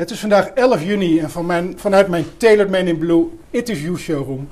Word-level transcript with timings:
Het 0.00 0.10
is 0.10 0.20
vandaag 0.20 0.48
11 0.48 0.82
juni 0.82 1.18
en 1.18 1.30
van 1.30 1.46
mijn, 1.46 1.78
vanuit 1.78 2.08
mijn 2.08 2.24
Tailored 2.36 2.70
Man 2.70 2.86
in 2.86 2.98
Blue 2.98 3.26
It 3.50 3.68
Is 3.68 3.80
You 3.82 3.98
showroom 3.98 4.48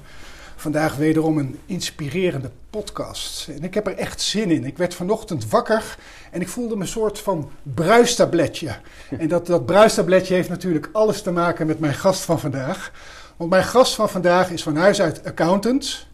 vandaag 0.56 0.97
wederom 0.97 1.39
een 1.39 1.59
inspirerende 1.67 2.50
podcast. 2.70 3.48
En 3.48 3.62
ik 3.62 3.75
heb 3.75 3.87
er 3.87 3.97
echt 3.97 4.20
zin 4.20 4.50
in. 4.50 4.64
Ik 4.64 4.78
werd 4.78 4.95
vanochtend 4.95 5.50
wakker 5.50 5.97
en 6.31 6.41
ik 6.41 6.48
voelde 6.48 6.77
me 6.77 6.81
een 6.81 6.89
soort 6.89 7.19
van 7.19 7.50
bruistabletje. 7.62 8.77
En 9.19 9.28
dat, 9.28 9.47
dat 9.47 9.67
bruistabletje 9.67 10.34
heeft 10.34 10.48
natuurlijk 10.48 10.89
alles 10.92 11.22
te 11.22 11.31
maken 11.31 11.67
met 11.67 11.78
mijn 11.78 11.94
gast 11.94 12.22
van 12.22 12.41
vandaag. 12.41 12.92
Want 13.37 13.50
mijn 13.50 13.65
gast 13.65 13.94
van 13.94 14.09
vandaag 14.09 14.50
is 14.50 14.62
van 14.62 14.77
huis 14.77 15.00
uit 15.00 15.25
accountant. 15.25 16.06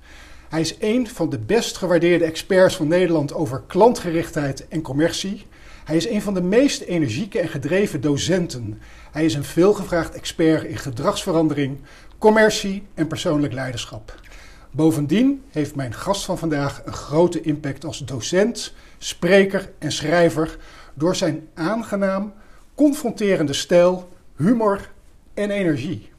Hij 0.48 0.60
is 0.60 0.76
een 0.78 1.08
van 1.08 1.30
de 1.30 1.38
best 1.38 1.76
gewaardeerde 1.76 2.24
experts 2.24 2.76
van 2.76 2.88
Nederland 2.88 3.34
over 3.34 3.62
klantgerichtheid 3.66 4.68
en 4.68 4.82
commercie. 4.82 5.46
Hij 5.84 5.96
is 5.96 6.08
een 6.08 6.22
van 6.22 6.34
de 6.34 6.42
meest 6.42 6.80
energieke 6.80 7.40
en 7.40 7.48
gedreven 7.48 8.00
docenten. 8.00 8.80
Hij 9.12 9.24
is 9.24 9.34
een 9.34 9.44
veelgevraagd 9.44 10.14
expert 10.14 10.64
in 10.64 10.76
gedragsverandering, 10.76 11.78
commercie 12.18 12.82
en 12.94 13.06
persoonlijk 13.06 13.52
leiderschap. 13.52 14.20
Bovendien 14.70 15.42
heeft 15.50 15.74
mijn 15.74 15.94
gast 15.94 16.24
van 16.24 16.38
vandaag 16.38 16.82
een 16.84 16.92
grote 16.92 17.40
impact 17.40 17.84
als 17.84 17.98
docent, 17.98 18.74
spreker 18.98 19.70
en 19.78 19.92
schrijver 19.92 20.56
door 20.94 21.16
zijn 21.16 21.48
aangenaam, 21.54 22.32
confronterende 22.74 23.52
stijl, 23.52 24.08
humor 24.36 24.90
en 25.34 25.50
energie. 25.50 26.10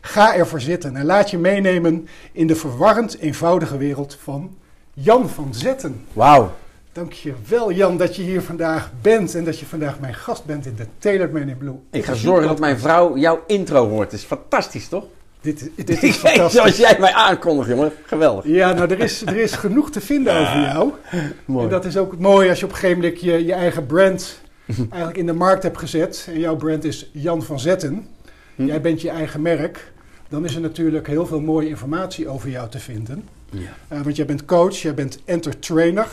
Ga 0.00 0.34
ervoor 0.34 0.60
zitten 0.60 0.96
en 0.96 1.04
laat 1.04 1.30
je 1.30 1.38
meenemen 1.38 2.08
in 2.32 2.46
de 2.46 2.56
verwarrend 2.56 3.18
eenvoudige 3.18 3.76
wereld 3.76 4.16
van 4.20 4.56
Jan 4.92 5.28
van 5.28 5.54
Zetten. 5.54 6.04
Wauw. 6.12 6.54
Dankjewel 6.94 7.72
Jan 7.72 7.96
dat 7.96 8.16
je 8.16 8.22
hier 8.22 8.42
vandaag 8.42 8.90
bent 9.02 9.34
en 9.34 9.44
dat 9.44 9.58
je 9.58 9.66
vandaag 9.66 10.00
mijn 10.00 10.14
gast 10.14 10.44
bent 10.44 10.66
in 10.66 10.74
de 10.76 10.86
Tailored 10.98 11.32
Man 11.32 11.48
in 11.48 11.56
Blue. 11.56 11.74
Ik 11.90 12.04
ga 12.04 12.14
zorgen 12.14 12.48
dat 12.48 12.58
mijn 12.58 12.78
vrouw 12.78 13.16
jouw 13.16 13.42
intro 13.46 13.88
hoort. 13.88 14.10
Het 14.10 14.20
is 14.20 14.26
fantastisch, 14.26 14.88
toch? 14.88 15.04
Dit, 15.40 15.70
dit 15.74 15.90
is 16.02 16.16
fantastisch. 16.16 16.52
Zoals 16.52 16.76
jij 16.76 16.96
mij 16.98 17.12
aankondigt, 17.12 17.68
jongen. 17.68 17.92
Geweldig. 18.06 18.44
Ja, 18.46 18.72
nou, 18.72 18.90
er 18.90 19.00
is, 19.00 19.22
er 19.26 19.36
is 19.36 19.52
genoeg 19.52 19.90
te 19.90 20.00
vinden 20.00 20.40
over 20.40 20.60
jou. 20.60 20.92
Mooi. 21.44 21.64
En 21.64 21.70
dat 21.70 21.84
is 21.84 21.96
ook 21.96 22.18
mooi 22.18 22.48
als 22.48 22.58
je 22.58 22.64
op 22.64 22.70
een 22.70 22.78
gegeven 22.78 23.02
moment 23.02 23.20
je, 23.20 23.44
je 23.44 23.52
eigen 23.52 23.86
brand 23.86 24.40
eigenlijk 24.78 25.16
in 25.16 25.26
de 25.26 25.32
markt 25.32 25.62
hebt 25.62 25.78
gezet. 25.78 26.26
En 26.28 26.38
jouw 26.38 26.56
brand 26.56 26.84
is 26.84 27.10
Jan 27.12 27.42
van 27.42 27.60
Zetten. 27.60 28.06
Hm. 28.54 28.66
Jij 28.66 28.80
bent 28.80 29.00
je 29.00 29.10
eigen 29.10 29.42
merk. 29.42 29.92
Dan 30.28 30.44
is 30.44 30.54
er 30.54 30.60
natuurlijk 30.60 31.06
heel 31.06 31.26
veel 31.26 31.40
mooie 31.40 31.68
informatie 31.68 32.28
over 32.28 32.48
jou 32.48 32.68
te 32.68 32.78
vinden. 32.78 33.28
Ja. 33.50 33.60
Uh, 33.92 34.02
want 34.02 34.16
jij 34.16 34.26
bent 34.26 34.44
coach, 34.44 34.76
jij 34.76 34.94
bent 34.94 35.18
entertainer. 35.24 36.08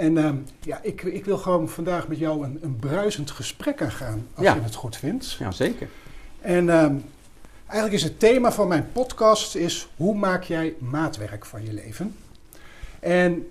En 0.00 0.16
uh, 0.16 0.30
ja, 0.60 0.80
ik, 0.82 1.02
ik 1.02 1.24
wil 1.24 1.38
gewoon 1.38 1.68
vandaag 1.68 2.08
met 2.08 2.18
jou 2.18 2.44
een, 2.44 2.58
een 2.62 2.76
bruisend 2.76 3.30
gesprek 3.30 3.82
aangaan, 3.82 4.26
als 4.34 4.46
Ja. 4.46 4.54
je 4.54 4.60
het 4.60 4.74
goed 4.74 4.96
vindt. 4.96 5.32
ja, 5.32 5.50
zeker. 5.50 5.88
En 6.40 6.64
uh, 6.66 6.74
eigenlijk 7.66 7.92
is 7.92 8.02
het 8.02 8.18
thema 8.18 8.52
van 8.52 8.68
mijn 8.68 8.88
podcast 8.92 9.54
is 9.54 9.88
hoe 9.96 10.14
maak 10.14 10.42
jij 10.42 10.74
maatwerk 10.78 11.44
van 11.46 11.64
je 11.64 11.72
leven? 11.72 12.16
En 13.00 13.48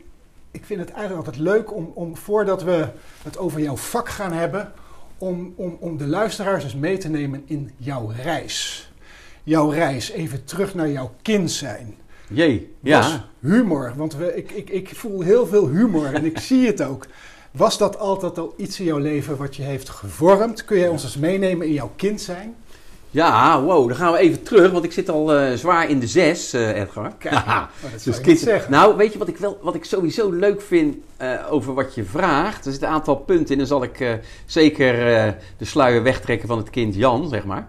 ik 0.51 0.65
vind 0.65 0.79
het 0.79 0.89
eigenlijk 0.91 1.25
altijd 1.25 1.45
leuk 1.45 1.73
om, 1.75 1.91
om 1.93 2.17
voordat 2.17 2.63
we 2.63 2.87
het 3.23 3.37
over 3.37 3.59
jouw 3.61 3.77
vak 3.77 4.09
gaan 4.09 4.33
hebben, 4.33 4.71
om, 5.17 5.53
om, 5.55 5.77
om 5.79 5.97
de 5.97 6.07
luisteraars 6.07 6.63
eens 6.63 6.75
mee 6.75 6.97
te 6.97 7.09
nemen 7.09 7.43
in 7.45 7.71
jouw 7.77 8.11
reis. 8.23 8.91
Jouw 9.43 9.69
reis, 9.69 10.09
even 10.09 10.43
terug 10.43 10.73
naar 10.75 10.89
jouw 10.89 11.13
kind 11.21 11.51
zijn. 11.51 11.95
Jee, 12.29 12.73
Was 12.79 12.91
ja. 13.09 13.25
humor, 13.39 13.93
want 13.95 14.15
we, 14.15 14.35
ik, 14.35 14.51
ik, 14.51 14.69
ik 14.69 14.89
voel 14.95 15.21
heel 15.21 15.47
veel 15.47 15.67
humor 15.67 16.13
en 16.13 16.25
ik 16.25 16.39
zie 16.49 16.67
het 16.67 16.83
ook. 16.83 17.05
Was 17.51 17.77
dat 17.77 17.99
altijd 17.99 18.37
al 18.37 18.53
iets 18.57 18.79
in 18.79 18.85
jouw 18.85 18.97
leven 18.97 19.37
wat 19.37 19.55
je 19.55 19.63
heeft 19.63 19.89
gevormd? 19.89 20.65
Kun 20.65 20.77
jij 20.77 20.87
ons 20.87 21.03
eens 21.03 21.17
meenemen 21.17 21.67
in 21.67 21.73
jouw 21.73 21.91
kind 21.95 22.21
zijn? 22.21 22.55
Ja, 23.11 23.61
wow, 23.63 23.87
dan 23.87 23.97
gaan 23.97 24.11
we 24.11 24.17
even 24.19 24.43
terug, 24.43 24.71
want 24.71 24.83
ik 24.83 24.91
zit 24.91 25.09
al 25.09 25.33
eh, 25.35 25.53
zwaar 25.53 25.89
in 25.89 25.99
de 25.99 26.07
zes, 26.07 26.53
eh, 26.53 26.79
Edgar. 26.79 27.11
Kijk, 27.17 27.45
maar 27.45 27.69
dat 27.91 28.03
Dus 28.03 28.21
kind- 28.21 28.39
zeggen. 28.39 28.71
Nou, 28.71 28.97
weet 28.97 29.13
je 29.13 29.19
wat 29.19 29.27
ik, 29.27 29.37
wel, 29.37 29.59
wat 29.61 29.75
ik 29.75 29.83
sowieso 29.85 30.31
leuk 30.31 30.61
vind 30.61 30.95
eh, 31.17 31.33
over 31.49 31.73
wat 31.73 31.95
je 31.95 32.03
vraagt? 32.03 32.65
Er 32.65 32.71
zitten 32.71 32.89
een 32.89 32.93
aantal 32.95 33.15
punten 33.15 33.51
in, 33.51 33.57
dan 33.57 33.67
zal 33.67 33.83
ik 33.83 34.19
zeker 34.45 34.93
de 35.57 35.65
sluier 35.65 36.03
wegtrekken 36.03 36.47
van 36.47 36.57
het 36.57 36.69
kind 36.69 36.95
Jan, 36.95 37.29
zeg 37.29 37.43
maar. 37.45 37.67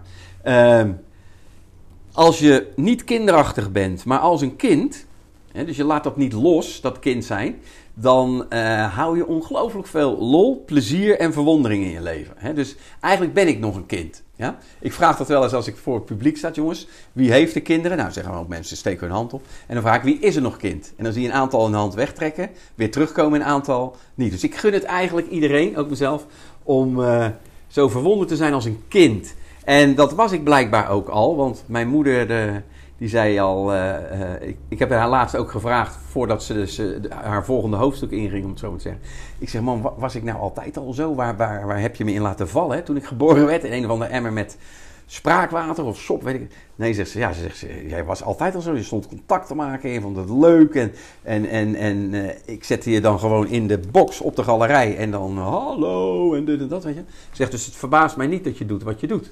Als 2.13 2.39
je 2.39 2.71
niet 2.75 3.03
kinderachtig 3.03 3.71
bent, 3.71 4.05
maar 4.05 4.19
als 4.19 4.41
een 4.41 4.55
kind, 4.55 5.05
hè, 5.51 5.65
dus 5.65 5.77
je 5.77 5.83
laat 5.83 6.03
dat 6.03 6.17
niet 6.17 6.33
los, 6.33 6.81
dat 6.81 6.99
kind 6.99 7.25
zijn, 7.25 7.55
dan 7.93 8.45
eh, 8.49 8.95
hou 8.95 9.17
je 9.17 9.27
ongelooflijk 9.27 9.87
veel 9.87 10.17
lol, 10.17 10.63
plezier 10.65 11.19
en 11.19 11.33
verwondering 11.33 11.83
in 11.83 11.91
je 11.91 12.01
leven. 12.01 12.33
Hè? 12.37 12.53
Dus 12.53 12.75
eigenlijk 12.99 13.33
ben 13.33 13.47
ik 13.47 13.59
nog 13.59 13.75
een 13.75 13.85
kind. 13.85 14.23
Ja? 14.35 14.57
Ik 14.79 14.93
vraag 14.93 15.17
dat 15.17 15.27
wel 15.27 15.43
eens 15.43 15.53
als 15.53 15.67
ik 15.67 15.77
voor 15.77 15.95
het 15.95 16.05
publiek 16.05 16.37
sta, 16.37 16.51
jongens. 16.53 16.87
Wie 17.11 17.31
heeft 17.31 17.53
de 17.53 17.61
kinderen? 17.61 17.97
Nou, 17.97 18.11
zeggen 18.11 18.33
ook 18.33 18.47
mensen, 18.47 18.77
steken 18.77 19.07
hun 19.07 19.15
hand 19.15 19.33
op. 19.33 19.45
En 19.67 19.73
dan 19.73 19.83
vraag 19.83 19.95
ik, 19.95 20.03
wie 20.03 20.19
is 20.19 20.35
er 20.35 20.41
nog 20.41 20.57
kind? 20.57 20.93
En 20.95 21.03
dan 21.03 21.13
zie 21.13 21.21
je 21.21 21.27
een 21.27 21.33
aantal 21.33 21.65
een 21.65 21.73
hand 21.73 21.93
wegtrekken, 21.93 22.49
weer 22.75 22.91
terugkomen 22.91 23.39
een 23.41 23.47
aantal 23.47 23.95
niet. 24.15 24.31
Dus 24.31 24.43
ik 24.43 24.55
gun 24.55 24.73
het 24.73 24.83
eigenlijk 24.83 25.29
iedereen, 25.29 25.77
ook 25.77 25.89
mezelf, 25.89 26.25
om 26.63 27.03
eh, 27.03 27.27
zo 27.67 27.89
verwonderd 27.89 28.29
te 28.29 28.35
zijn 28.35 28.53
als 28.53 28.65
een 28.65 28.83
kind. 28.87 29.33
En 29.65 29.95
dat 29.95 30.13
was 30.13 30.31
ik 30.31 30.43
blijkbaar 30.43 30.89
ook 30.89 31.07
al, 31.07 31.35
want 31.35 31.63
mijn 31.67 31.87
moeder 31.87 32.27
de, 32.27 32.61
die 32.97 33.09
zei 33.09 33.39
al, 33.39 33.73
eh, 33.73 34.21
eh, 34.21 34.47
ik, 34.47 34.57
ik 34.67 34.79
heb 34.79 34.89
haar 34.89 35.09
laatst 35.09 35.35
ook 35.35 35.51
gevraagd 35.51 35.97
voordat 36.09 36.43
ze 36.43 36.53
dus, 36.53 36.77
eh, 36.77 36.87
haar 37.09 37.45
volgende 37.45 37.77
hoofdstuk 37.77 38.11
inging, 38.11 38.43
om 38.43 38.49
het 38.49 38.59
zo 38.59 38.75
te 38.75 38.81
zeggen. 38.81 39.01
Ik 39.39 39.49
zeg, 39.49 39.61
man, 39.61 39.81
wa- 39.81 39.93
was 39.97 40.15
ik 40.15 40.23
nou 40.23 40.39
altijd 40.39 40.77
al 40.77 40.93
zo? 40.93 41.15
Waar, 41.15 41.37
waar, 41.37 41.67
waar 41.67 41.81
heb 41.81 41.95
je 41.95 42.05
me 42.05 42.13
in 42.13 42.21
laten 42.21 42.49
vallen? 42.49 42.77
Hè? 42.77 42.83
Toen 42.83 42.95
ik 42.95 43.05
geboren 43.05 43.45
werd 43.45 43.63
in 43.63 43.71
een 43.71 43.85
of 43.85 43.91
andere 43.91 44.11
emmer 44.11 44.33
met 44.33 44.57
spraakwater 45.05 45.83
of 45.85 45.97
sop, 45.97 46.23
weet 46.23 46.35
ik. 46.35 46.51
Nee, 46.75 46.93
zegt 46.93 47.09
ze, 47.09 47.19
ja, 47.19 47.33
ze 47.33 47.41
zegt, 47.41 47.57
ze, 47.57 47.87
jij 47.87 48.03
was 48.05 48.23
altijd 48.23 48.55
al 48.55 48.61
zo. 48.61 48.73
Je 48.75 48.83
stond 48.83 49.07
contact 49.07 49.47
te 49.47 49.55
maken, 49.55 49.89
je 49.89 50.01
vond 50.01 50.17
het 50.17 50.29
leuk. 50.29 50.75
En, 50.75 50.91
en, 51.23 51.45
en, 51.45 51.75
en 51.75 52.13
eh, 52.13 52.35
ik 52.45 52.63
zette 52.63 52.91
je 52.91 53.01
dan 53.01 53.19
gewoon 53.19 53.47
in 53.47 53.67
de 53.67 53.79
box 53.91 54.21
op 54.21 54.35
de 54.35 54.43
galerij 54.43 54.97
en 54.97 55.11
dan 55.11 55.37
hallo 55.37 56.33
en 56.33 56.45
dit 56.45 56.59
en 56.59 56.67
dat, 56.67 56.83
weet 56.83 56.95
je. 56.95 57.47
Dus 57.49 57.65
het 57.65 57.75
verbaast 57.75 58.17
mij 58.17 58.27
niet 58.27 58.43
dat 58.43 58.57
je 58.57 58.65
doet 58.65 58.83
wat 58.83 58.99
je 58.99 59.07
doet. 59.07 59.31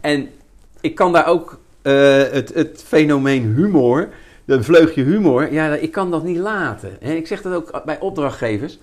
En 0.00 0.28
ik 0.80 0.94
kan 0.94 1.12
daar 1.12 1.26
ook 1.26 1.60
eh, 1.82 2.22
het, 2.30 2.54
het 2.54 2.82
fenomeen 2.86 3.42
humor, 3.54 4.08
een 4.46 4.64
vleugje 4.64 5.02
humor, 5.02 5.52
ja, 5.52 5.74
ik 5.74 5.92
kan 5.92 6.10
dat 6.10 6.24
niet 6.24 6.38
laten. 6.38 7.00
En 7.00 7.16
ik 7.16 7.26
zeg 7.26 7.42
dat 7.42 7.54
ook 7.54 7.84
bij 7.84 8.00
opdrachtgevers. 8.00 8.78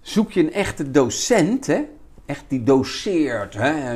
Zoek 0.00 0.32
je 0.32 0.40
een 0.40 0.52
echte 0.52 0.90
docent, 0.90 1.66
hè? 1.66 1.80
echt 2.26 2.44
die 2.48 2.62
doseert, 2.62 3.54
hè? 3.54 3.94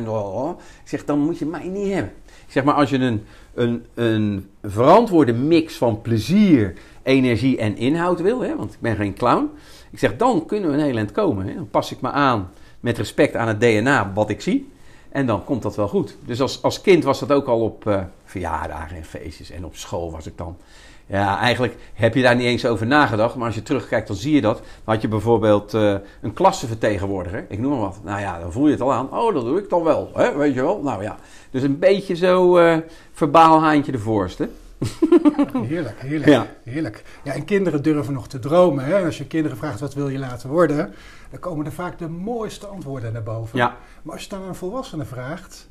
Ik 0.82 0.88
zeg, 0.88 1.05
dan 1.05 1.19
moet 1.19 1.38
je 1.38 1.47
mij 1.47 1.69
niet 1.69 1.93
hebben. 1.93 2.12
Ik 2.27 2.53
zeg 2.56 2.65
maar, 2.65 2.75
als 2.75 2.91
je 2.91 2.99
een, 2.99 3.25
een, 3.55 3.85
een 3.94 4.49
verantwoorde 4.62 5.33
mix 5.33 5.76
van 5.76 6.00
plezier, 6.00 6.75
energie 7.03 7.59
en 7.59 7.76
inhoud 7.76 8.21
wil, 8.21 8.41
hè? 8.41 8.56
want 8.56 8.73
ik 8.73 8.81
ben 8.81 8.97
geen 8.97 9.15
clown. 9.15 9.50
Ik 9.91 9.99
zeg, 9.99 10.17
dan 10.17 10.47
kunnen 10.47 10.71
we 10.71 10.76
een 10.76 10.85
heel 10.85 10.97
eind 10.97 11.12
komen. 11.12 11.47
Hè? 11.47 11.55
Dan 11.55 11.71
pas 11.71 11.93
ik 11.93 12.00
me 12.00 12.11
aan 12.11 12.50
met 12.81 12.99
respect 12.99 13.37
aan 13.37 13.49
het 13.49 13.61
DNA 13.61 14.12
wat 14.15 14.31
ik 14.31 14.41
zie. 14.41 14.71
En 15.11 15.27
dan 15.27 15.45
komt 15.45 15.62
dat 15.62 15.77
wel 15.77 15.89
goed. 15.89 16.17
Dus 16.25 16.41
als, 16.41 16.62
als 16.62 16.81
kind 16.81 17.05
was 17.05 17.19
dat 17.19 17.33
ook 17.33 17.47
al 17.47 17.61
op 17.61 17.87
eh, 17.87 18.03
verjaardagen 18.25 18.97
en 18.97 19.05
feestjes. 19.05 19.51
En 19.51 19.65
op 19.65 19.77
school 19.77 20.11
was 20.11 20.27
ik 20.27 20.39
dan. 20.39 20.57
Ja, 21.07 21.39
eigenlijk 21.39 21.77
heb 21.95 22.15
je 22.15 22.23
daar 22.23 22.37
niet 22.37 22.47
eens 22.47 22.67
over 22.67 22.87
nagedacht. 22.87 23.35
Maar 23.35 23.47
als 23.47 23.55
je 23.55 23.62
terugkijkt, 23.62 24.07
dan 24.07 24.17
zie 24.17 24.35
je 24.35 24.41
dat. 24.41 24.57
Dan 24.57 24.95
had 24.95 25.03
je 25.03 25.09
bijvoorbeeld 25.09 25.75
eh, 25.75 25.95
een 26.21 26.33
klassenvertegenwoordiger. 26.33 27.45
Ik 27.49 27.59
noem 27.59 27.71
maar 27.71 27.81
wat. 27.81 27.99
Nou 28.05 28.21
ja, 28.21 28.39
dan 28.39 28.53
voel 28.53 28.67
je 28.67 28.73
het 28.73 28.81
al 28.81 28.93
aan. 28.93 29.12
Oh, 29.12 29.35
dat 29.35 29.45
doe 29.45 29.59
ik 29.59 29.69
dan 29.69 29.83
wel. 29.83 30.11
Hè? 30.15 30.37
Weet 30.37 30.55
je 30.55 30.62
wel? 30.62 30.81
Nou 30.83 31.03
ja. 31.03 31.17
Dus 31.51 31.62
een 31.62 31.79
beetje 31.79 32.15
zo 32.15 32.57
eh 32.57 32.77
verbaal 33.12 33.61
haantje 33.61 33.93
de 33.93 33.99
voorste. 33.99 34.49
Heerlijk, 35.69 36.00
heerlijk, 36.00 36.31
Ja. 36.31 36.47
heerlijk. 36.65 37.03
Ja, 37.23 37.32
en 37.32 37.44
kinderen 37.44 37.82
durven 37.82 38.12
nog 38.12 38.29
te 38.29 38.38
dromen. 38.38 38.85
Hè? 38.85 39.05
Als 39.05 39.19
je 39.19 39.27
kinderen 39.27 39.56
vraagt 39.56 39.81
wat 39.81 39.94
wil 39.94 40.09
je 40.09 40.19
laten 40.19 40.49
worden, 40.49 40.94
dan 41.31 41.41
komen 41.41 41.67
er 41.67 41.73
vaak 41.73 41.99
de 41.99 42.09
mooiste 42.09 42.67
antwoorden 42.67 43.12
naar 43.12 43.23
boven. 43.23 43.59
Ja, 43.59 43.77
Maar 44.03 44.15
als 44.15 44.23
je 44.23 44.29
dan 44.29 44.43
aan 44.43 44.49
een 44.49 44.55
volwassene 44.55 45.05
vraagt, 45.05 45.69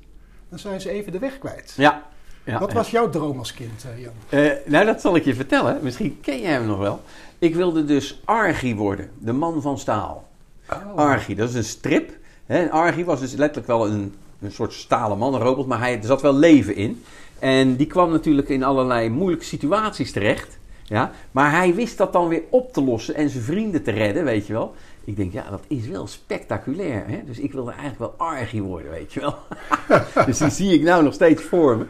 dan 0.49 0.59
zijn 0.59 0.81
ze 0.81 0.89
even 0.89 1.11
de 1.11 1.19
weg 1.19 1.39
kwijt. 1.39 1.73
ja. 1.77 2.03
ja 2.43 2.59
wat 2.59 2.73
was 2.73 2.91
jouw 2.91 3.09
droom 3.09 3.37
als 3.37 3.53
kind, 3.53 3.85
eh, 3.95 4.01
Jan? 4.01 4.13
Eh, 4.29 4.51
nou, 4.65 4.85
dat 4.85 5.01
zal 5.01 5.15
ik 5.15 5.25
je 5.25 5.35
vertellen. 5.35 5.77
Misschien 5.81 6.17
ken 6.21 6.41
jij 6.41 6.51
hem 6.51 6.65
nog 6.65 6.79
wel. 6.79 7.01
Ik 7.39 7.55
wilde 7.55 7.85
dus 7.85 8.21
Archie 8.25 8.75
worden, 8.75 9.09
de 9.17 9.33
man 9.33 9.61
van 9.61 9.77
staal. 9.79 10.27
Oh. 10.71 11.27
Dat 11.35 11.49
is 11.49 11.55
een 11.55 11.63
strip. 11.63 12.11
Hè? 12.45 13.03
Was 13.03 13.19
dus 13.19 13.33
letterlijk 13.33 13.67
wel 13.67 13.87
een, 13.87 14.15
een 14.41 14.51
soort 14.51 14.73
stalen 14.73 15.17
man, 15.17 15.33
een 15.33 15.39
robot, 15.41 15.67
maar 15.67 15.79
hij, 15.79 15.97
er 15.97 16.05
zat 16.05 16.21
wel 16.21 16.33
leven 16.35 16.75
in. 16.75 17.03
En 17.39 17.75
die 17.75 17.87
kwam 17.87 18.11
natuurlijk 18.11 18.49
in 18.49 18.63
allerlei 18.63 19.09
moeilijke 19.09 19.45
situaties 19.45 20.11
terecht. 20.11 20.59
Ja? 20.83 21.11
Maar 21.31 21.51
hij 21.51 21.75
wist 21.75 21.97
dat 21.97 22.13
dan 22.13 22.27
weer 22.27 22.43
op 22.49 22.73
te 22.73 22.83
lossen 22.83 23.15
en 23.15 23.29
zijn 23.29 23.43
vrienden 23.43 23.83
te 23.83 23.91
redden, 23.91 24.23
weet 24.23 24.47
je 24.47 24.53
wel. 24.53 24.75
Ik 25.03 25.15
denk, 25.15 25.33
ja, 25.33 25.49
dat 25.49 25.63
is 25.67 25.87
wel 25.87 26.07
spectaculair. 26.07 27.03
Hè? 27.07 27.21
Dus 27.25 27.39
ik 27.39 27.51
wilde 27.51 27.71
eigenlijk 27.71 27.99
wel 27.99 28.27
Archie 28.27 28.61
worden, 28.61 28.91
weet 28.91 29.13
je 29.13 29.19
wel. 29.19 29.35
dus 30.25 30.37
die 30.37 30.49
zie 30.49 30.73
ik 30.73 30.81
nou 30.81 31.03
nog 31.03 31.13
steeds 31.13 31.43
voor 31.43 31.77
me. 31.77 31.85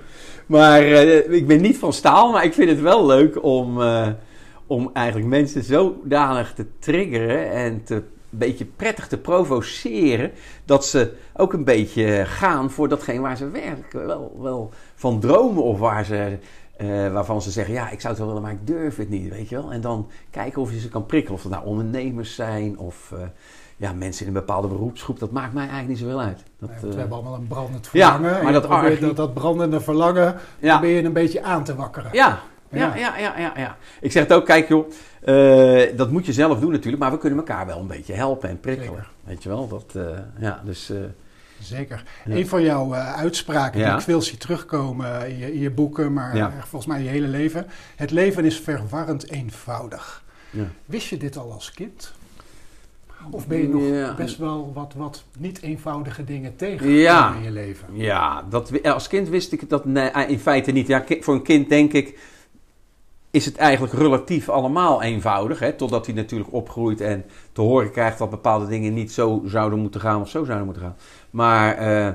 Maar 0.45 0.81
eh, 0.81 1.31
ik 1.31 1.47
ben 1.47 1.61
niet 1.61 1.77
van 1.77 1.93
staal, 1.93 2.31
maar 2.31 2.43
ik 2.43 2.53
vind 2.53 2.69
het 2.69 2.81
wel 2.81 3.05
leuk 3.05 3.43
om, 3.43 3.81
eh, 3.81 4.07
om 4.67 4.89
eigenlijk 4.93 5.27
mensen 5.27 5.63
zodanig 5.63 6.53
te 6.53 6.65
triggeren 6.79 7.51
en 7.51 7.83
te, 7.83 8.03
beetje 8.29 8.65
prettig 8.65 9.07
te 9.07 9.17
provoceren. 9.17 10.31
Dat 10.65 10.85
ze 10.85 11.15
ook 11.33 11.53
een 11.53 11.63
beetje 11.63 12.23
gaan 12.25 12.71
voor 12.71 12.87
datgene 12.87 13.19
waar 13.19 13.37
ze 13.37 13.49
werkelijk 13.49 13.91
wel, 13.91 14.37
wel 14.41 14.71
van 14.95 15.19
dromen 15.19 15.63
of 15.63 15.79
waar 15.79 16.05
ze, 16.05 16.37
eh, 16.77 16.87
waarvan 17.11 17.41
ze 17.41 17.51
zeggen, 17.51 17.73
ja, 17.73 17.89
ik 17.89 18.01
zou 18.01 18.13
het 18.13 18.17
wel 18.23 18.27
willen, 18.27 18.41
maar 18.41 18.51
ik 18.51 18.67
durf 18.67 18.97
het 18.97 19.09
niet, 19.09 19.29
weet 19.29 19.49
je 19.49 19.55
wel. 19.55 19.71
En 19.71 19.81
dan 19.81 20.07
kijken 20.29 20.61
of 20.61 20.71
je 20.71 20.79
ze 20.79 20.89
kan 20.89 21.05
prikkelen. 21.05 21.37
Of 21.37 21.43
het 21.43 21.51
nou 21.51 21.65
ondernemers 21.65 22.35
zijn 22.35 22.77
of 22.77 23.11
eh, 23.11 23.19
ja, 23.77 23.93
mensen 23.93 24.21
in 24.21 24.27
een 24.27 24.39
bepaalde 24.39 24.67
beroepsgroep. 24.67 25.19
Dat 25.19 25.31
maakt 25.31 25.53
mij 25.53 25.67
eigenlijk 25.67 25.89
niet 25.89 25.99
zoveel 25.99 26.21
uit. 26.21 26.43
Dat, 26.59 26.69
Nee, 26.69 26.79
we 26.81 26.87
eh, 26.89 26.95
hebben 26.95 27.17
allemaal 27.17 27.35
een 27.35 27.47
brandend 27.47 27.89
Ja, 27.91 28.11
verlangen. 28.11 28.31
maar 28.31 28.41
en 28.41 28.91
je 28.91 28.99
dat 28.99 28.99
dat, 28.99 29.15
dat 29.15 29.33
brandende 29.33 29.81
verlangen 29.81 30.35
ja. 30.59 30.77
probeer 30.77 30.95
je 30.95 31.03
een 31.03 31.13
beetje 31.13 31.43
aan 31.43 31.63
te 31.63 31.75
wakkeren. 31.75 32.09
Ja, 32.13 32.39
ja, 32.71 32.95
ja, 32.95 33.17
ja, 33.17 33.37
ja, 33.39 33.53
ja. 33.57 33.77
Ik 34.01 34.11
zeg 34.11 34.23
het 34.23 34.33
ook, 34.33 34.45
kijk 34.45 34.67
joh, 34.67 34.89
eh, 35.21 35.97
dat 35.97 36.11
moet 36.11 36.25
je 36.25 36.33
zelf 36.33 36.59
doen 36.59 36.71
natuurlijk, 36.71 37.01
maar 37.03 37.11
we 37.11 37.17
kunnen 37.17 37.39
elkaar 37.39 37.65
wel 37.65 37.79
een 37.79 37.87
beetje 37.87 38.13
helpen 38.13 38.49
en 38.49 38.59
prikkelen. 38.59 38.89
Zeker. 38.93 39.09
Weet 39.23 39.43
je 39.43 39.49
wel, 39.49 39.67
dat, 39.67 39.85
eh, 39.95 40.17
ja, 40.39 40.61
dus... 40.65 40.89
eh, 40.89 40.97
Zeker. 41.61 42.03
Ja. 42.25 42.35
Een 42.35 42.47
van 42.47 42.61
jouw 42.63 42.93
uitspraken 42.93 43.83
die 43.83 43.93
ik 43.93 44.01
veel 44.01 44.21
zie 44.21 44.37
terugkomen 44.37 45.29
in 45.29 45.37
je, 45.37 45.53
in 45.53 45.59
je 45.59 45.69
boeken, 45.71 46.13
maar 46.13 46.53
volgens 46.67 46.85
mij 46.91 47.03
je 47.03 47.09
hele 47.09 47.27
leven. 47.27 47.65
Het 47.95 48.11
leven 48.11 48.45
is 48.45 48.59
verwarrend 48.59 49.29
eenvoudig. 49.31 50.23
ja. 50.49 50.63
Wist 50.85 51.07
je 51.07 51.17
dit 51.17 51.37
al 51.37 51.51
als 51.51 51.71
kind? 51.71 52.13
Of 53.31 53.47
ben 53.47 53.57
je 53.57 53.67
nog 53.69 53.83
Ja. 53.83 54.13
best 54.15 54.37
wel 54.37 54.71
wat, 54.73 54.93
wat 54.97 55.23
niet 55.37 55.61
eenvoudige 55.61 56.23
dingen 56.23 56.55
tegen 56.55 56.89
Ja. 56.89 57.33
in 57.35 57.43
je 57.43 57.51
leven? 57.51 57.87
Ja, 57.91 58.43
dat, 58.49 58.83
als 58.83 59.07
kind 59.07 59.29
wist 59.29 59.51
ik 59.51 59.69
dat 59.69 59.85
nee, 59.85 60.11
in 60.27 60.39
feite 60.39 60.71
niet. 60.71 60.87
Ja, 60.87 61.03
voor 61.19 61.33
een 61.33 61.41
kind 61.43 61.69
denk 61.69 61.93
ik 61.93 62.19
is 63.31 63.45
het 63.45 63.57
eigenlijk 63.57 63.93
relatief 63.93 64.49
allemaal 64.49 65.01
eenvoudig. 65.01 65.59
Hè, 65.59 65.73
totdat 65.73 66.05
hij 66.05 66.15
natuurlijk 66.15 66.53
opgroeit 66.53 67.01
en 67.01 67.25
te 67.51 67.61
horen 67.61 67.91
krijgt 67.91 68.17
dat 68.17 68.29
bepaalde 68.29 68.67
dingen 68.67 68.93
niet 68.93 69.11
zo 69.11 69.41
zouden 69.45 69.79
moeten 69.79 70.01
gaan 70.01 70.21
of 70.21 70.29
zo 70.29 70.43
zouden 70.43 70.65
moeten 70.65 70.83
gaan. 70.83 70.95
Maar 71.29 71.77
eh, 71.77 72.13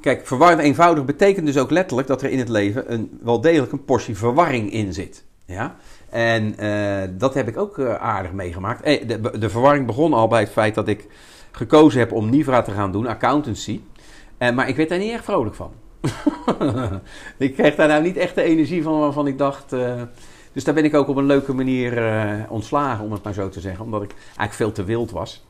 kijk, 0.00 0.26
verwarrend 0.26 0.60
eenvoudig 0.60 1.04
betekent 1.04 1.46
dus 1.46 1.58
ook 1.58 1.70
letterlijk 1.70 2.08
dat 2.08 2.22
er 2.22 2.30
in 2.30 2.38
het 2.38 2.48
leven 2.48 2.92
een, 2.92 3.18
wel 3.22 3.40
degelijk 3.40 3.72
een 3.72 3.84
portie 3.84 4.16
verwarring 4.16 4.72
in 4.72 4.92
zit. 4.92 5.24
Ja? 5.44 5.76
En 6.10 6.58
eh, 6.58 7.08
dat 7.18 7.34
heb 7.34 7.48
ik 7.48 7.56
ook 7.56 7.78
eh, 7.78 7.94
aardig 7.94 8.32
meegemaakt. 8.32 8.84
De, 8.84 9.38
de 9.38 9.50
verwarring 9.50 9.86
begon 9.86 10.12
al 10.12 10.28
bij 10.28 10.40
het 10.40 10.50
feit 10.50 10.74
dat 10.74 10.88
ik 10.88 11.06
gekozen 11.50 12.00
heb 12.00 12.12
om 12.12 12.30
NIVRA 12.30 12.62
te 12.62 12.70
gaan 12.70 12.92
doen, 12.92 13.06
accountancy. 13.06 13.80
Maar 14.38 14.68
ik 14.68 14.76
werd 14.76 14.88
daar 14.88 14.98
niet 14.98 15.12
echt 15.12 15.24
vrolijk 15.24 15.54
van. 15.54 15.72
ik 17.38 17.54
kreeg 17.54 17.74
daar 17.74 17.88
nou 17.88 18.02
niet 18.02 18.16
echt 18.16 18.34
de 18.34 18.42
energie 18.42 18.82
van 18.82 18.98
waarvan 18.98 19.26
ik 19.26 19.38
dacht. 19.38 19.72
Dus 20.56 20.64
daar 20.64 20.74
ben 20.74 20.84
ik 20.84 20.94
ook 20.94 21.08
op 21.08 21.16
een 21.16 21.26
leuke 21.26 21.52
manier 21.52 21.98
eh, 21.98 22.50
ontslagen, 22.50 23.04
om 23.04 23.12
het 23.12 23.22
maar 23.22 23.32
zo 23.34 23.48
te 23.48 23.60
zeggen. 23.60 23.84
Omdat 23.84 24.02
ik 24.02 24.14
eigenlijk 24.26 24.52
veel 24.52 24.72
te 24.72 24.84
wild 24.84 25.10
was. 25.10 25.44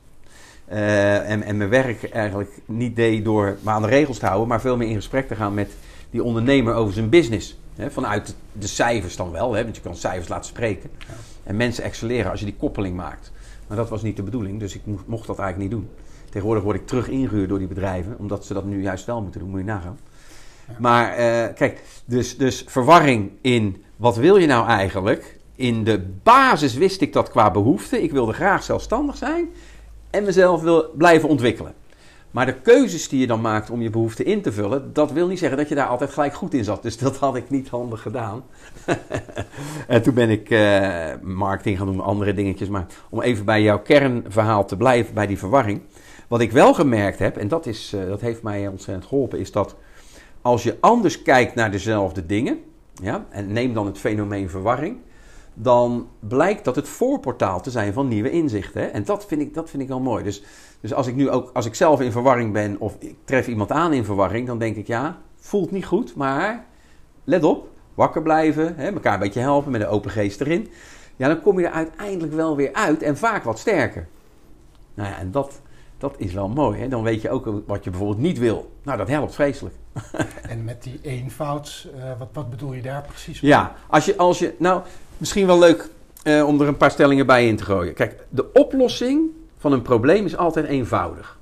Eh, 0.64 1.30
en, 1.30 1.42
en 1.42 1.56
mijn 1.56 1.70
werk 1.70 2.10
eigenlijk 2.10 2.50
niet 2.64 2.96
deed 2.96 3.24
door 3.24 3.56
me 3.60 3.70
aan 3.70 3.82
de 3.82 3.88
regels 3.88 4.18
te 4.18 4.26
houden, 4.26 4.48
maar 4.48 4.60
veel 4.60 4.76
meer 4.76 4.88
in 4.88 4.94
gesprek 4.94 5.28
te 5.28 5.34
gaan 5.34 5.54
met 5.54 5.70
die 6.10 6.22
ondernemer 6.22 6.74
over 6.74 6.94
zijn 6.94 7.08
business. 7.08 7.58
Vanuit 7.88 8.36
de 8.52 8.66
cijfers 8.66 9.16
dan 9.16 9.30
wel, 9.30 9.50
want 9.50 9.76
je 9.76 9.82
kan 9.82 9.96
cijfers 9.96 10.28
laten 10.28 10.46
spreken. 10.46 10.90
En 11.42 11.56
mensen 11.56 11.84
excelleren 11.84 12.30
als 12.30 12.40
je 12.40 12.46
die 12.46 12.56
koppeling 12.58 12.96
maakt. 12.96 13.32
Maar 13.66 13.76
dat 13.76 13.88
was 13.88 14.02
niet 14.02 14.16
de 14.16 14.22
bedoeling, 14.22 14.60
dus 14.60 14.74
ik 14.74 14.80
mo- 14.84 15.00
mocht 15.06 15.26
dat 15.26 15.38
eigenlijk 15.38 15.70
niet 15.70 15.80
doen. 15.80 15.90
Tegenwoordig 16.24 16.64
word 16.64 16.76
ik 16.76 16.86
terug 16.86 17.08
ingehuurd 17.08 17.48
door 17.48 17.58
die 17.58 17.68
bedrijven, 17.68 18.16
omdat 18.18 18.44
ze 18.44 18.54
dat 18.54 18.64
nu 18.64 18.82
juist 18.82 19.04
wel 19.04 19.22
moeten 19.22 19.40
doen, 19.40 19.50
moet 19.50 19.60
je 19.60 19.66
nagaan. 19.66 19.98
Maar 20.78 21.12
eh, 21.12 21.54
kijk, 21.54 21.82
dus, 22.04 22.36
dus 22.36 22.64
verwarring 22.66 23.30
in 23.40 23.84
wat 23.96 24.16
wil 24.16 24.36
je 24.36 24.46
nou 24.46 24.66
eigenlijk? 24.66 25.38
In 25.54 25.84
de 25.84 26.06
basis 26.22 26.74
wist 26.74 27.00
ik 27.00 27.12
dat 27.12 27.30
qua 27.30 27.50
behoefte. 27.50 28.02
Ik 28.02 28.12
wilde 28.12 28.32
graag 28.32 28.62
zelfstandig 28.62 29.16
zijn 29.16 29.48
en 30.10 30.24
mezelf 30.24 30.62
wil 30.62 30.90
blijven 30.94 31.28
ontwikkelen. 31.28 31.74
Maar 32.30 32.46
de 32.46 32.60
keuzes 32.60 33.08
die 33.08 33.20
je 33.20 33.26
dan 33.26 33.40
maakt 33.40 33.70
om 33.70 33.82
je 33.82 33.90
behoefte 33.90 34.24
in 34.24 34.42
te 34.42 34.52
vullen, 34.52 34.92
dat 34.92 35.12
wil 35.12 35.26
niet 35.26 35.38
zeggen 35.38 35.58
dat 35.58 35.68
je 35.68 35.74
daar 35.74 35.86
altijd 35.86 36.10
gelijk 36.10 36.34
goed 36.34 36.54
in 36.54 36.64
zat. 36.64 36.82
Dus 36.82 36.98
dat 36.98 37.16
had 37.16 37.36
ik 37.36 37.50
niet 37.50 37.68
handig 37.68 38.02
gedaan. 38.02 38.44
en 39.88 40.02
toen 40.02 40.14
ben 40.14 40.30
ik 40.30 40.50
eh, 40.50 41.14
marketing 41.22 41.78
gaan 41.78 41.86
doen, 41.86 42.00
andere 42.00 42.34
dingetjes. 42.34 42.68
Maar 42.68 42.86
om 43.10 43.20
even 43.20 43.44
bij 43.44 43.62
jouw 43.62 43.78
kernverhaal 43.78 44.64
te 44.64 44.76
blijven, 44.76 45.14
bij 45.14 45.26
die 45.26 45.38
verwarring. 45.38 45.80
Wat 46.28 46.40
ik 46.40 46.52
wel 46.52 46.74
gemerkt 46.74 47.18
heb, 47.18 47.36
en 47.36 47.48
dat, 47.48 47.66
is, 47.66 47.92
eh, 47.92 48.06
dat 48.06 48.20
heeft 48.20 48.42
mij 48.42 48.68
ontzettend 48.68 49.06
geholpen, 49.06 49.38
is 49.38 49.52
dat 49.52 49.76
als 50.42 50.62
je 50.62 50.76
anders 50.80 51.22
kijkt 51.22 51.54
naar 51.54 51.70
dezelfde 51.70 52.26
dingen, 52.26 52.58
ja, 53.02 53.26
en 53.28 53.52
neem 53.52 53.74
dan 53.74 53.86
het 53.86 53.98
fenomeen 53.98 54.50
verwarring, 54.50 54.98
dan 55.54 56.08
blijkt 56.20 56.64
dat 56.64 56.76
het 56.76 56.88
voorportaal 56.88 57.60
te 57.60 57.70
zijn 57.70 57.92
van 57.92 58.08
nieuwe 58.08 58.30
inzichten. 58.30 58.92
En 58.92 59.04
dat 59.04 59.26
vind 59.26 59.40
ik, 59.40 59.54
dat 59.54 59.70
vind 59.70 59.82
ik 59.82 59.88
wel 59.88 60.00
mooi. 60.00 60.24
Dus, 60.24 60.42
dus 60.80 60.94
als 60.94 61.06
ik 61.06 61.14
nu 61.14 61.30
ook, 61.30 61.50
als 61.52 61.66
ik 61.66 61.74
zelf 61.74 62.00
in 62.00 62.12
verwarring 62.12 62.52
ben 62.52 62.78
of 62.78 62.96
ik 62.98 63.14
tref 63.24 63.46
iemand 63.46 63.72
aan 63.72 63.92
in 63.92 64.04
verwarring, 64.04 64.46
dan 64.46 64.58
denk 64.58 64.76
ik 64.76 64.86
ja, 64.86 65.18
voelt 65.36 65.70
niet 65.70 65.86
goed, 65.86 66.14
maar 66.14 66.64
let 67.24 67.44
op, 67.44 67.68
wakker 67.94 68.22
blijven, 68.22 68.76
hè, 68.76 68.92
elkaar 68.92 69.14
een 69.14 69.20
beetje 69.20 69.40
helpen 69.40 69.72
met 69.72 69.80
een 69.80 69.88
open 69.88 70.10
geest 70.10 70.40
erin. 70.40 70.68
Ja, 71.16 71.28
dan 71.28 71.40
kom 71.40 71.58
je 71.58 71.66
er 71.66 71.72
uiteindelijk 71.72 72.32
wel 72.32 72.56
weer 72.56 72.72
uit 72.72 73.02
en 73.02 73.16
vaak 73.16 73.44
wat 73.44 73.58
sterker. 73.58 74.08
Nou 74.94 75.08
ja, 75.08 75.18
en 75.18 75.30
dat, 75.30 75.60
dat 75.98 76.14
is 76.16 76.32
wel 76.32 76.48
mooi. 76.48 76.80
Hè? 76.80 76.88
Dan 76.88 77.02
weet 77.02 77.22
je 77.22 77.30
ook 77.30 77.62
wat 77.66 77.84
je 77.84 77.90
bijvoorbeeld 77.90 78.20
niet 78.20 78.38
wil. 78.38 78.70
Nou, 78.82 78.98
dat 78.98 79.08
helpt 79.08 79.34
vreselijk. 79.34 79.74
En 80.42 80.64
met 80.64 80.82
die 80.82 80.98
eenvoud, 81.02 81.88
eh, 81.96 82.18
wat, 82.18 82.28
wat 82.32 82.50
bedoel 82.50 82.72
je 82.72 82.82
daar 82.82 83.02
precies 83.02 83.40
mee? 83.40 83.50
Ja, 83.50 83.74
als 83.86 84.04
je, 84.04 84.16
als 84.16 84.38
je, 84.38 84.54
nou, 84.58 84.82
misschien 85.16 85.46
wel 85.46 85.58
leuk 85.58 85.88
eh, 86.22 86.46
om 86.46 86.60
er 86.60 86.68
een 86.68 86.76
paar 86.76 86.90
stellingen 86.90 87.26
bij 87.26 87.48
in 87.48 87.56
te 87.56 87.64
gooien. 87.64 87.94
Kijk, 87.94 88.24
de 88.28 88.52
oplossing 88.52 89.30
van 89.58 89.72
een 89.72 89.82
probleem 89.82 90.24
is 90.24 90.36
altijd 90.36 90.66
eenvoudig. 90.66 91.38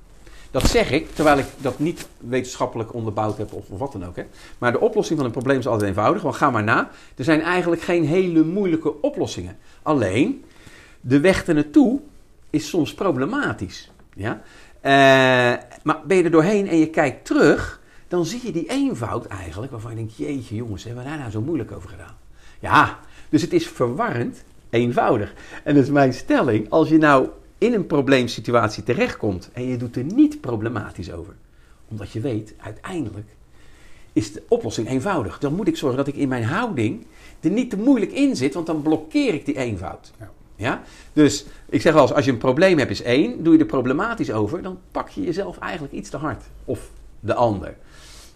Dat 0.51 0.67
zeg 0.67 0.91
ik, 0.91 1.15
terwijl 1.15 1.39
ik 1.39 1.47
dat 1.57 1.79
niet 1.79 2.09
wetenschappelijk 2.19 2.95
onderbouwd 2.95 3.39
heb 3.39 3.53
of, 3.53 3.69
of 3.69 3.79
wat 3.79 3.93
dan 3.93 4.07
ook. 4.07 4.17
Hè. 4.17 4.25
Maar 4.59 4.73
de 4.73 4.81
oplossing 4.81 5.19
van 5.19 5.27
een 5.27 5.33
probleem 5.33 5.59
is 5.59 5.67
altijd 5.67 5.89
eenvoudig. 5.89 6.23
Want 6.23 6.35
ga 6.35 6.51
maar 6.51 6.63
na. 6.63 6.91
Er 7.17 7.25
zijn 7.25 7.41
eigenlijk 7.41 7.83
geen 7.83 8.07
hele 8.07 8.45
moeilijke 8.45 9.01
oplossingen. 9.01 9.57
Alleen, 9.83 10.45
de 11.01 11.21
weg 11.21 11.47
er 11.47 11.55
naartoe 11.55 12.01
is 12.51 12.69
soms 12.69 12.95
problematisch. 12.95 13.91
Ja? 14.15 14.43
Eh, 14.81 15.63
maar 15.83 16.01
ben 16.07 16.17
je 16.17 16.23
er 16.23 16.31
doorheen 16.31 16.69
en 16.69 16.79
je 16.79 16.91
kijkt 16.91 17.25
terug, 17.25 17.81
dan 18.09 18.27
zie 18.27 18.41
je 18.45 18.53
die 18.53 18.71
eenvoud 18.71 19.27
eigenlijk, 19.27 19.73
waarvan 19.73 19.91
je 19.91 19.97
denkt, 19.97 20.17
jeetje 20.17 20.55
jongens, 20.55 20.85
hebben 20.85 21.03
we 21.03 21.09
daar 21.09 21.19
nou 21.19 21.31
zo 21.31 21.41
moeilijk 21.41 21.73
over 21.73 21.89
gedaan? 21.89 22.17
Ja, 22.61 22.99
dus 23.29 23.43
het 23.43 23.53
is 23.53 23.69
verwarrend 23.69 24.45
eenvoudig. 24.71 25.35
En 25.65 25.75
dat 25.75 25.85
is 25.85 25.91
mijn 25.91 26.15
stelling, 26.15 26.71
als 26.71 26.89
je 26.89 26.99
nou 26.99 27.29
in 27.59 27.73
een 27.73 27.87
probleemsituatie 27.87 28.83
terechtkomt 28.83 29.51
en 29.53 29.69
je 29.69 29.77
doet 29.77 29.97
er 29.97 30.05
niet 30.05 30.41
problematisch 30.41 31.13
over, 31.13 31.35
omdat 31.89 32.11
je 32.11 32.21
weet, 32.21 32.55
uiteindelijk 32.57 33.29
is 34.13 34.33
de 34.33 34.43
oplossing 34.49 34.89
eenvoudig. 34.89 35.39
Dan 35.39 35.55
moet 35.55 35.69
ik 35.69 35.77
zorgen 35.77 35.99
dat 35.99 36.09
ik 36.09 36.17
in 36.17 36.29
mijn 36.29 36.45
houding 36.45 37.07
er 37.41 37.51
niet 37.51 37.71
te 37.71 37.77
moeilijk 37.77 38.13
in 38.13 38.37
zit, 38.37 38.55
want 38.55 38.67
dan 38.67 38.83
blokkeer 38.83 39.35
ik 39.35 39.45
die 39.45 39.57
eenvoud. 39.57 40.13
Ja. 40.19 40.31
Ja? 40.57 40.83
Dus 41.13 41.47
ik 41.75 41.81
zeg 41.81 41.93
wel 41.93 42.03
eens, 42.03 42.13
als 42.13 42.25
je 42.25 42.31
een 42.31 42.39
probleem 42.39 42.79
hebt 42.79 42.91
is 42.91 43.03
één, 43.03 43.43
doe 43.43 43.53
je 43.53 43.59
er 43.59 43.67
problematisch 43.67 44.33
over, 44.33 44.63
dan 44.63 44.79
pak 44.91 45.09
je 45.09 45.23
jezelf 45.23 45.59
eigenlijk 45.59 45.95
iets 45.95 46.11
te 46.11 46.17
hard. 46.17 46.43
Of 46.65 46.91
de 47.21 47.35
ander. 47.35 47.77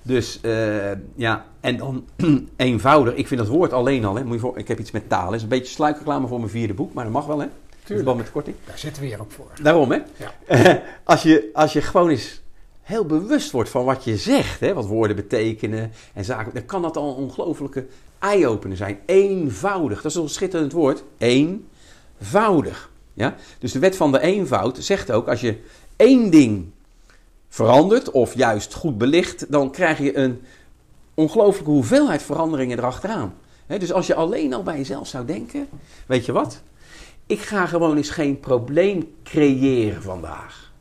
Dus 0.03 0.41
eh, 0.41 0.93
ja, 1.15 1.47
en 1.61 1.77
dan 1.77 2.05
eenvoudig. 2.57 3.15
Ik 3.15 3.27
vind 3.27 3.41
dat 3.41 3.49
woord 3.49 3.73
alleen 3.73 4.05
al, 4.05 4.15
hè, 4.15 4.25
moet 4.25 4.35
je 4.35 4.41
voor, 4.41 4.59
ik 4.59 4.69
heb 4.69 4.79
iets 4.79 4.91
met 4.91 5.09
taal. 5.09 5.27
Het 5.27 5.35
is 5.35 5.43
een 5.43 5.49
beetje 5.49 5.73
sluikreclame 5.73 6.27
voor 6.27 6.39
mijn 6.39 6.51
vierde 6.51 6.75
boek, 6.75 6.93
maar 6.93 7.05
dat 7.05 7.13
mag 7.13 7.27
wel 7.27 7.39
hè. 7.39 7.45
In 7.45 7.51
Tuurlijk. 7.71 7.87
verband 7.87 8.17
met 8.17 8.27
de 8.27 8.33
korting. 8.33 8.57
Daar 8.65 8.79
zitten 8.79 9.03
we 9.03 9.09
weer 9.09 9.21
op 9.21 9.33
voor. 9.33 9.51
Daarom 9.63 9.91
hè. 9.91 9.99
Ja. 10.17 10.83
als, 11.05 11.23
je, 11.23 11.51
als 11.53 11.73
je 11.73 11.81
gewoon 11.81 12.09
eens 12.09 12.43
heel 12.83 13.05
bewust 13.05 13.51
wordt 13.51 13.71
van 13.71 13.85
wat 13.85 14.05
je 14.05 14.17
zegt, 14.17 14.61
hè, 14.61 14.75
wat 14.75 14.87
woorden 14.87 15.17
betekenen 15.17 15.93
en 16.15 16.25
zaken, 16.25 16.55
dan 16.55 16.65
kan 16.65 16.83
dat 16.83 16.97
al 16.97 17.09
een 17.09 17.17
ongelofelijke 17.17 17.87
eye-opener 18.19 18.77
zijn. 18.77 18.99
Eenvoudig. 19.07 20.03
Dat 20.03 20.11
is 20.11 20.17
een 20.17 20.29
schitterend 20.29 20.73
woord. 20.73 21.05
Eenvoudig. 21.19 22.91
Ja? 23.19 23.35
Dus 23.59 23.73
de 23.73 23.79
wet 23.79 23.97
van 23.97 24.13
de 24.13 24.21
eenvoud 24.21 24.79
zegt 24.81 25.11
ook, 25.11 25.29
als 25.29 25.41
je 25.41 25.61
één 25.97 26.31
ding 26.31 26.71
verandert 27.49 28.11
of 28.11 28.35
juist 28.35 28.75
goed 28.75 28.99
belicht, 28.99 29.53
dan 29.53 29.71
krijg 29.71 29.99
je 29.99 30.17
een 30.17 30.41
ongelooflijke 31.15 31.71
hoeveelheid 31.71 32.23
veranderingen 32.23 32.79
erachteraan. 32.79 33.35
He, 33.67 33.79
dus 33.79 33.93
als 33.93 34.07
je 34.07 34.15
alleen 34.15 34.55
al 34.55 34.63
bij 34.63 34.77
jezelf 34.77 35.09
zou 35.09 35.27
denken, 35.27 35.69
weet 36.07 36.25
je 36.25 36.33
wat? 36.33 36.63
Ik 37.27 37.41
ga 37.41 37.67
gewoon 37.67 37.97
eens 37.97 38.11
geen 38.11 38.41
probleem 38.41 39.15
creëren 39.23 40.03
vandaag. 40.03 40.73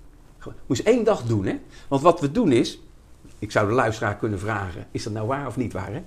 Moest 0.65 0.82
één 0.82 1.03
dag 1.03 1.24
doen, 1.24 1.46
hè? 1.46 1.60
Want 1.88 2.01
wat 2.01 2.20
we 2.20 2.32
doen 2.32 2.51
is, 2.51 2.79
ik 3.39 3.51
zou 3.51 3.67
de 3.67 3.74
luisteraar 3.74 4.15
kunnen 4.15 4.39
vragen, 4.39 4.88
is 4.91 5.03
dat 5.03 5.13
nou 5.13 5.27
waar 5.27 5.48
of 5.48 5.58
niet 5.58 5.74
waar? 5.74 5.94
Hè? 5.94 6.01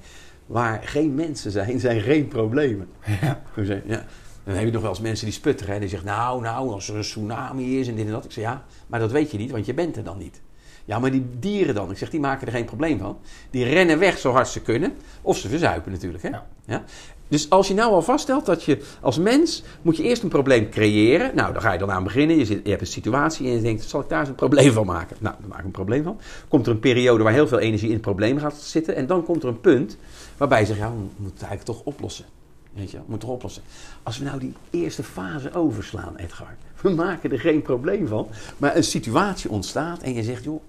Waar 0.46 0.80
geen 0.82 1.14
mensen 1.14 1.50
zijn, 1.50 1.80
zijn 1.80 2.00
geen 2.00 2.28
problemen. 2.28 2.88
Ja. 3.20 3.42
ja. 3.86 4.04
Dan 4.44 4.54
heb 4.54 4.64
je 4.64 4.70
nog 4.70 4.82
wel 4.82 4.90
eens 4.90 5.00
mensen 5.00 5.24
die 5.24 5.34
sputteren. 5.34 5.74
Hè? 5.74 5.80
Die 5.80 5.88
zeggen, 5.88 6.08
nou, 6.08 6.42
nou, 6.42 6.70
als 6.70 6.88
er 6.88 6.96
een 6.96 7.02
tsunami 7.02 7.78
is 7.80 7.88
en 7.88 7.94
dit 7.94 8.06
en 8.06 8.12
dat. 8.12 8.24
Ik 8.24 8.32
zeg, 8.32 8.44
ja, 8.44 8.64
maar 8.86 9.00
dat 9.00 9.10
weet 9.10 9.30
je 9.30 9.38
niet, 9.38 9.50
want 9.50 9.66
je 9.66 9.74
bent 9.74 9.96
er 9.96 10.04
dan 10.04 10.18
niet. 10.18 10.40
Ja, 10.84 10.98
maar 10.98 11.10
die 11.10 11.26
dieren 11.38 11.74
dan, 11.74 11.90
ik 11.90 11.98
zeg, 11.98 12.10
die 12.10 12.20
maken 12.20 12.46
er 12.46 12.52
geen 12.52 12.64
probleem 12.64 12.98
van. 12.98 13.18
Die 13.50 13.64
rennen 13.64 13.98
weg 13.98 14.18
zo 14.18 14.32
hard 14.32 14.48
ze 14.48 14.60
kunnen. 14.60 14.94
Of 15.22 15.36
ze 15.36 15.48
verzuipen 15.48 15.92
natuurlijk. 15.92 16.22
Hè? 16.22 16.28
Ja. 16.28 16.46
ja? 16.66 16.84
Dus 17.28 17.50
als 17.50 17.68
je 17.68 17.74
nou 17.74 17.92
al 17.92 18.02
vaststelt 18.02 18.46
dat 18.46 18.64
je 18.64 18.82
als 19.00 19.18
mens 19.18 19.62
moet 19.82 19.96
je 19.96 20.02
eerst 20.02 20.22
een 20.22 20.28
probleem 20.28 20.70
creëren. 20.70 21.34
Nou, 21.34 21.52
dan 21.52 21.62
ga 21.62 21.72
je 21.72 21.78
dan 21.78 21.90
aan 21.90 22.04
beginnen. 22.04 22.36
Je, 22.36 22.44
zit, 22.44 22.60
je 22.62 22.70
hebt 22.70 22.80
een 22.80 22.86
situatie 22.86 23.46
en 23.46 23.52
je 23.52 23.60
denkt, 23.60 23.82
zal 23.82 24.00
ik 24.00 24.08
daar 24.08 24.20
eens 24.20 24.28
een 24.28 24.34
probleem 24.34 24.72
van 24.72 24.86
maken? 24.86 25.16
Nou, 25.20 25.34
dan 25.40 25.48
maak 25.48 25.58
ik 25.58 25.64
een 25.64 25.70
probleem 25.70 26.02
van. 26.02 26.20
Komt 26.48 26.66
er 26.66 26.72
een 26.72 26.80
periode 26.80 27.22
waar 27.22 27.32
heel 27.32 27.48
veel 27.48 27.58
energie 27.58 27.86
in 27.86 27.92
het 27.92 28.02
probleem 28.02 28.38
gaat 28.38 28.56
zitten. 28.56 28.96
En 28.96 29.06
dan 29.06 29.24
komt 29.24 29.42
er 29.42 29.48
een 29.48 29.60
punt 29.60 29.96
waarbij 30.36 30.60
je 30.60 30.66
zegt, 30.66 30.78
ja, 30.78 30.88
we 30.90 30.96
moeten 30.96 31.38
het 31.38 31.48
eigenlijk 31.48 31.64
toch 31.64 31.80
oplossen. 31.84 32.24
Weet 32.72 32.90
je, 32.90 32.96
we 32.96 33.02
moeten 33.06 33.28
toch 33.28 33.36
oplossen. 33.36 33.62
Als 34.02 34.18
we 34.18 34.24
nou 34.24 34.38
die 34.38 34.54
eerste 34.70 35.02
fase 35.02 35.54
overslaan, 35.54 36.16
Edgar. 36.16 36.56
We 36.80 36.90
maken 36.90 37.32
er 37.32 37.40
geen 37.40 37.62
probleem 37.62 38.08
van. 38.08 38.28
Maar 38.56 38.76
een 38.76 38.84
situatie 38.84 39.50
ontstaat 39.50 40.02
en 40.02 40.14
je 40.14 40.22
zegt, 40.22 40.44
joh, 40.44 40.62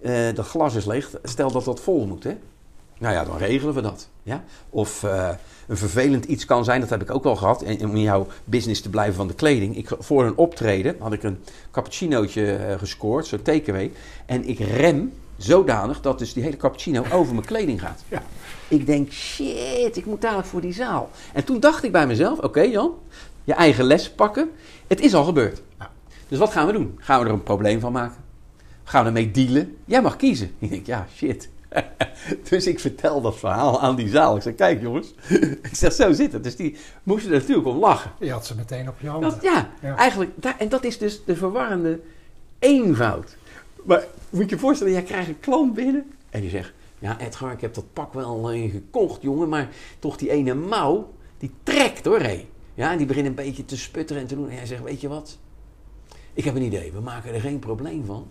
uh, 0.00 0.34
dat 0.34 0.46
glas 0.46 0.74
is 0.74 0.84
leeg. 0.84 1.10
Stel 1.22 1.50
dat 1.50 1.64
dat 1.64 1.80
vol 1.80 2.06
moet, 2.06 2.24
hè. 2.24 2.36
Nou 2.98 3.14
ja, 3.14 3.24
dan 3.24 3.36
regelen 3.36 3.74
we 3.74 3.80
dat. 3.80 4.08
Ja? 4.22 4.44
Of 4.70 5.02
uh, 5.02 5.30
een 5.66 5.76
vervelend 5.76 6.24
iets 6.24 6.44
kan 6.44 6.64
zijn, 6.64 6.80
dat 6.80 6.90
heb 6.90 7.02
ik 7.02 7.14
ook 7.14 7.22
wel 7.22 7.36
gehad. 7.36 7.62
En 7.62 7.84
om 7.84 7.96
in 7.96 8.02
jouw 8.02 8.26
business 8.44 8.80
te 8.80 8.90
blijven 8.90 9.14
van 9.14 9.26
de 9.26 9.34
kleding. 9.34 9.76
Ik, 9.76 9.90
voor 9.98 10.24
een 10.24 10.36
optreden 10.36 10.96
had 10.98 11.12
ik 11.12 11.22
een 11.22 11.38
cappuccinootje 11.70 12.58
uh, 12.68 12.78
gescoord, 12.78 13.26
zo'n 13.26 13.42
takeaway. 13.42 13.92
En 14.26 14.48
ik 14.48 14.58
rem 14.58 15.12
zodanig 15.38 16.00
dat 16.00 16.18
dus 16.18 16.32
die 16.32 16.42
hele 16.42 16.56
cappuccino 16.56 17.04
over 17.12 17.34
mijn 17.34 17.46
kleding 17.46 17.80
gaat. 17.80 18.04
Ja. 18.08 18.22
Ik 18.68 18.86
denk, 18.86 19.12
shit, 19.12 19.96
ik 19.96 20.06
moet 20.06 20.20
dadelijk 20.20 20.48
voor 20.48 20.60
die 20.60 20.72
zaal. 20.72 21.10
En 21.32 21.44
toen 21.44 21.60
dacht 21.60 21.84
ik 21.84 21.92
bij 21.92 22.06
mezelf, 22.06 22.38
oké 22.38 22.60
Jan, 22.60 22.94
je 23.44 23.52
eigen 23.52 23.84
les 23.84 24.10
pakken. 24.10 24.50
Het 24.86 25.00
is 25.00 25.14
al 25.14 25.24
gebeurd. 25.24 25.62
Ja. 25.78 25.90
Dus 26.28 26.38
wat 26.38 26.52
gaan 26.52 26.66
we 26.66 26.72
doen? 26.72 26.98
Gaan 26.98 27.20
we 27.20 27.26
er 27.26 27.32
een 27.32 27.42
probleem 27.42 27.80
van 27.80 27.92
maken? 27.92 28.24
Gaan 28.84 29.02
we 29.02 29.06
ermee 29.06 29.30
dealen? 29.30 29.76
Jij 29.84 30.02
mag 30.02 30.16
kiezen. 30.16 30.54
Ik 30.58 30.70
denk, 30.70 30.86
ja, 30.86 31.06
shit. 31.16 31.48
dus 32.48 32.66
ik 32.66 32.80
vertel 32.80 33.20
dat 33.20 33.38
verhaal 33.38 33.80
aan 33.80 33.96
die 33.96 34.08
zaal. 34.08 34.36
Ik 34.36 34.42
zeg, 34.42 34.54
kijk 34.54 34.80
jongens. 34.80 35.14
ik 35.70 35.70
zeg, 35.72 35.92
zo 35.92 36.12
zit 36.12 36.32
het. 36.32 36.44
Dus 36.44 36.56
die 36.56 36.76
moesten 37.02 37.32
er 37.32 37.38
natuurlijk 37.38 37.66
om 37.66 37.78
lachen. 37.78 38.10
Je 38.18 38.30
had 38.30 38.46
ze 38.46 38.54
meteen 38.54 38.88
op 38.88 39.00
je 39.00 39.08
handen. 39.08 39.30
Dat, 39.30 39.42
ja, 39.42 39.70
eigenlijk. 39.96 40.30
en 40.58 40.68
dat 40.68 40.84
is 40.84 40.98
dus 40.98 41.24
de 41.24 41.36
verwarrende 41.36 42.00
eenvoud. 42.58 43.36
Maar 43.84 44.04
moet 44.30 44.50
je 44.50 44.54
je 44.54 44.60
voorstellen, 44.60 44.92
jij 44.92 45.02
krijgt 45.02 45.28
een 45.28 45.40
klant 45.40 45.74
binnen. 45.74 46.12
En 46.30 46.40
die 46.40 46.50
zegt, 46.50 46.72
ja 46.98 47.20
Edgar, 47.20 47.52
ik 47.52 47.60
heb 47.60 47.74
dat 47.74 47.92
pak 47.92 48.12
wel 48.12 48.54
uh, 48.54 48.70
gekocht 48.70 49.22
jongen. 49.22 49.48
Maar 49.48 49.68
toch 49.98 50.16
die 50.16 50.30
ene 50.30 50.54
mouw, 50.54 51.12
die 51.38 51.50
trekt 51.62 52.04
hoor 52.04 52.20
hé. 52.20 52.46
Ja, 52.74 52.92
en 52.92 52.98
die 52.98 53.06
begint 53.06 53.26
een 53.26 53.34
beetje 53.34 53.64
te 53.64 53.76
sputteren 53.76 54.22
en 54.22 54.28
te 54.28 54.34
doen. 54.34 54.48
En 54.48 54.56
hij 54.56 54.66
zegt, 54.66 54.82
weet 54.82 55.00
je 55.00 55.08
wat? 55.08 55.38
Ik 56.32 56.44
heb 56.44 56.54
een 56.54 56.62
idee. 56.62 56.92
We 56.92 57.00
maken 57.00 57.34
er 57.34 57.40
geen 57.40 57.58
probleem 57.58 58.04
van 58.04 58.28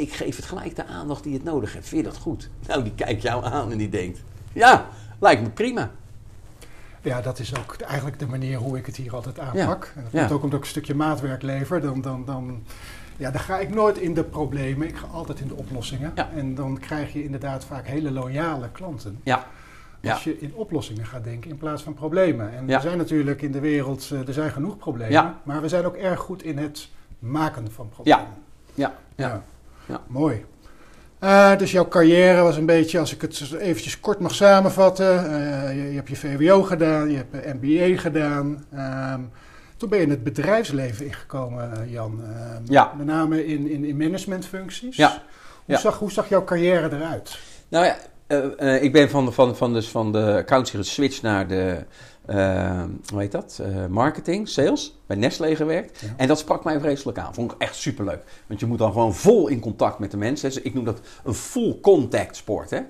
ik 0.00 0.12
geef 0.12 0.36
het 0.36 0.44
gelijk 0.44 0.76
de 0.76 0.86
aandacht 0.86 1.22
die 1.22 1.32
het 1.32 1.44
nodig 1.44 1.72
heeft. 1.72 1.88
Vind 1.88 2.04
je 2.04 2.10
dat 2.10 2.20
goed? 2.20 2.50
Nou, 2.66 2.82
die 2.82 2.94
kijkt 2.94 3.22
jou 3.22 3.44
aan 3.44 3.70
en 3.70 3.78
die 3.78 3.88
denkt, 3.88 4.22
ja, 4.52 4.88
lijkt 5.18 5.42
me 5.42 5.50
prima. 5.50 5.90
Ja, 7.02 7.20
dat 7.20 7.38
is 7.38 7.58
ook 7.58 7.76
eigenlijk 7.76 8.18
de 8.18 8.26
manier 8.26 8.58
hoe 8.58 8.78
ik 8.78 8.86
het 8.86 8.96
hier 8.96 9.14
altijd 9.14 9.38
aanpak. 9.38 9.92
En 9.96 10.02
dat 10.02 10.10
komt 10.12 10.32
ook 10.32 10.42
omdat 10.42 10.58
ik 10.58 10.64
een 10.64 10.70
stukje 10.70 10.94
maatwerk 10.94 11.42
lever. 11.42 11.80
Dan, 11.80 12.00
dan, 12.00 12.24
dan, 12.24 12.62
ja, 13.20 13.30
dan 13.30 13.40
ga 13.40 13.58
ik 13.58 13.74
nooit 13.74 13.98
in 13.98 14.14
de 14.14 14.24
problemen, 14.24 14.88
ik 14.88 14.96
ga 14.96 15.06
altijd 15.06 15.40
in 15.40 15.48
de 15.48 15.54
oplossingen. 15.54 16.12
En 16.34 16.54
dan 16.54 16.78
krijg 16.78 17.12
je 17.12 17.24
inderdaad 17.24 17.64
vaak 17.64 17.86
hele 17.86 18.10
loyale 18.10 18.68
klanten. 18.72 19.20
Ja. 19.22 19.46
Als 20.04 20.24
je 20.24 20.38
in 20.38 20.54
oplossingen 20.54 21.06
gaat 21.06 21.24
denken 21.24 21.50
in 21.50 21.56
plaats 21.56 21.82
van 21.82 21.94
problemen. 21.94 22.52
En 22.52 22.70
er 22.70 22.80
zijn 22.80 22.98
natuurlijk 22.98 23.42
in 23.42 23.52
de 23.52 23.60
wereld, 23.60 24.10
eh, 24.12 24.28
er 24.28 24.32
zijn 24.32 24.50
genoeg 24.50 24.78
problemen. 24.78 25.34
Maar 25.42 25.60
we 25.60 25.68
zijn 25.68 25.84
ook 25.84 25.96
erg 25.96 26.20
goed 26.20 26.42
in 26.42 26.58
het 26.58 26.88
maken 27.18 27.72
van 27.72 27.88
problemen. 27.88 28.26
ja. 28.74 28.94
ja. 29.16 29.42
Ja. 29.86 30.00
Mooi. 30.06 30.44
Uh, 31.20 31.56
dus 31.56 31.70
jouw 31.70 31.88
carrière 31.88 32.42
was 32.42 32.56
een 32.56 32.66
beetje, 32.66 32.98
als 32.98 33.14
ik 33.14 33.20
het 33.20 33.52
eventjes 33.58 34.00
kort 34.00 34.20
mag 34.20 34.34
samenvatten. 34.34 35.24
Uh, 35.24 35.76
je, 35.76 35.88
je, 35.88 35.94
hebt 35.94 36.08
je 36.08 36.16
VWO 36.16 36.62
gedaan, 36.62 37.10
je 37.10 37.16
hebt 37.16 37.46
een 37.46 37.58
MBA 37.60 38.00
gedaan. 38.00 38.64
Um, 39.14 39.30
toen 39.80 39.88
ben 39.88 39.98
je 39.98 40.04
in 40.04 40.10
het 40.10 40.24
bedrijfsleven 40.24 41.06
ingekomen, 41.06 41.76
eh, 41.76 41.92
Jan. 41.92 42.20
Um, 42.20 42.62
ja. 42.64 42.92
Met 42.96 43.06
name 43.06 43.46
in, 43.46 43.70
in, 43.70 43.84
in 43.84 43.96
managementfuncties. 43.96 44.96
Ja. 44.96 45.22
Hoe, 45.64 45.76
Zag, 45.76 45.98
hoe 45.98 46.12
zag 46.12 46.28
jouw 46.28 46.44
carrière 46.44 46.96
eruit? 46.96 47.38
Nou 47.68 47.84
ja, 47.84 47.96
ik 48.80 48.92
ben 48.92 49.10
van 49.10 49.24
de, 49.24 49.32
van, 49.32 49.56
van, 49.56 49.72
dus 49.72 49.88
van 49.88 50.12
de 50.12 50.62
geswitcht 50.64 51.22
naar 51.22 51.48
de 51.48 51.84
uh, 52.30 52.82
hoe 53.12 53.20
heet 53.20 53.32
dat? 53.32 53.62
Marketing, 53.88 54.48
sales, 54.48 54.98
bij 55.06 55.16
Nestlé 55.16 55.56
gewerkt. 55.56 56.02
En 56.16 56.28
dat 56.28 56.38
sprak 56.38 56.64
mij 56.64 56.80
vreselijk 56.80 57.18
aan. 57.18 57.34
Vond 57.34 57.52
ik 57.52 57.60
echt 57.60 57.76
superleuk. 57.76 58.22
Want 58.46 58.60
je 58.60 58.66
moet 58.66 58.78
dan 58.78 58.92
gewoon 58.92 59.14
vol 59.14 59.48
in 59.48 59.60
contact 59.60 59.98
met 59.98 60.10
de 60.10 60.16
mensen. 60.16 60.48
Dus 60.48 60.60
ik 60.60 60.74
noem 60.74 60.84
dat 60.84 61.00
een 61.24 61.34
full 61.34 61.80
contact 61.80 62.36
sport. 62.36 62.70
Hè? 62.70 62.80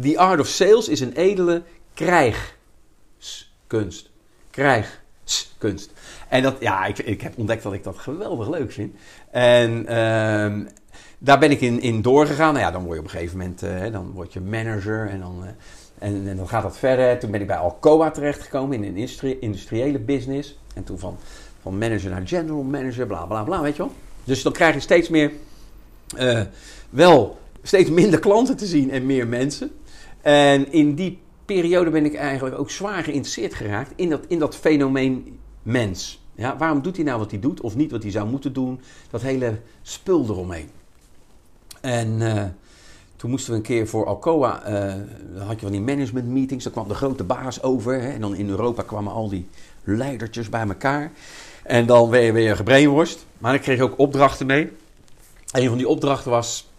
The 0.00 0.18
art 0.18 0.40
of 0.40 0.46
sales 0.46 0.88
is 0.88 1.00
een 1.00 1.12
edele 1.12 1.62
krijgskunst. 1.94 4.10
Krijgskunst. 5.32 5.92
En 6.28 6.42
dat, 6.42 6.56
ja, 6.60 6.84
ik, 6.84 6.98
ik 6.98 7.20
heb 7.20 7.38
ontdekt 7.38 7.62
dat 7.62 7.72
ik 7.72 7.84
dat 7.84 7.98
geweldig 7.98 8.48
leuk 8.48 8.72
vind. 8.72 8.94
En 9.30 9.86
ehm, 9.86 10.64
daar 11.18 11.38
ben 11.38 11.50
ik 11.50 11.60
in, 11.60 11.80
in 11.80 12.02
doorgegaan. 12.02 12.52
Nou 12.52 12.64
ja, 12.64 12.70
dan 12.70 12.84
word 12.84 12.94
je 12.94 13.00
op 13.00 13.04
een 13.04 13.18
gegeven 13.18 13.38
moment, 13.38 13.92
dan 13.92 14.10
word 14.10 14.32
je 14.32 14.40
manager 14.40 15.08
en 15.08 15.20
dan 15.20 15.44
en, 16.02 16.28
en, 16.28 16.36
dan 16.36 16.48
gaat 16.48 16.62
dat 16.62 16.78
verder. 16.78 17.18
Toen 17.18 17.30
ben 17.30 17.40
ik 17.40 17.46
bij 17.46 17.56
Alcoa 17.56 18.10
terechtgekomen 18.10 18.84
in 18.84 18.96
een 18.96 19.40
industriële 19.40 19.98
business. 19.98 20.58
En 20.74 20.84
toen 20.84 20.98
van, 20.98 21.16
van 21.62 21.78
manager 21.78 22.10
naar 22.10 22.26
general 22.26 22.62
manager, 22.62 23.06
bla 23.06 23.24
bla 23.24 23.42
bla, 23.42 23.60
weet 23.62 23.76
je 23.76 23.82
wel. 23.82 23.92
Dus 24.24 24.42
dan 24.42 24.52
krijg 24.52 24.74
je 24.74 24.80
steeds 24.80 25.08
meer, 25.08 25.32
uh, 26.18 26.40
wel 26.90 27.38
steeds 27.62 27.90
minder 27.90 28.18
klanten 28.18 28.56
te 28.56 28.66
zien 28.66 28.90
en 28.90 29.06
meer 29.06 29.26
mensen. 29.26 29.70
En 30.20 30.72
in 30.72 30.94
die 30.94 31.21
periode 31.44 31.90
ben 31.90 32.04
ik 32.04 32.14
eigenlijk 32.14 32.58
ook 32.58 32.70
zwaar 32.70 33.04
geïnteresseerd 33.04 33.54
geraakt 33.54 33.92
in 33.96 34.10
dat, 34.10 34.24
in 34.28 34.38
dat 34.38 34.56
fenomeen 34.56 35.38
mens. 35.62 36.20
Ja, 36.34 36.56
waarom 36.56 36.82
doet 36.82 36.96
hij 36.96 37.04
nou 37.04 37.18
wat 37.18 37.30
hij 37.30 37.40
doet 37.40 37.60
of 37.60 37.76
niet 37.76 37.90
wat 37.90 38.02
hij 38.02 38.12
zou 38.12 38.28
moeten 38.28 38.52
doen? 38.52 38.80
Dat 39.10 39.22
hele 39.22 39.58
spul 39.82 40.24
eromheen. 40.24 40.68
En 41.80 42.20
uh, 42.20 42.44
toen 43.16 43.30
moesten 43.30 43.50
we 43.50 43.56
een 43.56 43.64
keer 43.64 43.88
voor 43.88 44.06
Alcoa, 44.06 44.68
uh, 44.68 44.94
dan 45.34 45.46
had 45.46 45.54
je 45.54 45.66
van 45.66 45.72
die 45.72 45.80
management 45.80 46.26
meetings, 46.26 46.64
dan 46.64 46.72
kwam 46.72 46.88
de 46.88 46.94
grote 46.94 47.24
baas 47.24 47.62
over. 47.62 48.00
Hè, 48.00 48.12
en 48.12 48.20
dan 48.20 48.34
in 48.34 48.48
Europa 48.48 48.82
kwamen 48.82 49.12
al 49.12 49.28
die 49.28 49.46
leidertjes 49.84 50.48
bij 50.48 50.66
elkaar. 50.68 51.12
En 51.62 51.86
dan 51.86 52.10
werd 52.10 52.24
je 52.24 52.32
weer 52.32 52.56
gebrainworst. 52.56 53.26
Maar 53.38 53.54
ik 53.54 53.60
kreeg 53.60 53.80
ook 53.80 53.98
opdrachten 53.98 54.46
mee. 54.46 54.70
Een 55.52 55.68
van 55.68 55.78
die 55.78 55.88
opdrachten 55.88 56.30
was, 56.30 56.70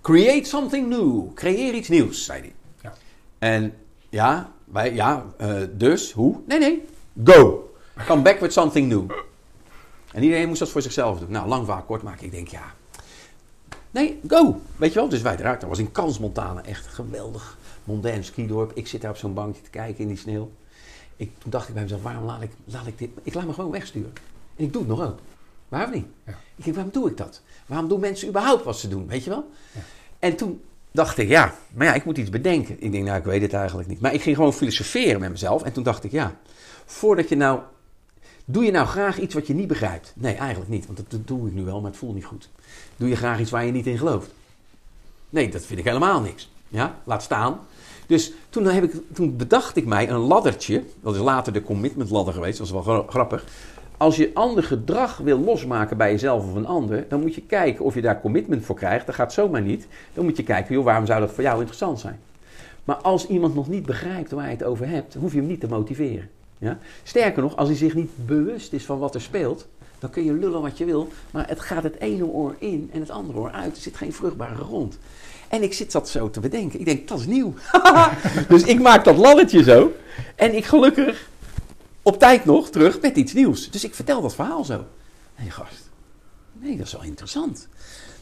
create 0.00 0.48
something 0.48 0.88
new. 0.88 1.34
Creëer 1.34 1.74
iets 1.74 1.88
nieuws, 1.88 2.24
zei 2.24 2.40
hij. 2.40 2.52
Ja. 2.82 2.92
En 3.38 3.74
ja, 4.12 4.52
wij, 4.64 4.94
ja 4.94 5.26
uh, 5.40 5.62
dus, 5.72 6.12
hoe? 6.12 6.40
Nee, 6.46 6.58
nee, 6.58 6.84
go. 7.24 7.70
Come 8.06 8.22
back 8.22 8.40
with 8.40 8.52
something 8.52 8.88
new. 8.88 9.10
En 10.12 10.22
iedereen 10.22 10.48
moest 10.48 10.58
dat 10.58 10.68
voor 10.68 10.82
zichzelf 10.82 11.18
doen. 11.18 11.30
Nou, 11.30 11.48
lang 11.48 11.66
vaak 11.66 11.86
kort 11.86 12.02
maken. 12.02 12.24
Ik 12.24 12.30
denk, 12.30 12.48
ja, 12.48 12.74
Nee, 13.92 14.20
go. 14.26 14.60
Weet 14.76 14.92
je 14.92 14.98
wel? 14.98 15.08
Dus 15.08 15.22
wij 15.22 15.36
eruit. 15.36 15.60
Dat 15.60 15.68
was 15.68 15.78
in 15.78 15.92
Kansmontane 15.92 16.60
echt 16.60 16.86
geweldig. 16.86 17.58
Mondain 17.84 18.24
skidorp. 18.24 18.72
Ik 18.74 18.86
zit 18.86 19.00
daar 19.00 19.10
op 19.10 19.16
zo'n 19.16 19.34
bankje 19.34 19.62
te 19.62 19.70
kijken 19.70 20.00
in 20.00 20.08
die 20.08 20.16
sneeuw. 20.16 20.50
Ik, 21.16 21.30
toen 21.38 21.50
dacht 21.50 21.68
ik 21.68 21.74
bij 21.74 21.82
mezelf, 21.82 22.02
waarom 22.02 22.24
laat 22.24 22.42
ik, 22.42 22.50
laat 22.64 22.86
ik 22.86 22.98
dit... 22.98 23.10
Ik 23.22 23.34
laat 23.34 23.46
me 23.46 23.52
gewoon 23.52 23.70
wegsturen. 23.70 24.12
En 24.56 24.64
ik 24.64 24.72
doe 24.72 24.82
het 24.82 24.90
nog 24.90 25.02
ook. 25.02 25.18
Waarom 25.68 25.92
niet? 25.92 26.06
Ja. 26.26 26.32
Ik 26.56 26.64
denk, 26.64 26.76
waarom 26.76 26.92
doe 26.92 27.10
ik 27.10 27.16
dat? 27.16 27.42
Waarom 27.66 27.88
doen 27.88 28.00
mensen 28.00 28.28
überhaupt 28.28 28.64
wat 28.64 28.78
ze 28.78 28.88
doen? 28.88 29.06
Weet 29.06 29.24
je 29.24 29.30
wel? 29.30 29.50
Ja. 29.72 29.80
En 30.18 30.36
toen 30.36 30.62
dacht 30.92 31.18
ik, 31.18 31.28
ja, 31.28 31.54
maar 31.74 31.86
ja, 31.86 31.94
ik 31.94 32.04
moet 32.04 32.18
iets 32.18 32.30
bedenken. 32.30 32.76
Ik 32.78 32.92
denk, 32.92 33.04
nou, 33.04 33.18
ik 33.18 33.24
weet 33.24 33.42
het 33.42 33.52
eigenlijk 33.52 33.88
niet. 33.88 34.00
Maar 34.00 34.14
ik 34.14 34.22
ging 34.22 34.36
gewoon 34.36 34.52
filosoferen 34.52 35.20
met 35.20 35.30
mezelf. 35.30 35.62
En 35.62 35.72
toen 35.72 35.82
dacht 35.82 36.04
ik, 36.04 36.10
ja, 36.10 36.34
voordat 36.86 37.28
je 37.28 37.36
nou... 37.36 37.60
Doe 38.44 38.64
je 38.64 38.70
nou 38.70 38.86
graag 38.86 39.18
iets 39.18 39.34
wat 39.34 39.46
je 39.46 39.54
niet 39.54 39.66
begrijpt? 39.66 40.12
Nee, 40.16 40.34
eigenlijk 40.34 40.70
niet. 40.70 40.86
Want 40.86 41.04
dat 41.08 41.26
doe 41.26 41.48
ik 41.48 41.54
nu 41.54 41.64
wel, 41.64 41.80
maar 41.80 41.90
het 41.90 41.98
voelt 41.98 42.14
niet 42.14 42.24
goed. 42.24 42.48
Doe 42.96 43.08
je 43.08 43.16
graag 43.16 43.40
iets 43.40 43.50
waar 43.50 43.64
je 43.64 43.72
niet 43.72 43.86
in 43.86 43.98
gelooft? 43.98 44.30
Nee, 45.30 45.48
dat 45.48 45.64
vind 45.64 45.78
ik 45.78 45.84
helemaal 45.84 46.20
niks. 46.20 46.50
Ja, 46.68 46.98
laat 47.04 47.22
staan. 47.22 47.60
Dus 48.06 48.32
toen, 48.50 48.64
heb 48.64 48.84
ik, 48.84 48.94
toen 49.12 49.36
bedacht 49.36 49.76
ik 49.76 49.86
mij 49.86 50.10
een 50.10 50.18
laddertje. 50.18 50.84
Dat 51.02 51.14
is 51.14 51.20
later 51.20 51.52
de 51.52 51.62
commitment 51.62 52.10
ladder 52.10 52.34
geweest. 52.34 52.58
Dat 52.58 52.66
is 52.66 52.72
wel 52.72 52.82
gra- 52.82 53.04
grappig. 53.08 53.44
Als 54.02 54.16
je 54.16 54.30
ander 54.34 54.62
gedrag 54.62 55.16
wil 55.16 55.38
losmaken 55.38 55.96
bij 55.96 56.10
jezelf 56.10 56.44
of 56.44 56.54
een 56.54 56.66
ander, 56.66 57.04
dan 57.08 57.20
moet 57.20 57.34
je 57.34 57.42
kijken 57.42 57.84
of 57.84 57.94
je 57.94 58.00
daar 58.00 58.20
commitment 58.20 58.64
voor 58.64 58.76
krijgt. 58.76 59.06
Dat 59.06 59.14
gaat 59.14 59.32
zomaar 59.32 59.60
niet. 59.60 59.86
Dan 60.14 60.24
moet 60.24 60.36
je 60.36 60.42
kijken, 60.42 60.74
joh, 60.74 60.84
waarom 60.84 61.06
zou 61.06 61.20
dat 61.20 61.32
voor 61.32 61.42
jou 61.42 61.56
interessant 61.56 62.00
zijn? 62.00 62.20
Maar 62.84 62.96
als 62.96 63.26
iemand 63.26 63.54
nog 63.54 63.68
niet 63.68 63.86
begrijpt 63.86 64.30
waar 64.30 64.44
je 64.44 64.50
het 64.50 64.64
over 64.64 64.88
hebt, 64.88 65.14
hoef 65.14 65.32
je 65.32 65.38
hem 65.38 65.46
niet 65.46 65.60
te 65.60 65.68
motiveren. 65.68 66.28
Ja? 66.58 66.78
Sterker 67.02 67.42
nog, 67.42 67.56
als 67.56 67.68
hij 67.68 67.76
zich 67.76 67.94
niet 67.94 68.10
bewust 68.26 68.72
is 68.72 68.84
van 68.84 68.98
wat 68.98 69.14
er 69.14 69.20
speelt, 69.20 69.66
dan 69.98 70.10
kun 70.10 70.24
je 70.24 70.32
lullen 70.32 70.62
wat 70.62 70.78
je 70.78 70.84
wil, 70.84 71.08
maar 71.30 71.48
het 71.48 71.60
gaat 71.60 71.82
het 71.82 72.00
ene 72.00 72.24
oor 72.24 72.54
in 72.58 72.90
en 72.92 73.00
het 73.00 73.10
andere 73.10 73.38
oor 73.38 73.50
uit. 73.50 73.76
Er 73.76 73.82
zit 73.82 73.96
geen 73.96 74.12
vruchtbare 74.12 74.54
grond. 74.64 74.98
En 75.48 75.62
ik 75.62 75.72
zit 75.72 75.92
dat 75.92 76.08
zo 76.08 76.30
te 76.30 76.40
bedenken. 76.40 76.78
Ik 76.78 76.84
denk, 76.84 77.08
dat 77.08 77.18
is 77.18 77.26
nieuw. 77.26 77.54
dus 78.48 78.62
ik 78.62 78.80
maak 78.80 79.04
dat 79.04 79.16
laddertje 79.16 79.62
zo. 79.62 79.92
En 80.34 80.56
ik 80.56 80.64
gelukkig 80.64 81.30
op 82.02 82.18
tijd 82.18 82.44
nog 82.44 82.70
terug 82.70 83.00
met 83.00 83.16
iets 83.16 83.32
nieuws. 83.32 83.70
Dus 83.70 83.84
ik 83.84 83.94
vertel 83.94 84.22
dat 84.22 84.34
verhaal 84.34 84.64
zo. 84.64 84.84
Nee, 85.38 85.50
gast. 85.50 85.90
Nee, 86.52 86.76
dat 86.76 86.86
is 86.86 86.92
wel 86.92 87.02
interessant. 87.02 87.68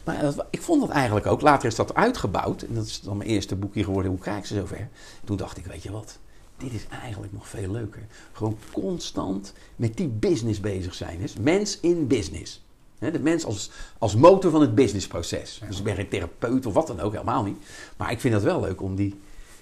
Maar 0.03 0.21
dat- 0.21 0.45
ik 0.49 0.61
vond 0.61 0.81
dat 0.81 0.89
eigenlijk 0.89 1.25
ook. 1.25 1.41
Later 1.41 1.67
is 1.67 1.75
dat 1.75 1.95
uitgebouwd. 1.95 2.61
En 2.61 2.73
dat 2.73 2.85
is 2.85 3.01
dan 3.01 3.17
mijn 3.17 3.29
eerste 3.29 3.55
boekje 3.55 3.83
geworden. 3.83 4.11
Hoe 4.11 4.19
krijg 4.19 4.37
ik 4.37 4.45
ze 4.45 4.55
zover? 4.55 4.89
Toen 5.23 5.37
dacht 5.37 5.57
ik, 5.57 5.65
weet 5.65 5.83
je 5.83 5.91
wat? 5.91 6.17
Dit 6.57 6.73
is 6.73 6.85
eigenlijk 7.01 7.33
nog 7.33 7.47
veel 7.47 7.71
leuker. 7.71 8.01
Gewoon 8.31 8.57
constant 8.71 9.53
met 9.75 9.97
die 9.97 10.07
business 10.07 10.59
bezig 10.59 10.93
zijn. 10.93 11.19
Dus 11.19 11.33
mens 11.41 11.79
in 11.79 12.07
business. 12.07 12.61
De 12.99 13.19
mens 13.19 13.45
als, 13.45 13.71
als 13.97 14.15
motor 14.15 14.51
van 14.51 14.61
het 14.61 14.75
businessproces. 14.75 15.61
Dus 15.67 15.81
ben 15.81 15.95
geen 15.95 16.09
therapeut 16.09 16.65
of 16.65 16.73
wat 16.73 16.87
dan 16.87 16.99
ook, 16.99 17.11
helemaal 17.11 17.43
niet. 17.43 17.57
Maar 17.97 18.11
ik 18.11 18.19
vind 18.19 18.33
het 18.33 18.43
wel 18.43 18.61
leuk 18.61 18.81
om 18.81 18.95
die 18.95 19.19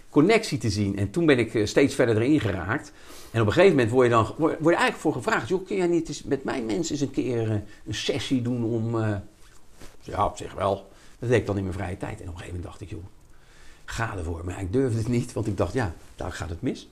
connectie 0.10 0.58
te 0.58 0.70
zien. 0.70 0.98
En 0.98 1.10
toen 1.12 1.26
ben 1.26 1.40
ik 1.40 1.54
eh, 1.54 1.66
steeds 1.66 1.96
verder 1.96 2.16
erin 2.18 2.40
geraakt. 2.40 2.92
En 3.32 3.42
op 3.42 3.48
een 3.48 3.54
gegeven 3.54 3.76
moment 3.76 3.92
word 3.94 4.08
je 4.08 4.14
dan 4.14 4.34
word, 4.38 4.58
je 4.60 4.66
eigenlijk 4.66 4.98
voor 4.98 5.14
gevraagd: 5.14 5.48
joh, 5.48 5.66
kun 5.66 5.76
jij 5.76 5.88
niet 5.88 6.08
eens 6.08 6.24
met 6.24 6.44
mijn 6.44 6.66
mensen 6.66 6.92
eens 6.94 7.02
een 7.02 7.12
keer 7.12 7.52
eh, 7.52 7.58
een 7.86 7.94
sessie 7.96 8.42
doen 8.42 8.64
om. 8.64 9.02
eh, 9.04 9.16
ja, 10.02 10.26
op 10.26 10.38
zich 10.38 10.54
wel. 10.54 10.90
Dat 11.20 11.30
deed 11.30 11.40
ik 11.40 11.46
dan 11.46 11.58
in 11.58 11.64
mijn 11.64 11.76
vrije 11.76 11.98
tijd. 11.98 12.22
En 12.22 12.28
op 12.28 12.34
een 12.34 12.40
gegeven 12.40 12.56
moment 12.56 12.64
dacht 12.64 12.82
ik: 12.82 12.90
joh, 12.90 13.04
ga 13.86 14.18
ervoor. 14.18 14.46
Maar 14.46 14.62
ik 14.62 14.74
durfde 14.74 14.98
het 14.98 15.08
niet, 15.08 15.34
want 15.34 15.48
ik 15.48 15.58
dacht: 15.58 15.74
ja, 15.74 15.94
daar 16.16 16.32
gaat 16.32 16.50
het 16.50 16.62
mis. 16.62 16.90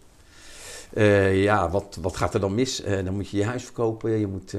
Ja, 1.33 1.69
wat, 1.69 1.97
wat 2.01 2.15
gaat 2.17 2.33
er 2.33 2.39
dan 2.39 2.55
mis? 2.55 2.83
Dan 2.83 3.13
moet 3.13 3.29
je 3.29 3.37
je 3.37 3.45
huis 3.45 3.63
verkopen. 3.63 4.11
Je 4.11 4.27
moet. 4.27 4.55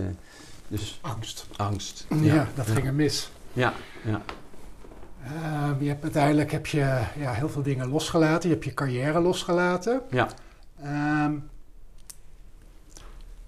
dus 0.68 0.98
Angst. 1.02 1.46
angst. 1.56 2.06
Ja, 2.20 2.48
dat 2.54 2.66
ging 2.66 2.86
er 2.86 2.94
mis. 2.94 3.30
Ja, 3.52 3.74
ja. 4.04 4.22
Ehm, 5.34 5.82
je 5.82 5.88
hebt, 5.88 6.02
uiteindelijk 6.02 6.52
heb 6.52 6.66
je 6.66 7.00
ja, 7.16 7.32
heel 7.32 7.48
veel 7.48 7.62
dingen 7.62 7.88
losgelaten. 7.88 8.48
Je 8.48 8.54
hebt 8.54 8.66
je 8.66 8.74
carrière 8.74 9.20
losgelaten. 9.20 10.00
Ja. 10.10 10.28
Ehm, 10.82 11.32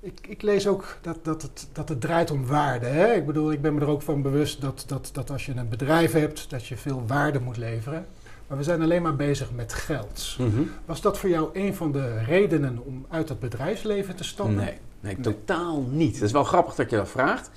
ik, 0.00 0.26
ik 0.28 0.42
lees 0.42 0.66
ook 0.66 0.98
dat, 1.00 1.24
dat, 1.24 1.42
het, 1.42 1.68
dat 1.72 1.88
het 1.88 2.00
draait 2.00 2.30
om 2.30 2.46
waarde. 2.46 2.86
Hè? 2.86 3.12
Ik 3.12 3.26
bedoel, 3.26 3.52
ik 3.52 3.62
ben 3.62 3.74
me 3.74 3.80
er 3.80 3.88
ook 3.88 4.02
van 4.02 4.22
bewust 4.22 4.60
dat, 4.60 4.84
dat, 4.86 5.10
dat 5.12 5.30
als 5.30 5.46
je 5.46 5.52
een 5.54 5.68
bedrijf 5.68 6.12
hebt, 6.12 6.50
dat 6.50 6.66
je 6.66 6.76
veel 6.76 7.02
waarde 7.06 7.40
moet 7.40 7.56
leveren. 7.56 8.06
Maar 8.46 8.58
we 8.58 8.64
zijn 8.64 8.82
alleen 8.82 9.02
maar 9.02 9.16
bezig 9.16 9.52
met 9.52 9.72
geld. 9.72 10.36
Mhm. 10.38 10.62
Was 10.84 11.00
dat 11.00 11.18
voor 11.18 11.28
jou 11.28 11.50
een 11.52 11.74
van 11.74 11.92
de 11.92 12.18
redenen 12.18 12.84
om 12.84 13.06
uit 13.08 13.28
het 13.28 13.40
bedrijfsleven 13.40 14.16
te 14.16 14.24
stappen? 14.24 14.54
Nee, 14.54 14.78
nee, 15.00 15.20
totaal 15.20 15.86
niet. 15.90 16.14
Dat 16.14 16.22
is 16.22 16.32
wel 16.32 16.44
grappig 16.44 16.74
dat 16.74 16.90
je 16.90 16.96
dat 16.96 17.08
vraagt. 17.08 17.50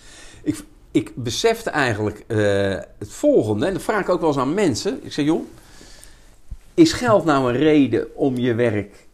Ik, 0.44 0.63
ik 0.94 1.12
besefte 1.16 1.70
eigenlijk 1.70 2.24
eh, 2.28 2.38
het 2.98 3.10
volgende, 3.10 3.66
en 3.66 3.74
dat 3.74 3.82
vraag 3.82 4.02
ik 4.02 4.10
ook 4.10 4.20
wel 4.20 4.30
eens 4.30 4.38
aan 4.38 4.54
mensen. 4.54 5.00
Ik 5.04 5.14
zeg, 5.14 5.26
joh, 5.26 5.46
is 6.74 6.94
geld 6.94 7.26
nou 7.26 7.54
een 7.54 7.60
reden 7.60 8.15
om 8.15 8.38
je 8.38 8.54
werk 8.54 9.08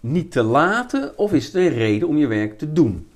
niet 0.00 0.32
te 0.32 0.42
laten, 0.42 1.18
of 1.18 1.32
is 1.32 1.46
het 1.46 1.54
een 1.54 1.68
reden 1.68 2.08
om 2.08 2.16
je 2.16 2.26
werk 2.26 2.58
te 2.58 2.72
doen? 2.72 3.08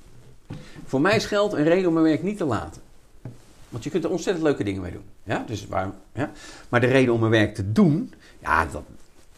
Voor 0.87 1.01
mij 1.01 1.17
is 1.17 1.25
geld 1.25 1.53
een 1.53 1.65
reden 1.65 1.87
om 1.87 1.93
mijn 1.93 2.05
werk 2.05 2.23
niet 2.23 2.37
te 2.37 2.45
laten. 2.45 2.83
Want 3.69 3.85
je 3.85 3.91
kunt 3.91 4.05
er 4.05 4.11
ontzettend 4.11 4.45
leuke 4.45 4.65
dingen 4.65 4.83
mee 4.83 4.93
doen. 4.93 5.05
Ja? 5.23 5.45
Dus 5.47 5.67
waar, 5.67 5.91
ja? 6.15 6.31
Maar 6.69 6.81
de 6.81 6.87
reden 6.87 7.15
om 7.15 7.21
mijn 7.21 7.33
werk 7.33 7.55
te 7.55 7.73
doen, 7.73 8.13
ja, 8.39 8.67
dat, 8.67 8.83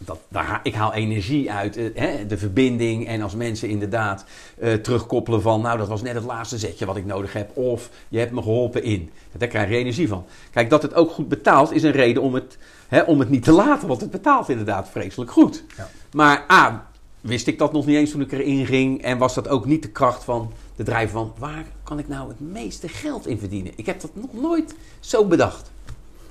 dat, 0.04 0.18
daar, 0.28 0.60
ik 0.62 0.74
haal 0.74 0.92
energie 0.92 1.50
uit, 1.50 1.76
eh, 1.76 1.84
hè, 1.94 2.26
de 2.26 2.38
verbinding. 2.38 3.06
En 3.06 3.22
als 3.22 3.34
mensen 3.34 3.68
inderdaad 3.68 4.24
eh, 4.58 4.74
terugkoppelen 4.74 5.42
van, 5.42 5.60
nou 5.60 5.78
dat 5.78 5.88
was 5.88 6.02
net 6.02 6.14
het 6.14 6.24
laatste 6.24 6.58
zetje 6.58 6.86
wat 6.86 6.96
ik 6.96 7.04
nodig 7.04 7.32
heb. 7.32 7.56
Of 7.56 7.90
je 8.08 8.18
hebt 8.18 8.32
me 8.32 8.42
geholpen 8.42 8.82
in. 8.82 9.10
Daar 9.32 9.48
krijg 9.48 9.68
je 9.68 9.76
energie 9.76 10.08
van. 10.08 10.24
Kijk, 10.50 10.70
dat 10.70 10.82
het 10.82 10.94
ook 10.94 11.10
goed 11.10 11.28
betaalt 11.28 11.72
is 11.72 11.82
een 11.82 11.92
reden 11.92 12.22
om 12.22 12.34
het, 12.34 12.58
hè, 12.88 13.00
om 13.02 13.18
het 13.18 13.28
niet 13.28 13.44
te 13.44 13.52
laten. 13.52 13.88
Want 13.88 14.00
het 14.00 14.10
betaalt 14.10 14.48
inderdaad 14.48 14.88
vreselijk 14.88 15.30
goed. 15.30 15.64
Ja. 15.76 15.88
Maar 16.12 16.44
A, 16.52 16.90
wist 17.20 17.46
ik 17.46 17.58
dat 17.58 17.72
nog 17.72 17.86
niet 17.86 17.96
eens 17.96 18.10
toen 18.10 18.20
ik 18.20 18.32
erin 18.32 18.66
ging. 18.66 19.02
En 19.02 19.18
was 19.18 19.34
dat 19.34 19.48
ook 19.48 19.66
niet 19.66 19.82
de 19.82 19.90
kracht 19.90 20.24
van 20.24 20.52
de 20.76 20.82
drijf 20.82 21.10
van, 21.10 21.32
waar 21.38 21.64
kan 21.82 21.98
ik 21.98 22.08
nou 22.08 22.28
het 22.28 22.40
meeste 22.40 22.88
geld 22.88 23.26
in 23.26 23.38
verdienen? 23.38 23.72
Ik 23.76 23.86
heb 23.86 24.00
dat 24.00 24.10
nog 24.14 24.32
nooit 24.32 24.74
zo 25.00 25.24
bedacht. 25.24 25.71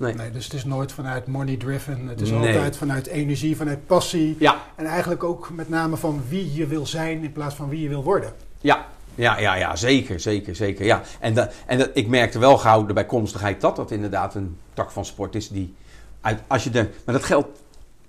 Nee. 0.01 0.13
Nee, 0.13 0.31
dus 0.31 0.43
het 0.43 0.53
is 0.53 0.65
nooit 0.65 0.91
vanuit 0.91 1.27
money 1.27 1.57
driven. 1.57 2.07
Het 2.07 2.21
is 2.21 2.29
Nee. 2.29 2.39
altijd 2.39 2.77
vanuit 2.77 3.07
energie, 3.07 3.55
vanuit 3.55 3.85
passie. 3.85 4.35
Ja, 4.39 4.57
En 4.75 4.85
eigenlijk 4.85 5.23
ook 5.23 5.49
met 5.53 5.69
name 5.69 5.97
van 5.97 6.21
wie 6.29 6.53
je 6.53 6.67
wil 6.67 6.85
zijn 6.85 7.23
in 7.23 7.31
plaats 7.31 7.55
van 7.55 7.69
wie 7.69 7.81
je 7.81 7.89
wil 7.89 8.03
worden. 8.03 8.33
Ja, 8.59 8.85
ja, 9.15 9.39
ja, 9.39 9.55
ja 9.55 9.75
zeker, 9.75 10.19
zeker, 10.19 10.55
zeker. 10.55 10.85
Ja. 10.85 11.01
En, 11.19 11.33
dat, 11.33 11.53
en 11.65 11.77
dat, 11.77 11.89
ik 11.93 12.07
merkte 12.07 12.39
wel 12.39 12.57
gauw 12.57 12.85
de 12.85 12.93
bijkomstigheid 12.93 13.61
dat 13.61 13.75
dat 13.75 13.91
inderdaad 13.91 14.35
een 14.35 14.57
tak 14.73 14.91
van 14.91 15.05
sport 15.05 15.35
is 15.35 15.49
die... 15.49 15.73
Uit, 16.21 16.39
als 16.47 16.63
je 16.63 16.69
de, 16.69 16.89
maar 17.05 17.15
dat 17.15 17.23
geldt 17.23 17.47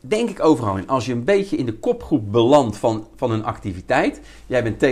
denk 0.00 0.28
ik 0.28 0.44
overal 0.44 0.76
in. 0.76 0.88
Als 0.88 1.06
je 1.06 1.12
een 1.12 1.24
beetje 1.24 1.56
in 1.56 1.66
de 1.66 1.74
kopgroep 1.74 2.32
belandt 2.32 2.76
van, 2.76 3.06
van 3.16 3.30
een 3.30 3.44
activiteit... 3.44 4.20
Jij 4.46 4.62
bent 4.62 4.80
hè? 4.80 4.86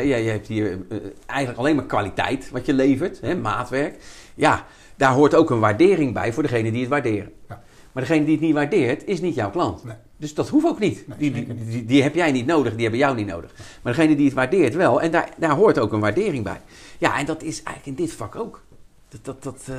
Jij, 0.00 0.04
jij 0.04 0.32
hebt 0.32 0.46
hier 0.46 0.78
eh, 0.88 0.98
eigenlijk 1.26 1.58
alleen 1.58 1.76
maar 1.76 1.84
kwaliteit 1.84 2.50
wat 2.50 2.66
je 2.66 2.72
levert, 2.72 3.20
hè? 3.20 3.34
maatwerk. 3.36 3.96
Ja, 4.34 4.66
daar 4.98 5.12
hoort 5.12 5.34
ook 5.34 5.50
een 5.50 5.60
waardering 5.60 6.14
bij 6.14 6.32
voor 6.32 6.42
degene 6.42 6.70
die 6.70 6.80
het 6.80 6.90
waarderen. 6.90 7.32
Ja. 7.48 7.62
Maar 7.92 8.02
degene 8.02 8.24
die 8.24 8.34
het 8.34 8.44
niet 8.44 8.54
waardeert, 8.54 9.04
is 9.04 9.20
niet 9.20 9.34
jouw 9.34 9.50
klant. 9.50 9.84
Nee. 9.84 9.94
Dus 10.16 10.34
dat 10.34 10.48
hoeft 10.48 10.66
ook 10.66 10.78
niet. 10.78 11.08
Nee, 11.08 11.18
die, 11.18 11.32
die, 11.32 11.46
niet. 11.46 11.70
die, 11.70 11.84
die 11.84 12.02
heb 12.02 12.14
jij 12.14 12.32
niet 12.32 12.46
nodig, 12.46 12.72
die 12.72 12.82
hebben 12.82 12.98
jou 12.98 13.16
niet 13.16 13.26
nodig. 13.26 13.54
Maar 13.82 13.92
degene 13.92 14.16
die 14.16 14.24
het 14.24 14.34
waardeert 14.34 14.74
wel. 14.74 15.00
En 15.00 15.10
daar, 15.10 15.30
daar 15.36 15.50
hoort 15.50 15.78
ook 15.78 15.92
een 15.92 16.00
waardering 16.00 16.44
bij. 16.44 16.60
Ja, 16.98 17.18
en 17.18 17.26
dat 17.26 17.42
is 17.42 17.62
eigenlijk 17.62 17.98
in 17.98 18.04
dit 18.04 18.14
vak 18.14 18.36
ook. 18.36 18.62
Dat, 19.08 19.24
dat, 19.24 19.42
dat 19.42 19.64
eh, 19.68 19.76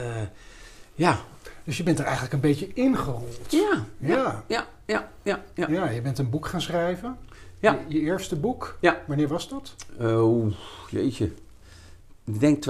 ja. 0.96 1.20
Dus 1.64 1.78
je 1.78 1.84
bent 1.84 2.00
er 2.00 2.06
eigenlijk 2.06 2.34
een 2.34 2.40
beetje 2.40 2.74
ingerold. 2.74 3.40
Ja, 3.48 3.86
ja, 4.00 4.16
Ja. 4.16 4.44
ja, 4.48 4.68
ja, 4.86 5.10
ja. 5.24 5.44
ja. 5.54 5.68
Ja, 5.70 5.90
je 5.90 6.02
bent 6.02 6.18
een 6.18 6.30
boek 6.30 6.48
gaan 6.48 6.62
schrijven. 6.62 7.18
Ja. 7.60 7.80
Je, 7.88 7.96
je 7.96 8.02
eerste 8.02 8.36
boek. 8.36 8.78
Ja. 8.82 9.02
Wanneer 9.08 9.28
was 9.28 9.50
dat? 9.50 9.76
Oh, 10.00 10.54
jeetje. 10.90 11.32
Ik 12.26 12.40
denk 12.40 12.62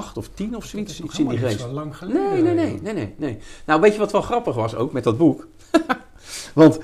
2008 0.00 0.16
of 0.16 0.28
10 0.34 0.56
of 0.56 0.64
zoiets. 0.64 0.96
Dat 0.96 1.06
Iets 1.06 1.18
in 1.18 1.28
die 1.28 1.38
grens. 1.38 1.60
zo 1.60 1.68
lang 1.68 1.96
geleden. 1.96 2.22
Nee, 2.22 2.42
nee, 2.42 2.54
nee, 2.54 2.80
nee, 2.82 2.92
nee, 2.92 3.14
nee. 3.16 3.38
Nou, 3.64 3.80
weet 3.80 3.92
je 3.92 3.98
wat 3.98 4.12
wel 4.12 4.22
grappig 4.22 4.54
was 4.54 4.74
ook 4.74 4.92
met 4.92 5.04
dat 5.04 5.18
boek? 5.18 5.46
Want 6.54 6.78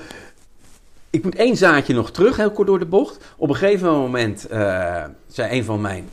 ik 1.11 1.25
moet 1.25 1.35
één 1.35 1.57
zaadje 1.57 1.95
nog 1.95 2.11
terug, 2.11 2.37
heel 2.37 2.51
kort 2.51 2.67
door 2.67 2.79
de 2.79 2.87
bocht. 2.87 3.25
Op 3.37 3.49
een 3.49 3.57
gegeven 3.57 3.89
moment 3.89 4.47
eh, 4.47 5.05
zei 5.27 5.59
een 5.59 5.65
van 5.65 5.81
mijn 5.81 6.09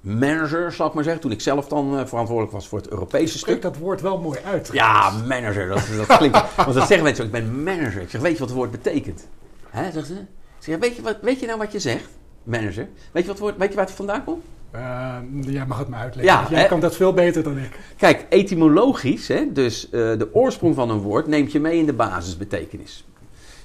managers, 0.00 0.76
zal 0.76 0.86
ik 0.86 0.94
maar 0.94 1.04
zeggen, 1.04 1.22
toen 1.22 1.30
ik 1.30 1.40
zelf 1.40 1.68
dan 1.68 1.98
eh, 1.98 2.06
verantwoordelijk 2.06 2.52
was 2.52 2.68
voor 2.68 2.78
het 2.78 2.88
Europese 2.88 3.38
stuk. 3.38 3.62
dat 3.62 3.76
woord 3.76 4.00
wel 4.00 4.18
mooi 4.18 4.38
uit. 4.44 4.68
Ja, 4.72 5.10
manager, 5.10 5.68
dat, 5.68 5.82
dat 6.06 6.16
klinkt. 6.16 6.38
Want 6.56 6.74
dat 6.74 6.86
zeggen 6.86 7.02
mensen 7.02 7.24
ik 7.24 7.30
ben 7.30 7.62
manager. 7.62 8.00
Ik 8.00 8.10
zeg, 8.10 8.20
weet 8.20 8.32
je 8.32 8.38
wat 8.38 8.48
het 8.48 8.56
woord 8.56 8.70
betekent? 8.70 9.26
Hè, 9.70 9.90
zegt 9.90 10.06
ze. 10.06 10.14
Ik 10.14 10.68
zeg, 10.68 10.78
weet 10.78 10.96
je, 10.96 11.02
wat, 11.02 11.16
weet 11.20 11.40
je 11.40 11.46
nou 11.46 11.58
wat 11.58 11.72
je 11.72 11.78
zegt? 11.78 12.08
Manager. 12.42 12.88
Weet 13.12 13.22
je, 13.22 13.28
wat 13.28 13.38
woord, 13.38 13.56
weet 13.56 13.68
je 13.68 13.74
waar 13.74 13.84
het 13.84 13.94
vandaan 13.94 14.24
komt? 14.24 14.44
Eh, 14.72 15.16
jij 15.40 15.66
mag 15.66 15.78
het 15.78 15.88
me 15.88 15.96
uitleggen. 15.96 16.34
Ja, 16.34 16.46
jij 16.50 16.60
hè? 16.60 16.68
kan 16.68 16.80
dat 16.80 16.96
veel 16.96 17.12
beter 17.12 17.42
dan 17.42 17.58
ik. 17.58 17.78
Kijk, 17.96 18.26
etymologisch, 18.28 19.28
hè, 19.28 19.52
dus 19.52 19.84
eh, 19.84 19.90
de 19.90 20.28
oorsprong 20.32 20.74
van 20.74 20.90
een 20.90 20.98
woord 20.98 21.26
neemt 21.26 21.52
je 21.52 21.60
mee 21.60 21.78
in 21.78 21.86
de 21.86 21.92
basisbetekenis. 21.92 23.04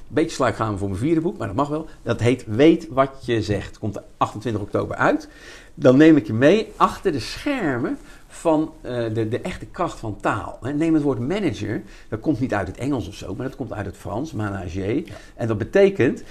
Beetje 0.07 0.35
sluik 0.35 0.55
gaan 0.55 0.71
we 0.71 0.77
voor 0.77 0.87
mijn 0.87 0.99
vierde 0.99 1.21
boek, 1.21 1.37
maar 1.37 1.47
dat 1.47 1.55
mag 1.55 1.67
wel. 1.67 1.87
Dat 2.03 2.19
heet 2.19 2.45
Weet 2.47 2.87
wat 2.89 3.11
je 3.25 3.41
zegt. 3.41 3.79
Komt 3.79 3.99
28 4.17 4.61
oktober 4.61 4.95
uit. 4.95 5.29
Dan 5.73 5.97
neem 5.97 6.17
ik 6.17 6.27
je 6.27 6.33
mee 6.33 6.71
achter 6.75 7.11
de 7.11 7.19
schermen 7.19 7.97
van 8.47 8.73
eh, 8.81 9.03
de, 9.13 9.27
de 9.27 9.39
echte 9.39 9.65
kracht 9.65 9.99
van 9.99 10.17
taal. 10.21 10.59
Neem 10.75 10.93
het 10.93 11.03
woord 11.03 11.19
manager, 11.19 11.83
dat 12.09 12.19
komt 12.19 12.39
niet 12.39 12.53
uit 12.53 12.67
het 12.67 12.77
Engels 12.77 13.07
of 13.07 13.13
zo, 13.13 13.35
maar 13.35 13.45
dat 13.45 13.55
komt 13.55 13.73
uit 13.73 13.85
het 13.85 13.97
Frans, 13.97 14.31
manager. 14.31 15.03
En 15.35 15.47
dat 15.47 15.57
betekent, 15.57 16.23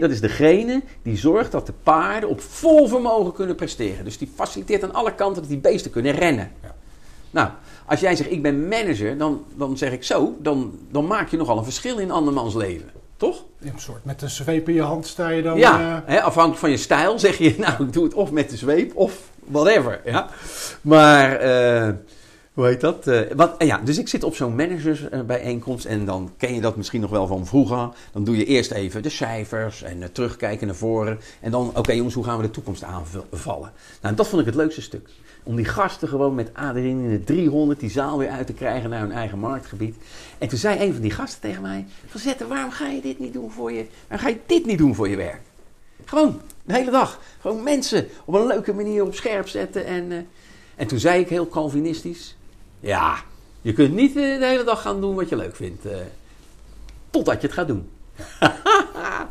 dat 0.00 0.10
is 0.10 0.20
degene 0.20 0.82
die 1.02 1.16
zorgt 1.16 1.52
dat 1.52 1.66
de 1.66 1.72
paarden 1.82 2.28
op 2.28 2.40
vol 2.40 2.88
vermogen 2.88 3.32
kunnen 3.32 3.56
presteren. 3.56 4.04
Dus 4.04 4.18
die 4.18 4.30
faciliteert 4.34 4.82
aan 4.82 4.94
alle 4.94 5.14
kanten 5.14 5.42
dat 5.42 5.50
die 5.50 5.60
beesten 5.60 5.90
kunnen 5.90 6.12
rennen. 6.12 6.50
Ja. 6.62 6.74
Nou, 7.30 7.48
als 7.86 8.00
jij 8.00 8.16
zegt 8.16 8.30
ik 8.30 8.42
ben 8.42 8.68
manager, 8.68 9.18
dan, 9.18 9.44
dan 9.54 9.76
zeg 9.76 9.92
ik 9.92 10.04
zo, 10.04 10.36
dan, 10.38 10.78
dan 10.90 11.06
maak 11.06 11.28
je 11.28 11.36
nogal 11.36 11.58
een 11.58 11.64
verschil 11.64 11.98
in 11.98 12.10
andermans 12.10 12.54
leven. 12.54 12.90
Toch? 13.16 13.44
In 13.60 13.72
een 13.74 13.80
soort 13.80 14.04
met 14.04 14.22
een 14.22 14.30
zweep 14.30 14.68
in 14.68 14.74
je 14.74 14.82
hand 14.82 15.06
sta 15.06 15.28
je 15.28 15.42
dan... 15.42 15.58
ja, 15.58 15.80
eh, 15.80 16.14
hè, 16.14 16.22
afhankelijk 16.22 16.60
van 16.60 16.70
je 16.70 16.76
stijl 16.76 17.18
zeg 17.18 17.38
je, 17.38 17.54
nou 17.66 17.84
ik 17.84 17.92
doe 17.92 18.04
het 18.04 18.14
of 18.14 18.30
met 18.30 18.50
de 18.50 18.56
zweep 18.56 18.96
of 18.96 19.30
whatever. 19.50 20.00
Ja? 20.04 20.28
Maar 20.80 21.36
eh, 21.36 21.94
hoe 22.58 22.66
heet 22.66 22.80
dat? 22.80 23.06
Eh, 23.06 23.20
wat, 23.36 23.54
ja, 23.58 23.80
dus 23.84 23.98
ik 23.98 24.08
zit 24.08 24.24
op 24.24 24.34
zo'n 24.34 24.54
managersbijeenkomst 24.54 25.84
en 25.84 26.04
dan 26.04 26.30
ken 26.36 26.54
je 26.54 26.60
dat 26.60 26.76
misschien 26.76 27.00
nog 27.00 27.10
wel 27.10 27.26
van 27.26 27.46
vroeger. 27.46 27.88
Dan 28.12 28.24
doe 28.24 28.36
je 28.36 28.44
eerst 28.44 28.70
even 28.70 29.02
de 29.02 29.08
cijfers 29.08 29.82
en 29.82 30.02
eh, 30.02 30.08
terugkijken 30.08 30.66
naar 30.66 30.76
voren. 30.76 31.18
En 31.40 31.50
dan, 31.50 31.70
oké 31.74 31.92
jongens, 31.92 32.14
hoe 32.14 32.24
gaan 32.24 32.36
we 32.36 32.42
de 32.42 32.50
toekomst 32.50 32.82
aanvallen? 32.82 33.72
Nou, 34.02 34.14
dat 34.14 34.28
vond 34.28 34.40
ik 34.40 34.46
het 34.46 34.54
leukste 34.54 34.82
stuk. 34.82 35.08
Om 35.42 35.56
die 35.56 35.64
gasten 35.64 36.08
gewoon 36.08 36.34
met 36.34 36.50
adrenaline 36.54 37.24
300 37.24 37.80
die 37.80 37.90
zaal 37.90 38.18
weer 38.18 38.30
uit 38.30 38.46
te 38.46 38.52
krijgen 38.52 38.90
naar 38.90 39.00
hun 39.00 39.12
eigen 39.12 39.38
marktgebied. 39.38 39.96
En 40.38 40.48
toen 40.48 40.58
zei 40.58 40.80
een 40.80 40.92
van 40.92 41.02
die 41.02 41.10
gasten 41.10 41.40
tegen 41.40 41.62
mij: 41.62 41.86
Van 42.06 42.20
Zetten, 42.20 42.48
waarom 42.48 42.70
ga 42.70 42.88
je 42.88 43.00
dit 43.00 43.18
niet 43.18 43.32
doen 43.32 43.50
voor 43.50 43.72
je, 43.72 43.86
waarom 44.08 44.26
ga 44.26 44.32
je 44.32 44.40
dit 44.46 44.66
niet 44.66 44.78
doen 44.78 44.94
voor 44.94 45.08
je 45.08 45.16
werk? 45.16 45.40
Gewoon, 46.04 46.40
de 46.68 46.74
hele 46.74 46.90
dag. 46.90 47.20
Gewoon 47.40 47.62
mensen 47.62 48.08
op 48.24 48.34
een 48.34 48.46
leuke 48.46 48.72
manier 48.72 49.02
op 49.02 49.14
scherp 49.14 49.48
zetten. 49.48 49.84
En, 49.84 50.10
uh, 50.10 50.18
en 50.76 50.86
toen 50.86 50.98
zei 50.98 51.20
ik 51.20 51.28
heel 51.28 51.48
Calvinistisch: 51.48 52.36
Ja, 52.80 53.16
je 53.60 53.72
kunt 53.72 53.94
niet 53.94 54.16
uh, 54.16 54.38
de 54.38 54.46
hele 54.46 54.64
dag 54.64 54.82
gaan 54.82 55.00
doen 55.00 55.14
wat 55.14 55.28
je 55.28 55.36
leuk 55.36 55.56
vindt. 55.56 55.86
Uh, 55.86 55.92
totdat 57.10 57.40
je 57.40 57.46
het 57.46 57.56
gaat 57.56 57.66
doen. 57.66 57.90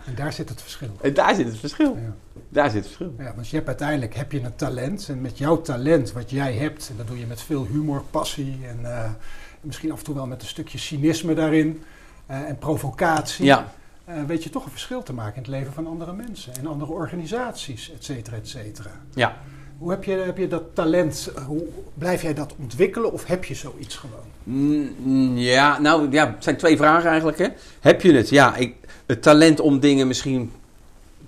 en 0.06 0.16
daar 0.16 0.34
zit 0.34 0.50
het 0.50 0.62
verschil. 0.62 0.98
En 1.02 1.14
daar 1.14 1.36
zit 1.36 1.46
het 1.46 1.58
verschil. 1.58 1.96
Ja. 1.96 2.16
Daar 2.50 2.70
zit 2.70 2.84
het 2.84 2.88
verschil. 2.88 3.14
Ja, 3.18 3.34
want 3.36 3.48
je 3.48 3.56
hebt 3.56 3.68
uiteindelijk 3.68 4.16
heb 4.16 4.32
je 4.32 4.42
een 4.42 4.56
talent. 4.56 5.10
En 5.10 5.22
met 5.22 5.38
jouw 5.38 5.62
talent, 5.62 6.12
wat 6.12 6.30
jij 6.30 6.54
hebt, 6.54 6.90
en 6.90 6.98
dat 6.98 7.08
doe 7.08 7.20
je 7.20 7.26
met 7.26 7.42
veel 7.42 7.66
humor, 7.66 8.04
passie 8.12 8.60
en 8.68 9.16
misschien 9.62 9.92
af 9.92 9.98
en 9.98 10.06
toe 10.06 10.16
wel 10.16 10.28
met 10.28 10.42
een 10.42 10.48
stukje 10.48 10.78
cynisme 10.78 11.34
daarin 11.34 11.84
en 12.28 12.58
provocatie. 12.58 13.46
Ja. 13.46 13.74
Uh, 14.10 14.24
weet 14.24 14.44
je 14.44 14.50
toch 14.50 14.66
een 14.66 14.72
verschil 14.72 15.04
te 15.04 15.14
maken 15.14 15.36
in 15.36 15.42
het 15.42 15.52
leven 15.52 15.74
van 15.74 15.88
andere 15.88 16.14
mensen 16.14 16.54
en 16.56 16.68
andere 16.68 16.92
organisaties, 16.92 17.92
et 17.92 18.04
cetera, 18.04 18.36
et 18.36 18.48
cetera. 18.48 18.92
Ja. 19.14 19.38
Hoe 19.78 19.90
heb 19.90 20.04
je, 20.04 20.12
heb 20.12 20.38
je 20.38 20.48
dat 20.48 20.64
talent, 20.74 21.32
hoe 21.46 21.64
blijf 21.94 22.22
jij 22.22 22.34
dat 22.34 22.56
ontwikkelen 22.60 23.12
of 23.12 23.26
heb 23.26 23.46
je 23.46 23.56
zoiets 23.56 23.96
gewoon? 23.96 24.26
Mm, 24.44 25.38
ja, 25.38 25.80
nou 25.80 26.12
ja, 26.12 26.32
het 26.34 26.44
zijn 26.44 26.58
twee 26.58 26.78
vragen 26.78 27.10
eigenlijk. 27.10 27.38
Hè. 27.38 27.48
Heb 27.80 28.02
je 28.02 28.14
het? 28.14 28.30
Ja, 28.30 28.56
ik, 28.56 28.76
het 29.06 29.22
talent 29.22 29.60
om 29.60 29.80
dingen 29.80 30.08
misschien 30.08 30.52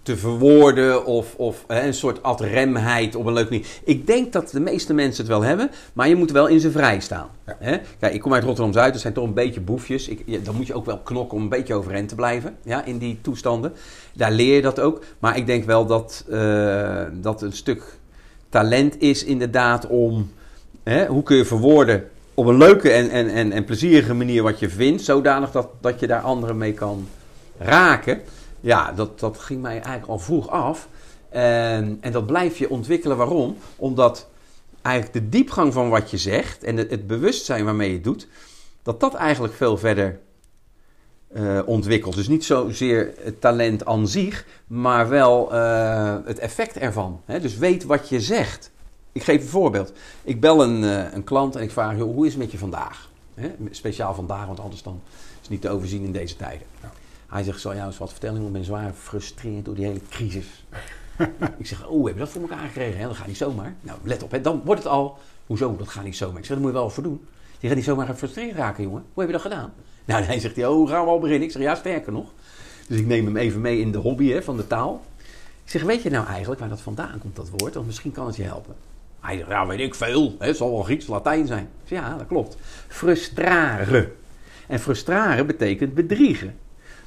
te 0.10 0.17
verwoorden 0.17 1.06
of, 1.06 1.36
of 1.36 1.63
hè, 1.67 1.82
een 1.88 1.93
soort 1.93 2.24
adremheid 2.24 3.15
op 3.15 3.26
een 3.26 3.34
leuke 3.34 3.50
manier. 3.50 3.67
Ik 3.84 4.08
denk 4.08 4.34
dat 4.34 4.50
de 4.50 4.60
meeste 4.60 4.93
mensen 4.93 5.24
het 5.24 5.32
wel 5.32 5.41
hebben, 5.41 5.72
maar 5.93 6.08
je 6.08 6.15
moet 6.15 6.32
wel 6.32 6.48
in 6.48 6.60
ze 6.60 6.72
vrij 6.72 7.00
staan. 7.00 7.30
Ja. 7.45 7.56
Hè? 7.60 7.78
Kijk, 8.00 8.13
ik 8.13 8.22
kom 8.22 8.34
uit 8.34 8.43
Rotterdam-Zuid, 8.43 8.93
dat 8.93 9.02
zijn 9.02 9.13
toch 9.13 9.24
een 9.24 9.34
beetje 9.34 9.62
boefjes. 9.62 10.08
Ik, 10.08 10.45
dan 10.45 10.56
moet 10.56 10.67
je 10.67 10.74
ook 10.74 10.86
wel 10.86 11.00
knokken 11.00 11.38
om 11.38 11.43
een 11.43 11.50
beetje 11.50 11.74
overeind 11.74 12.10
te 12.10 12.15
blijven 12.15 12.56
ja, 12.63 12.86
in 12.86 12.98
die 12.98 13.19
toestanden. 13.22 13.74
Daar 14.13 14.32
leer 14.32 14.56
je 14.56 14.62
dat 14.62 14.80
ook. 14.80 15.04
Maar 15.19 15.38
ik 15.38 15.45
denk 15.45 15.65
wel 15.65 15.86
dat, 15.86 16.26
uh, 16.30 17.02
dat 17.13 17.41
een 17.41 17.54
stuk 17.54 17.84
talent 18.50 19.02
is 19.02 19.24
inderdaad 19.24 19.88
om... 19.88 20.32
Hè, 20.84 21.06
hoe 21.06 21.24
kun 21.24 21.38
je 21.38 21.45
verwoorden 21.45 22.04
op 22.34 22.45
een 22.45 22.58
leuke 22.58 22.91
en, 22.91 23.10
en, 23.10 23.30
en, 23.30 23.52
en 23.52 23.65
plezierige 23.65 24.13
manier 24.13 24.43
wat 24.43 24.60
je 24.60 24.69
vindt, 24.69 25.02
zodanig 25.02 25.52
dat, 25.52 25.67
dat 25.82 26.00
je 26.00 26.08
daar 26.08 26.22
anderen 26.22 26.58
mee 26.58 26.74
kan 26.74 27.08
raken. 27.58 28.22
Ja, 28.62 28.91
dat, 28.91 29.19
dat 29.19 29.39
ging 29.39 29.62
mij 29.62 29.74
eigenlijk 29.74 30.08
al 30.08 30.19
vroeg 30.19 30.50
af. 30.50 30.88
En, 31.30 31.98
en 32.02 32.12
dat 32.12 32.26
blijf 32.26 32.58
je 32.58 32.69
ontwikkelen. 32.69 33.17
Waarom? 33.17 33.58
Omdat 33.76 34.28
eigenlijk 34.82 35.13
de 35.13 35.30
diepgang 35.30 35.74
van 35.74 35.89
wat 35.89 36.12
je 36.12 36.17
zegt 36.17 36.63
en 36.63 36.78
het, 36.78 37.08
bewustzijn 37.08 37.65
waarmee 37.65 37.88
je 37.88 37.93
het 37.93 38.04
doet, 38.04 38.28
dat 38.82 39.00
dat 39.00 39.13
eigenlijk 39.13 39.54
veel 39.54 39.78
verder 39.78 40.19
uh, 41.34 41.60
ontwikkelt. 41.65 42.15
Dus 42.15 42.28
niet 42.28 42.45
zozeer 42.45 43.13
het 43.24 43.41
talent 43.41 43.86
aan 43.86 44.08
zich, 44.08 44.45
maar 44.67 45.10
wel 45.10 45.54
uh, 45.54 46.15
het 46.26 46.39
effect 46.39 46.78
ervan. 46.78 47.22
Hè? 47.26 47.39
Dus 47.39 47.58
weet 47.58 47.84
wat 47.84 48.10
je 48.10 48.22
zegt. 48.22 48.72
Ik 49.12 49.24
geef 49.24 49.41
een 49.41 49.48
voorbeeld. 49.48 49.93
Ik 50.24 50.39
bel 50.39 50.63
een, 50.63 50.84
uh, 50.84 51.13
een 51.13 51.24
klant 51.24 51.56
en 51.56 51.62
ik 51.62 51.72
vraag, 51.72 51.98
joh, 51.98 52.13
hoe 52.13 52.26
is 52.26 52.32
het 52.32 52.41
met 52.41 52.52
je 52.52 52.58
vandaag? 52.58 53.10
Speciaal 53.72 54.13
vandaag, 54.13 54.45
want 54.45 54.60
anders 54.60 54.84
dan 54.84 55.02
is 55.13 55.39
het 55.41 55.50
niet 55.50 55.62
te 55.62 55.69
overzien 55.69 56.04
in 56.04 56.12
deze 56.12 56.36
tijden. 56.36 56.67
Ja. 56.82 56.91
Hij 57.30 57.44
zegt, 57.44 57.60
zal 57.60 57.76
jou 57.76 57.88
eens 57.88 57.98
wat 57.98 58.12
vertellen? 58.12 58.46
Ik 58.46 58.52
ben 58.52 58.63
zwaar 58.63 58.89
gefrustreerd 58.89 59.65
door 59.65 59.76
die 59.76 59.86
hele 59.86 60.02
crisis. 60.10 60.65
ik 61.58 61.68
zeg, 61.68 61.88
oh, 61.88 62.06
heb 62.06 62.13
je 62.13 62.20
dat 62.20 62.30
voor 62.30 62.42
elkaar 62.42 62.68
gekregen? 62.68 63.00
Hè? 63.00 63.08
Dat 63.08 63.15
gaat 63.15 63.28
niet 63.28 63.38
zomaar. 63.38 63.76
Nou, 63.82 64.00
let 64.04 64.24
op, 64.24 64.32
hè? 64.32 64.42
dan 64.42 64.62
wordt 64.65 64.84
het 64.84 64.92
al... 64.92 65.18
Hoezo, 65.46 65.76
dat 65.76 65.88
gaat 65.88 66.04
niet 66.04 66.15
zomaar? 66.15 66.38
Ik 66.38 66.46
zeg, 66.46 66.54
daar 66.54 66.65
moet 66.65 66.74
je 66.74 66.78
wel 66.78 66.89
voor 66.89 67.04
doen. 67.04 67.26
Je 67.60 67.68
gaat 67.68 67.76
niet 67.76 67.86
zomaar 67.86 68.06
gefrustreerd 68.06 68.56
raken, 68.56 68.84
jongen. 68.84 69.04
Hoe 69.13 69.24
heb 69.24 69.26
je 69.26 69.32
dat 69.32 69.42
gedaan? 69.42 69.74
Nou, 70.06 70.24
hij 70.24 70.39
zegt, 70.39 70.58
oh, 70.58 70.89
gaan 70.89 71.04
we 71.04 71.10
al 71.10 71.20
beginnen? 71.20 71.48
Ik 71.48 71.52
zeg, 71.52 71.62
ja, 71.62 71.76
sterker 71.76 72.12
nog. 72.12 72.32
Dus 72.88 73.00
ik 73.00 73.06
neem 73.06 73.26
hem 73.26 73.38
even 73.38 73.62
mee 73.62 73.80
in 73.80 73.92
de 73.92 73.98
hobby 73.98 74.30
hè, 74.32 74.44
van 74.44 74.58
de 74.58 74.68
taal. 74.68 75.06
Ik 75.63 75.72
zeg, 75.72 75.84
weet 75.84 76.02
je 76.02 76.10
nou 76.10 76.28
eigenlijk 76.28 76.60
waar 76.60 76.70
dat 76.70 76.82
vandaan 76.82 77.20
komt, 77.20 77.36
dat 77.36 77.50
woord? 77.58 77.74
Want 77.74 77.86
misschien 77.86 78.12
kan 78.12 78.26
het 78.28 78.36
je 78.36 78.44
helpen. 78.44 78.76
Hij 79.20 79.38
zegt, 79.38 79.50
ja, 79.50 79.68
weet 79.68 79.80
ik 79.80 79.96
veel. 79.96 80.36
Het 80.39 80.58
zal 80.58 80.72
wel 80.72 80.84
Grieks, 80.84 81.08
Latijn 81.08 81.48
zijn. 81.48 81.70
Zeg, 81.84 82.00
ja, 82.00 82.18
dat 82.18 82.28
klopt. 82.28 82.58
Frustraren. 82.88 84.12
En 84.68 84.80
frustraren 84.80 85.48
betekent 85.48 85.94
bedriegen. 85.94 86.56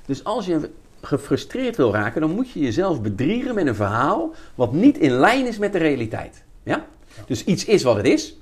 Dus 0.07 0.25
als 0.25 0.47
je 0.47 0.71
gefrustreerd 1.03 1.77
wil 1.77 1.93
raken, 1.93 2.21
dan 2.21 2.31
moet 2.31 2.51
je 2.51 2.61
jezelf 2.61 3.03
bedriegen 3.03 3.55
met 3.55 3.67
een 3.67 3.75
verhaal 3.75 4.31
wat 4.55 4.73
niet 4.73 4.99
in 4.99 5.11
lijn 5.11 5.47
is 5.47 5.59
met 5.59 5.73
de 5.73 5.79
realiteit. 5.79 6.43
Ja? 6.62 6.87
Dus 7.27 7.45
iets 7.45 7.65
is 7.65 7.83
wat 7.83 7.97
het 7.97 8.07
is. 8.07 8.37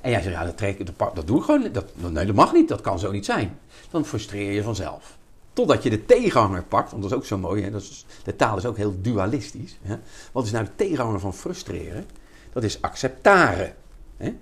En 0.00 0.10
jij 0.10 0.22
zegt, 0.22 0.34
ja, 0.34 0.44
dat, 0.44 0.56
trek, 0.56 0.86
dat, 1.14 1.26
doe 1.26 1.38
ik 1.38 1.44
gewoon. 1.44 1.68
Dat, 1.72 1.84
nee, 1.96 2.26
dat 2.26 2.34
mag 2.34 2.52
niet, 2.52 2.68
dat 2.68 2.80
kan 2.80 2.98
zo 2.98 3.10
niet 3.10 3.24
zijn. 3.24 3.58
Dan 3.90 4.04
frustreer 4.04 4.52
je 4.52 4.62
vanzelf. 4.62 5.16
Totdat 5.52 5.82
je 5.82 5.90
de 5.90 6.04
tegenhanger 6.04 6.62
pakt, 6.62 6.90
want 6.90 7.02
dat 7.02 7.10
is 7.10 7.16
ook 7.16 7.24
zo 7.24 7.38
mooi. 7.38 7.62
Hè? 7.62 7.70
Dat 7.70 8.04
de 8.24 8.36
taal 8.36 8.56
is 8.56 8.66
ook 8.66 8.76
heel 8.76 8.94
dualistisch. 9.00 9.78
Hè? 9.82 9.96
Wat 10.32 10.44
is 10.44 10.50
nou 10.50 10.64
de 10.64 10.70
tegenhanger 10.76 11.20
van 11.20 11.34
frustreren? 11.34 12.06
Dat 12.52 12.62
is 12.62 12.82
acceptaren. 12.82 13.74
Hè? 14.16 14.34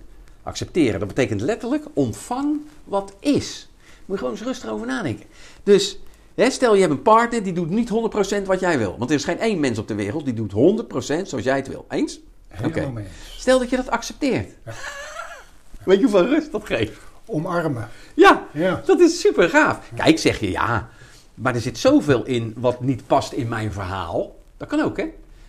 Accepteren, 0.42 0.98
dat 0.98 1.08
betekent 1.08 1.40
letterlijk 1.40 1.84
ontvang 1.92 2.60
wat 2.84 3.12
is. 3.20 3.68
Moet 4.04 4.18
je 4.18 4.24
gewoon 4.24 4.32
eens 4.32 4.46
rustig 4.46 4.70
over 4.70 4.86
nadenken. 4.86 5.26
Dus 5.62 5.98
Stel 6.36 6.74
je 6.74 6.80
hebt 6.80 6.92
een 6.92 7.02
partner 7.02 7.42
die 7.42 7.52
doet 7.52 7.70
niet 7.70 7.90
100% 7.90 8.42
wat 8.44 8.60
jij 8.60 8.78
wil. 8.78 8.94
Want 8.98 9.10
er 9.10 9.16
is 9.16 9.24
geen 9.24 9.38
één 9.38 9.60
mens 9.60 9.78
op 9.78 9.88
de 9.88 9.94
wereld 9.94 10.24
die 10.24 10.34
doet 10.34 10.52
100% 10.52 11.26
zoals 11.26 11.44
jij 11.44 11.56
het 11.56 11.68
wil. 11.68 11.86
Eens? 11.88 12.20
Oké. 12.64 12.66
Okay. 12.66 13.06
Stel 13.36 13.58
dat 13.58 13.70
je 13.70 13.76
dat 13.76 13.90
accepteert. 13.90 14.50
Ja. 14.64 14.72
Weet 15.84 15.98
je 15.98 16.02
hoeveel 16.02 16.26
rust 16.26 16.52
dat 16.52 16.66
geeft? 16.66 16.98
Omarmen. 17.26 17.88
Ja, 18.14 18.46
ja, 18.52 18.82
dat 18.84 19.00
is 19.00 19.20
super 19.20 19.48
gaaf. 19.48 19.90
Kijk, 19.94 20.18
zeg 20.18 20.40
je 20.40 20.50
ja, 20.50 20.88
maar 21.34 21.54
er 21.54 21.60
zit 21.60 21.78
zoveel 21.78 22.24
in 22.24 22.54
wat 22.56 22.80
niet 22.80 23.06
past 23.06 23.32
in 23.32 23.48
mijn 23.48 23.72
verhaal. 23.72 24.36
Dat 24.56 24.68
kan 24.68 24.80
ook, 24.80 24.96
hè? 24.96 25.06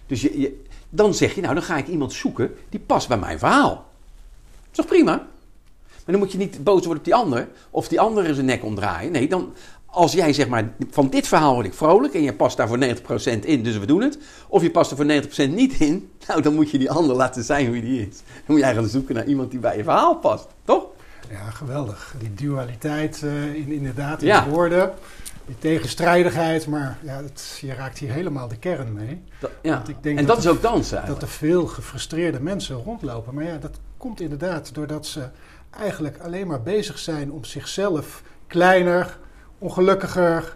Dus 0.08 0.22
je, 0.22 0.40
je, 0.40 0.62
dan 0.90 1.14
zeg 1.14 1.36
je, 1.36 1.42
nou, 1.42 1.54
dan 1.54 1.64
ga 1.64 1.78
ik 1.78 1.88
iemand 1.88 2.14
zoeken 2.14 2.56
die 2.70 2.80
past 2.80 3.08
bij 3.08 3.18
mijn 3.18 3.40
verhaal. 3.40 3.70
Dat 3.70 4.72
is 4.72 4.78
toch 4.78 4.86
prima? 4.86 5.16
Maar 5.88 6.16
dan 6.16 6.20
moet 6.20 6.32
je 6.32 6.38
niet 6.38 6.64
boos 6.64 6.80
worden 6.80 6.98
op 6.98 7.04
die 7.04 7.16
ander 7.16 7.48
of 7.70 7.88
die 7.88 8.00
andere 8.00 8.34
zijn 8.34 8.46
nek 8.46 8.64
omdraaien. 8.64 9.12
Nee, 9.12 9.28
dan, 9.28 9.54
als 9.94 10.14
jij 10.14 10.34
zeg 10.34 10.48
maar, 10.48 10.72
van 10.90 11.10
dit 11.10 11.28
verhaal 11.28 11.54
word 11.54 11.66
ik 11.66 11.74
vrolijk 11.74 12.14
en 12.14 12.24
je 12.24 12.34
past 12.34 12.58
daar 12.58 12.68
voor 12.68 12.78
90% 12.78 13.40
in, 13.40 13.64
dus 13.64 13.78
we 13.78 13.86
doen 13.86 14.02
het. 14.02 14.18
Of 14.48 14.62
je 14.62 14.72
past 14.72 14.92
er 14.92 14.98
voor 14.98 15.50
90% 15.50 15.54
niet 15.54 15.74
in, 15.74 16.12
nou 16.28 16.42
dan 16.42 16.56
moet 16.56 16.72
je 16.72 16.78
die 16.78 16.92
ander 16.92 17.16
laten 17.16 17.44
zijn 17.44 17.72
wie 17.72 17.82
die 17.82 18.02
is. 18.02 18.16
Dan 18.16 18.44
moet 18.46 18.58
je 18.58 18.64
eigenlijk 18.64 18.94
zoeken 18.94 19.16
naar 19.16 19.26
iemand 19.26 19.52
die 19.52 19.60
bij 19.60 19.78
je 19.78 19.84
verhaal 19.84 20.16
past, 20.16 20.48
toch? 20.64 20.86
Ja, 21.30 21.50
geweldig. 21.50 22.16
Die 22.20 22.34
dualiteit 22.34 23.22
uh, 23.24 23.54
in, 23.54 23.72
inderdaad 23.72 24.22
in 24.22 24.28
ja. 24.28 24.44
de 24.44 24.50
woorden. 24.50 24.92
Die 25.46 25.58
tegenstrijdigheid, 25.60 26.68
maar 26.68 26.98
ja, 27.02 27.16
het, 27.16 27.58
je 27.62 27.74
raakt 27.74 27.98
hier 27.98 28.12
helemaal 28.12 28.48
de 28.48 28.58
kern 28.58 28.94
mee. 28.94 29.22
Dat, 29.40 29.52
ja. 29.62 29.74
Want 29.74 29.90
ik 29.90 29.96
denk 30.02 30.18
en 30.20 30.26
dat, 30.26 30.36
dat 30.36 30.46
is 30.46 30.52
ook 30.52 30.62
dansen 30.62 31.04
Dat 31.06 31.22
er 31.22 31.28
veel 31.28 31.68
gefrustreerde 31.68 32.40
mensen 32.40 32.76
rondlopen. 32.76 33.34
Maar 33.34 33.44
ja, 33.44 33.58
dat 33.58 33.80
komt 33.98 34.22
inderdaad 34.22 34.74
doordat 34.74 35.08
ze 35.08 35.30
eigenlijk 35.80 36.20
alleen 36.20 36.48
maar 36.48 36.62
bezig 36.62 37.00
zijn 37.00 37.32
om 37.32 37.44
zichzelf 37.44 38.24
kleiner, 38.48 39.18
ongelukkiger 39.64 40.56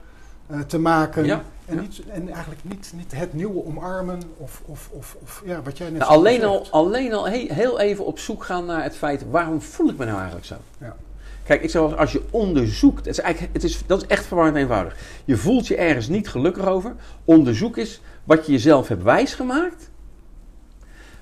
uh, 0.52 0.60
te 0.60 0.80
maken. 0.80 1.26
Ja, 1.26 1.44
en, 1.66 1.76
ja. 1.76 1.82
Niet, 1.82 2.02
en 2.08 2.30
eigenlijk 2.30 2.64
niet, 2.64 2.92
niet 2.96 3.12
het 3.16 3.34
nieuwe 3.34 3.66
omarmen 3.66 4.22
of, 4.38 4.62
of, 4.66 4.90
of, 4.92 5.18
of 5.22 5.42
ja, 5.46 5.62
wat 5.62 5.78
jij 5.78 5.90
net 5.90 6.00
nou, 6.00 6.12
alleen, 6.12 6.44
al, 6.44 6.68
alleen 6.72 7.14
al 7.14 7.28
he, 7.28 7.48
heel 7.50 7.80
even 7.80 8.06
op 8.06 8.20
zoek 8.20 8.44
gaan 8.44 8.66
naar 8.66 8.84
het 8.84 8.96
feit, 8.96 9.30
waarom 9.30 9.62
voel 9.62 9.90
ik 9.90 9.98
me 9.98 10.06
nou 10.06 10.18
eigenlijk 10.18 10.46
zo? 10.46 10.56
Ja. 10.80 10.96
Kijk, 11.44 11.64
ik 11.64 11.70
zou 11.70 11.96
als 11.96 12.12
je 12.12 12.22
onderzoekt, 12.30 12.98
het 12.98 13.08
is 13.08 13.20
eigenlijk, 13.20 13.54
het 13.54 13.64
is, 13.64 13.84
dat 13.86 14.02
is 14.02 14.08
echt 14.08 14.26
verwarrend 14.26 14.58
eenvoudig. 14.58 14.98
Je 15.26 15.38
voelt 15.38 15.68
je 15.68 15.76
ergens 15.76 16.08
niet 16.08 16.30
gelukkig 16.30 16.66
over. 16.66 16.96
Onderzoek 17.26 17.78
is 17.78 18.02
wat 18.24 18.46
je 18.46 18.52
jezelf 18.52 18.88
hebt 18.88 19.04
wijsgemaakt, 19.04 19.90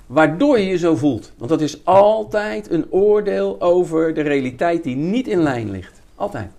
waardoor 0.06 0.58
je 0.58 0.66
je 0.66 0.78
zo 0.78 0.96
voelt. 0.96 1.32
Want 1.36 1.50
dat 1.50 1.60
is 1.60 1.84
altijd 1.84 2.70
een 2.70 2.86
oordeel 2.90 3.60
over 3.60 4.14
de 4.14 4.20
realiteit 4.20 4.82
die 4.82 4.96
niet 4.96 5.28
in 5.28 5.42
lijn 5.42 5.70
ligt. 5.70 6.00
Altijd. 6.14 6.50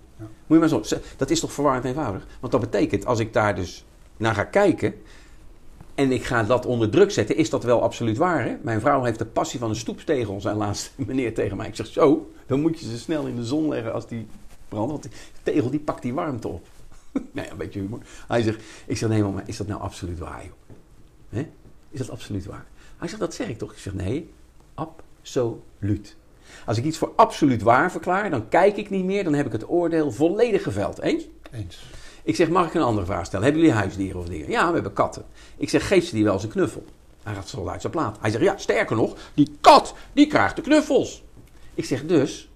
Moet 0.48 0.70
je 0.70 0.78
maar 0.78 0.84
zo. 0.84 0.98
Dat 1.18 1.30
is 1.30 1.40
toch 1.40 1.52
verwarrend 1.52 1.86
eenvoudig? 1.86 2.28
Want 2.40 2.52
dat 2.52 2.62
betekent, 2.62 3.06
als 3.06 3.20
ik 3.20 3.34
daar 3.34 3.56
dus 3.56 3.86
naar 4.18 4.36
ga 4.36 4.44
kijken. 4.44 4.94
en 5.96 6.12
ik 6.12 6.24
ga 6.24 6.44
dat 6.44 6.66
onder 6.66 6.90
druk 6.90 7.12
zetten, 7.12 7.36
is 7.36 7.50
dat 7.50 7.64
wel 7.64 7.84
absoluut 7.84 8.18
waar. 8.18 8.44
Hè? 8.44 8.56
Mijn 8.62 8.80
vrouw 8.80 9.04
heeft 9.04 9.20
de 9.20 9.26
passie 9.26 9.60
van 9.60 9.70
een 9.70 9.76
stoepstegel, 9.76 10.42
zijn 10.42 10.58
laatste 10.58 10.90
meneer 11.08 11.34
tegen 11.34 11.58
mij. 11.58 11.68
Ik 11.68 11.76
zeg 11.76 11.88
zo, 11.88 12.32
dan 12.46 12.62
moet 12.62 12.80
je 12.80 12.90
ze 12.90 12.98
snel 12.98 13.26
in 13.26 13.36
de 13.36 13.46
zon 13.46 13.68
leggen 13.68 13.94
als 13.94 14.08
die 14.08 14.28
brandt. 14.70 14.92
Want 14.92 15.08
tegel 15.44 15.70
die 15.70 15.80
pakt 15.80 16.02
die 16.02 16.14
warmte 16.14 16.48
op. 16.48 16.68
nee, 17.32 17.50
een 17.50 17.58
beetje 17.58 17.80
humor. 17.80 18.00
Hij 18.28 18.42
zegt, 18.42 18.64
ik 18.86 18.98
zeg 18.98 19.10
nee, 19.10 19.24
maar 19.24 19.44
is 19.46 19.58
dat 19.58 19.68
nou 19.68 19.82
absoluut 19.82 20.20
waar, 20.20 20.44
joh? 20.44 21.46
Is 21.90 22.00
dat 22.00 22.10
absoluut 22.10 22.46
waar? 22.46 22.66
Hij 22.98 23.08
zegt, 23.08 23.20
dat 23.20 23.34
zeg 23.34 23.48
ik 23.48 23.58
toch? 23.58 23.72
Ik 23.72 23.78
zeg 23.78 23.94
nee, 23.94 24.30
absoluut. 24.74 26.16
Als 26.66 26.78
ik 26.78 26.84
iets 26.84 26.98
voor 26.98 27.14
absoluut 27.16 27.62
waar 27.62 27.92
verklaar, 27.92 28.30
dan 28.30 28.50
kijk 28.50 28.78
ik 28.78 28.90
niet 28.90 29.06
meer, 29.06 29.24
dan 29.24 29.34
heb 29.34 29.46
ik 29.46 29.52
het 29.52 29.70
oordeel 29.70 30.12
volledig 30.12 30.64
geveld. 30.64 31.02
Eens? 31.02 31.24
Eens. 31.52 31.84
Ik 32.24 32.36
zeg, 32.36 32.50
mag 32.50 32.68
ik 32.68 32.74
een 32.74 32.82
andere 32.82 33.06
vraag 33.06 33.26
stellen? 33.26 33.46
Hebben 33.46 33.64
jullie 33.64 33.78
huisdieren 33.78 34.20
of 34.20 34.28
dieren? 34.28 34.52
Ja, 34.52 34.68
we 34.68 34.74
hebben 34.74 34.94
katten. 34.94 35.26
Ik 35.58 35.70
zeg, 35.70 35.88
geef 35.88 36.06
ze 36.06 36.16
die 36.16 36.24
wel 36.24 36.34
eens 36.34 36.44
een 36.44 36.50
knuffel? 36.50 36.86
Hij 37.24 37.34
gaat 37.34 37.50
zo 37.50 37.68
uit 37.68 37.82
zijn 37.82 37.94
plaat. 37.94 38.18
Hij 38.22 38.32
zegt, 38.32 38.44
ja, 38.44 38.58
sterker 38.58 38.96
nog, 38.96 39.16
die 39.34 39.58
kat, 39.62 39.94
die 40.14 40.28
krijgt 40.28 40.56
de 40.56 40.62
knuffels. 40.62 41.24
Ik 41.74 41.86
zeg, 41.86 42.06
dus, 42.06 42.50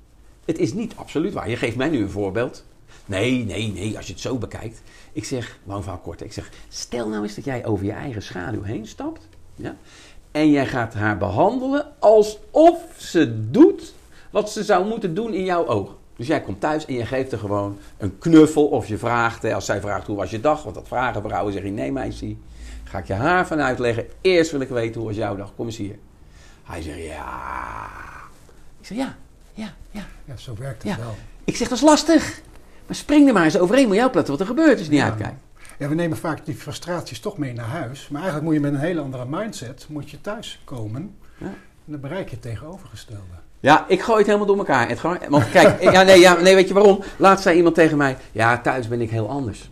het 0.46 0.58
is 0.58 0.74
niet 0.74 0.94
absoluut 0.96 1.34
waar. 1.34 1.50
Je 1.50 1.56
geeft 1.56 1.76
mij 1.76 1.90
nu 1.90 2.02
een 2.02 2.10
voorbeeld. 2.10 2.64
Nee, 3.06 3.46
nee, 3.46 3.72
nee, 3.72 3.98
als 3.98 4.06
je 4.08 4.14
het 4.14 4.22
zo 4.22 4.38
bekijkt. 4.38 4.82
Ik 5.12 5.26
zeg, 5.26 5.60
lang 5.64 5.84
verhaal 5.84 6.02
kort. 6.02 6.22
Ik 6.22 6.34
zeg, 6.34 6.50
stel 6.70 7.08
nou 7.08 7.24
eens 7.24 7.36
dat 7.36 7.46
jij 7.46 7.66
over 7.66 7.86
je 7.86 7.92
eigen 7.92 8.22
schaduw 8.22 8.64
heen 8.64 8.88
stapt. 8.88 9.28
Ja, 9.56 9.76
en 10.32 10.52
jij 10.52 10.66
gaat 10.68 10.94
haar 10.94 11.18
behandelen 11.18 11.86
alsof 12.00 12.78
ze 12.98 13.50
doet 13.50 13.94
wat 14.30 14.52
ze 14.52 14.64
zou 14.64 14.88
moeten 14.88 15.14
doen 15.14 15.34
in 15.34 15.44
jouw 15.44 15.68
ogen. 15.68 15.96
Dus 16.16 16.28
jij 16.28 16.42
komt 16.42 16.60
thuis 16.60 16.86
en 16.86 16.94
je 16.94 17.06
geeft 17.06 17.32
er 17.32 17.38
gewoon 17.38 17.78
een 17.98 18.18
knuffel 18.18 18.66
of 18.68 18.88
je 18.88 18.98
vraagt, 18.98 19.42
hè, 19.42 19.54
als 19.54 19.66
zij 19.66 19.82
vraagt 19.82 20.08
hoe 20.08 20.16
was 20.16 20.30
je 20.32 20.40
dag, 20.40 20.64
want 20.64 20.76
dat 20.76 20.88
vragen 20.88 21.22
vrouwen, 21.22 21.54
zeg 21.54 21.64
je 21.64 21.70
nee 21.70 21.92
meisje, 21.92 22.36
ga 22.84 22.98
ik 22.98 23.08
je 23.08 23.14
haar 23.14 23.48
van 23.48 23.62
uitleggen. 23.62 24.06
Eerst 24.22 24.52
wil 24.52 24.60
ik 24.62 24.70
weten 24.70 25.00
hoe 25.00 25.10
was 25.10 25.18
jouw 25.18 25.36
dag, 25.36 25.52
kom 25.56 25.66
eens 25.66 25.78
hier. 25.78 25.96
Hij 26.64 26.82
zegt 26.82 27.04
ja. 27.04 27.88
Ik 28.80 28.86
zeg 28.88 28.98
ja, 28.98 29.16
ja, 29.54 29.74
ja. 29.92 30.02
Ja, 30.26 30.38
zo 30.38 30.54
werkt 30.60 30.84
het 30.84 30.92
Ja. 30.92 30.98
wel. 30.98 31.16
Ik 31.44 31.56
zeg 31.56 31.68
dat 31.68 31.78
is 31.78 31.84
lastig. 31.84 32.42
Maar 32.88 32.96
spring 32.96 33.28
er 33.28 33.34
maar 33.34 33.44
eens 33.44 33.58
overheen, 33.58 33.88
moet 33.88 33.96
je 33.96 34.06
opletten 34.06 34.32
wat 34.32 34.42
er 34.42 34.48
gebeurt 34.48 34.78
als 34.78 34.86
je 34.86 34.90
niet 34.92 35.00
Ja. 35.00 35.06
uitkijkt. 35.06 35.40
Ja, 35.82 35.88
we 35.88 35.96
nemen 35.96 36.18
vaak 36.18 36.46
die 36.46 36.56
frustraties 36.56 37.20
toch 37.20 37.38
mee 37.38 37.54
naar 37.54 37.66
huis. 37.66 38.08
Maar 38.08 38.22
eigenlijk 38.22 38.52
moet 38.52 38.62
je 38.62 38.70
met 38.70 38.74
een 38.74 38.88
hele 38.88 39.02
andere 39.02 39.26
mindset 39.26 39.86
moet 39.90 40.10
je 40.10 40.22
thuis 40.22 40.62
komen. 40.64 41.16
Ja. 41.38 41.46
En 41.46 41.92
dan 41.92 42.00
bereik 42.00 42.30
je 42.30 42.36
het 42.36 42.42
tegenovergestelde. 42.42 43.34
Ja, 43.60 43.86
ik 43.88 44.02
gooi 44.02 44.18
het 44.18 44.28
helemaal 44.28 44.48
door 44.48 44.58
elkaar. 44.58 44.98
Gewoon, 44.98 45.18
want 45.30 45.50
kijk, 45.50 45.82
ja, 45.96 46.02
nee, 46.04 46.20
ja, 46.20 46.40
nee, 46.40 46.56
weet 46.56 46.68
je 46.68 46.74
waarom? 46.74 47.04
Laatst 47.18 47.44
zei 47.44 47.58
iemand 47.58 47.76
tegen 47.76 47.98
mij, 47.98 48.18
ja, 48.32 48.62
thuis 48.62 48.88
ben 48.88 49.02
ik 49.02 49.10
heel 49.10 49.30
anders. 49.30 49.70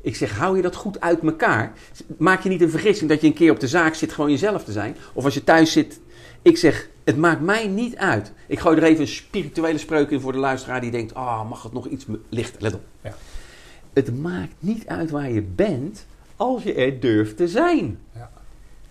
Ik 0.00 0.16
zeg, 0.16 0.38
hou 0.38 0.56
je 0.56 0.62
dat 0.62 0.76
goed 0.76 1.00
uit 1.00 1.22
elkaar? 1.22 1.72
Maak 2.18 2.42
je 2.42 2.48
niet 2.48 2.60
een 2.60 2.70
vergissing 2.70 3.10
dat 3.10 3.20
je 3.20 3.26
een 3.26 3.34
keer 3.34 3.50
op 3.50 3.60
de 3.60 3.68
zaak 3.68 3.94
zit 3.94 4.12
gewoon 4.12 4.30
jezelf 4.30 4.64
te 4.64 4.72
zijn? 4.72 4.96
Of 5.12 5.24
als 5.24 5.34
je 5.34 5.44
thuis 5.44 5.72
zit, 5.72 6.00
ik 6.42 6.56
zeg, 6.56 6.88
het 7.04 7.16
maakt 7.16 7.40
mij 7.40 7.66
niet 7.66 7.96
uit. 7.96 8.32
Ik 8.46 8.58
gooi 8.58 8.76
er 8.76 8.82
even 8.82 9.00
een 9.00 9.08
spirituele 9.08 9.78
spreuk 9.78 10.10
in 10.10 10.20
voor 10.20 10.32
de 10.32 10.38
luisteraar 10.38 10.80
die 10.80 10.90
denkt, 10.90 11.14
ah, 11.14 11.48
mag 11.48 11.62
het 11.62 11.72
nog 11.72 11.86
iets 11.86 12.04
lichter? 12.28 12.62
Let 12.62 12.74
op. 12.74 12.82
Ja. 13.02 13.14
Het 13.96 14.20
maakt 14.20 14.54
niet 14.58 14.86
uit 14.86 15.10
waar 15.10 15.30
je 15.30 15.42
bent 15.42 16.06
als 16.36 16.62
je 16.62 16.74
er 16.74 17.00
durft 17.00 17.36
te 17.36 17.48
zijn. 17.48 17.98
Ja. 18.14 18.30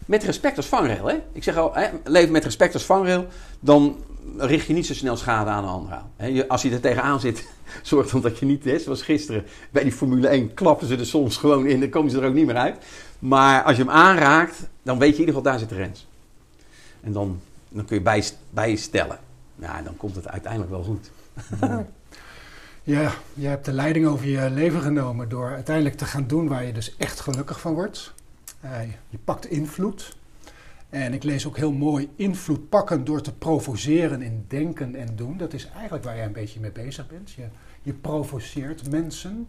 Met 0.06 0.24
respect 0.24 0.58
als 0.58 0.66
vangrail, 0.66 1.06
hè? 1.06 1.16
Ik 1.32 1.44
zeg 1.44 1.58
al, 1.58 1.74
hè, 1.74 1.88
leven 2.04 2.32
met 2.32 2.44
respect 2.44 2.74
als 2.74 2.84
vangrail, 2.84 3.28
dan 3.60 3.96
richt 4.38 4.68
je 4.68 4.74
niet 4.74 4.86
zo 4.86 4.94
snel 4.94 5.18
schade 5.18 5.50
aan 5.50 5.64
een 5.64 5.70
ander 5.70 5.94
aan. 5.94 6.10
Hè, 6.16 6.26
je- 6.28 6.48
als 6.48 6.62
je 6.62 6.72
er 6.72 6.80
tegenaan 6.80 7.20
zit, 7.20 7.48
zorg 7.84 8.10
dan 8.10 8.22
dat 8.22 8.38
je 8.40 8.46
niet 8.46 8.66
is. 8.66 8.84
Zoals 8.84 9.02
gisteren 9.02 9.46
bij 9.72 9.84
die 9.84 9.92
Formule 9.92 10.28
1 10.28 10.54
klappen 10.54 10.88
ze 10.88 10.96
er 10.98 11.06
soms 11.06 11.38
gewoon 11.38 11.66
in, 11.66 11.80
dan 11.80 11.90
komen 11.90 12.12
ze 12.12 12.20
er 12.22 12.28
ook 12.28 12.34
niet 12.34 12.46
meer 12.46 12.56
uit. 12.58 12.78
Maar 13.20 13.64
als 13.64 13.76
je 13.78 13.82
hem 13.84 13.92
aanraakt, 13.92 14.68
dan 14.84 14.98
weet 15.00 15.16
je 15.16 15.22
in 15.22 15.28
ieder 15.28 15.36
geval, 15.36 15.52
daar 15.52 15.60
zit 15.60 15.70
de 15.70 15.76
Rens. 15.76 16.08
En 17.02 17.12
dan, 17.12 17.40
dan 17.70 17.86
kun 17.86 17.98
je 17.98 18.04
bij, 18.04 18.24
bijstellen. 18.50 19.20
Ja, 19.56 19.82
dan 19.82 19.98
komt 19.98 20.16
het 20.16 20.28
uiteindelijk 20.28 20.72
wel 20.72 20.84
goed. 20.84 21.12
Ja, 22.88 23.14
je 23.34 23.48
hebt 23.48 23.66
de 23.66 23.72
leiding 23.72 24.06
over 24.06 24.28
je 24.28 24.50
leven 24.50 24.82
genomen 24.82 25.30
door 25.30 25.50
uiteindelijk 25.54 25.96
te 25.96 26.06
gaan 26.06 26.28
doen 26.28 26.48
waar 26.48 26.66
je 26.66 26.74
dus 26.74 26.98
echt 26.98 27.20
gelukkig 27.20 27.60
van 27.60 27.74
wordt. 27.74 28.14
Eh, 28.60 28.82
je 29.10 29.18
pakt 29.24 29.50
invloed. 29.50 30.18
En 30.90 31.14
ik 31.14 31.24
lees 31.24 31.48
ook 31.48 31.58
heel 31.58 31.72
mooi 31.72 32.10
invloed 32.16 32.70
pakken 32.70 33.04
door 33.04 33.22
te 33.22 33.34
provoceren 33.34 34.22
in 34.22 34.46
denken 34.48 34.96
en 34.96 35.16
doen. 35.16 35.38
Dat 35.38 35.54
is 35.54 35.68
eigenlijk 35.74 36.04
waar 36.04 36.16
jij 36.16 36.26
een 36.26 36.32
beetje 36.32 36.60
mee 36.60 36.72
bezig 36.72 37.08
bent. 37.08 37.32
Je, 37.32 37.46
je 37.82 37.94
provoceert 37.94 38.90
mensen. 38.90 39.48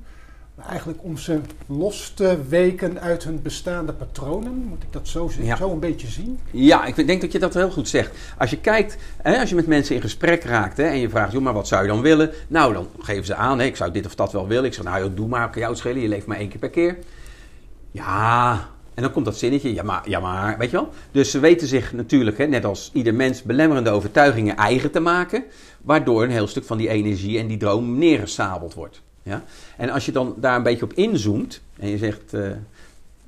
Maar 0.56 0.66
eigenlijk 0.66 0.98
om 1.02 1.16
ze 1.16 1.40
los 1.66 2.12
te 2.14 2.38
weken 2.48 3.00
uit 3.00 3.24
hun 3.24 3.42
bestaande 3.42 3.92
patronen. 3.92 4.52
Moet 4.52 4.82
ik 4.82 4.92
dat 4.92 5.08
zo? 5.08 5.30
Ja. 5.40 5.56
zo 5.56 5.70
een 5.70 5.80
beetje 5.80 6.06
zien? 6.06 6.38
Ja, 6.50 6.84
ik 6.84 7.06
denk 7.06 7.20
dat 7.20 7.32
je 7.32 7.38
dat 7.38 7.54
heel 7.54 7.70
goed 7.70 7.88
zegt. 7.88 8.18
Als 8.38 8.50
je 8.50 8.60
kijkt, 8.60 8.96
hè, 9.22 9.40
als 9.40 9.48
je 9.48 9.54
met 9.54 9.66
mensen 9.66 9.94
in 9.94 10.00
gesprek 10.00 10.44
raakt 10.44 10.76
hè, 10.76 10.84
en 10.84 10.98
je 10.98 11.08
vraagt, 11.08 11.32
joh, 11.32 11.42
maar 11.42 11.52
wat 11.52 11.68
zou 11.68 11.82
je 11.82 11.88
dan 11.88 12.00
willen? 12.00 12.30
Nou, 12.48 12.72
dan 12.72 12.88
geven 13.00 13.24
ze 13.24 13.34
aan, 13.34 13.58
hè, 13.58 13.64
ik 13.64 13.76
zou 13.76 13.90
dit 13.90 14.06
of 14.06 14.14
dat 14.14 14.32
wel 14.32 14.46
willen. 14.46 14.64
Ik 14.64 14.74
zeg, 14.74 14.84
nou, 14.84 15.02
joh, 15.02 15.16
doe 15.16 15.28
maar, 15.28 15.50
kan 15.50 15.58
jou 15.60 15.70
het 15.70 15.80
schelen, 15.80 16.02
je 16.02 16.08
leeft 16.08 16.26
maar 16.26 16.38
één 16.38 16.48
keer 16.48 16.58
per 16.58 16.70
keer. 16.70 16.98
Ja, 17.90 18.68
en 18.94 19.02
dan 19.02 19.12
komt 19.12 19.24
dat 19.24 19.36
zinnetje, 19.36 19.74
ja 19.74 19.82
maar, 19.82 20.08
ja 20.08 20.20
maar, 20.20 20.58
weet 20.58 20.70
je 20.70 20.76
wel? 20.76 20.88
Dus 21.10 21.30
ze 21.30 21.38
weten 21.38 21.66
zich 21.66 21.92
natuurlijk, 21.92 22.38
hè, 22.38 22.46
net 22.46 22.64
als 22.64 22.90
ieder 22.92 23.14
mens, 23.14 23.42
belemmerende 23.42 23.90
overtuigingen 23.90 24.56
eigen 24.56 24.90
te 24.90 25.00
maken, 25.00 25.44
waardoor 25.82 26.22
een 26.22 26.30
heel 26.30 26.46
stuk 26.46 26.64
van 26.64 26.78
die 26.78 26.88
energie 26.88 27.38
en 27.38 27.46
die 27.46 27.56
droom 27.56 27.98
neergesabeld 27.98 28.74
wordt. 28.74 29.02
Ja? 29.26 29.42
En 29.76 29.90
als 29.90 30.06
je 30.06 30.12
dan 30.12 30.34
daar 30.36 30.56
een 30.56 30.62
beetje 30.62 30.84
op 30.84 30.92
inzoomt 30.92 31.60
en 31.78 31.88
je 31.88 31.98
zegt, 31.98 32.34
eh, 32.34 32.50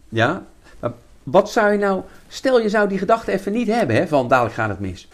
ja, 0.09 0.47
maar 0.81 0.93
wat 1.23 1.51
zou 1.51 1.73
je 1.73 1.79
nou, 1.79 2.03
stel 2.29 2.61
je 2.61 2.69
zou 2.69 2.89
die 2.89 2.99
gedachte 2.99 3.33
even 3.33 3.53
niet 3.53 3.67
hebben, 3.67 3.97
hè, 3.97 4.09
van 4.09 4.29
dadelijk 4.29 4.55
gaat 4.55 4.69
het 4.69 4.81
mis. 4.81 5.09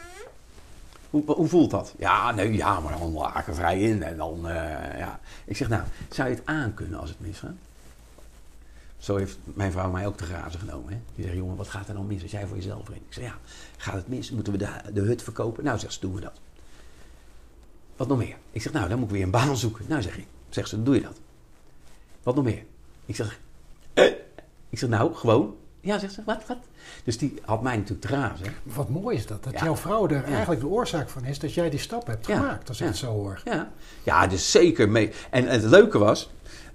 Hoe, 1.11 1.23
hoe 1.27 1.49
voelt 1.49 1.71
dat? 1.71 1.95
Ja, 1.99 2.33
nee, 2.33 2.53
ja, 2.53 2.81
maar 2.81 2.99
dan 2.99 3.13
laat 3.13 3.49
ik 3.49 3.55
vrij 3.55 3.81
in 3.81 4.03
en 4.03 4.17
dan, 4.17 4.49
eh, 4.49 4.99
ja. 4.99 5.21
Ik 5.45 5.57
zeg, 5.57 5.69
nou, 5.69 5.83
zou 6.11 6.29
je 6.29 6.35
het 6.35 6.47
aankunnen 6.47 7.01
als 7.01 7.09
het 7.09 7.21
misgaat? 7.21 7.55
Zo 8.99 9.17
heeft 9.17 9.39
mijn 9.45 9.73
vrouw 9.73 9.91
mij 9.91 10.07
ook 10.07 10.17
te 10.17 10.25
grazen 10.25 10.61
genomen. 10.61 10.93
Hè? 10.93 10.99
Die 11.15 11.25
zegt, 11.25 11.37
jongen, 11.37 11.57
wat 11.57 11.69
gaat 11.69 11.89
er 11.89 11.95
dan 11.95 12.07
mis 12.07 12.23
als 12.23 12.31
jij 12.31 12.47
voor 12.47 12.57
jezelf 12.57 12.85
brengt? 12.85 13.05
Ik 13.07 13.13
zeg, 13.13 13.25
ja, 13.25 13.39
gaat 13.77 13.95
het 13.95 14.09
mis? 14.09 14.31
Moeten 14.31 14.53
we 14.53 14.59
de, 14.59 14.69
de 14.93 15.01
hut 15.01 15.23
verkopen? 15.23 15.65
Nou, 15.65 15.79
zegt 15.79 15.93
ze, 15.93 16.01
doen 16.01 16.15
we 16.15 16.21
dat. 16.21 16.41
Wat 17.97 18.09
nog 18.09 18.19
meer? 18.19 18.37
Ik 18.51 18.63
zeg, 18.63 18.73
nou, 18.73 18.89
dan 18.89 18.99
moet 18.99 19.09
ik 19.09 19.15
weer 19.15 19.23
een 19.23 19.31
baan 19.31 19.57
zoeken. 19.57 19.85
Nou, 19.89 20.03
zeg 20.03 20.19
ik, 20.19 20.27
zegt 20.55 20.69
ze, 20.69 20.83
doe 20.83 20.95
je 20.95 21.01
dat? 21.01 21.21
Wat 22.23 22.35
nog 22.35 22.45
meer? 22.45 22.65
Ik 23.07 23.17
zeg, 23.17 23.41
eh. 23.95 24.05
ik 24.71 24.79
zeg, 24.79 24.89
nou, 24.89 25.15
gewoon. 25.15 25.57
Ja, 25.81 25.99
zegt 25.99 26.13
ze, 26.13 26.23
wat, 26.25 26.43
wat? 26.47 26.59
Dus 27.05 27.19
die 27.19 27.35
had 27.45 27.63
mij 27.63 27.77
natuurlijk 27.77 28.13
hè. 28.13 28.51
Wat 28.63 28.89
mooi 28.89 29.17
is 29.17 29.27
dat. 29.27 29.45
Dat 29.45 29.53
Ja. 29.53 29.65
jouw 29.65 29.77
vrouw 29.77 30.09
er 30.09 30.15
Ja. 30.15 30.23
eigenlijk 30.35 30.61
de 30.61 30.67
oorzaak 30.67 31.09
van 31.09 31.25
is 31.25 31.39
dat 31.39 31.55
jij 31.55 31.71
die 31.71 31.79
stap 31.79 32.07
hebt 32.07 32.27
gemaakt. 32.27 32.69
Als 32.69 32.81
ik 32.81 32.87
het 32.87 32.97
zo 32.97 33.07
hoor. 33.13 33.41
Ja, 33.45 33.73
ja 34.03 34.27
dus 34.27 34.51
zeker 34.51 34.89
mee. 34.89 35.11
En 35.31 35.47
het 35.49 35.63
leuke 35.63 35.99
was, 35.99 36.31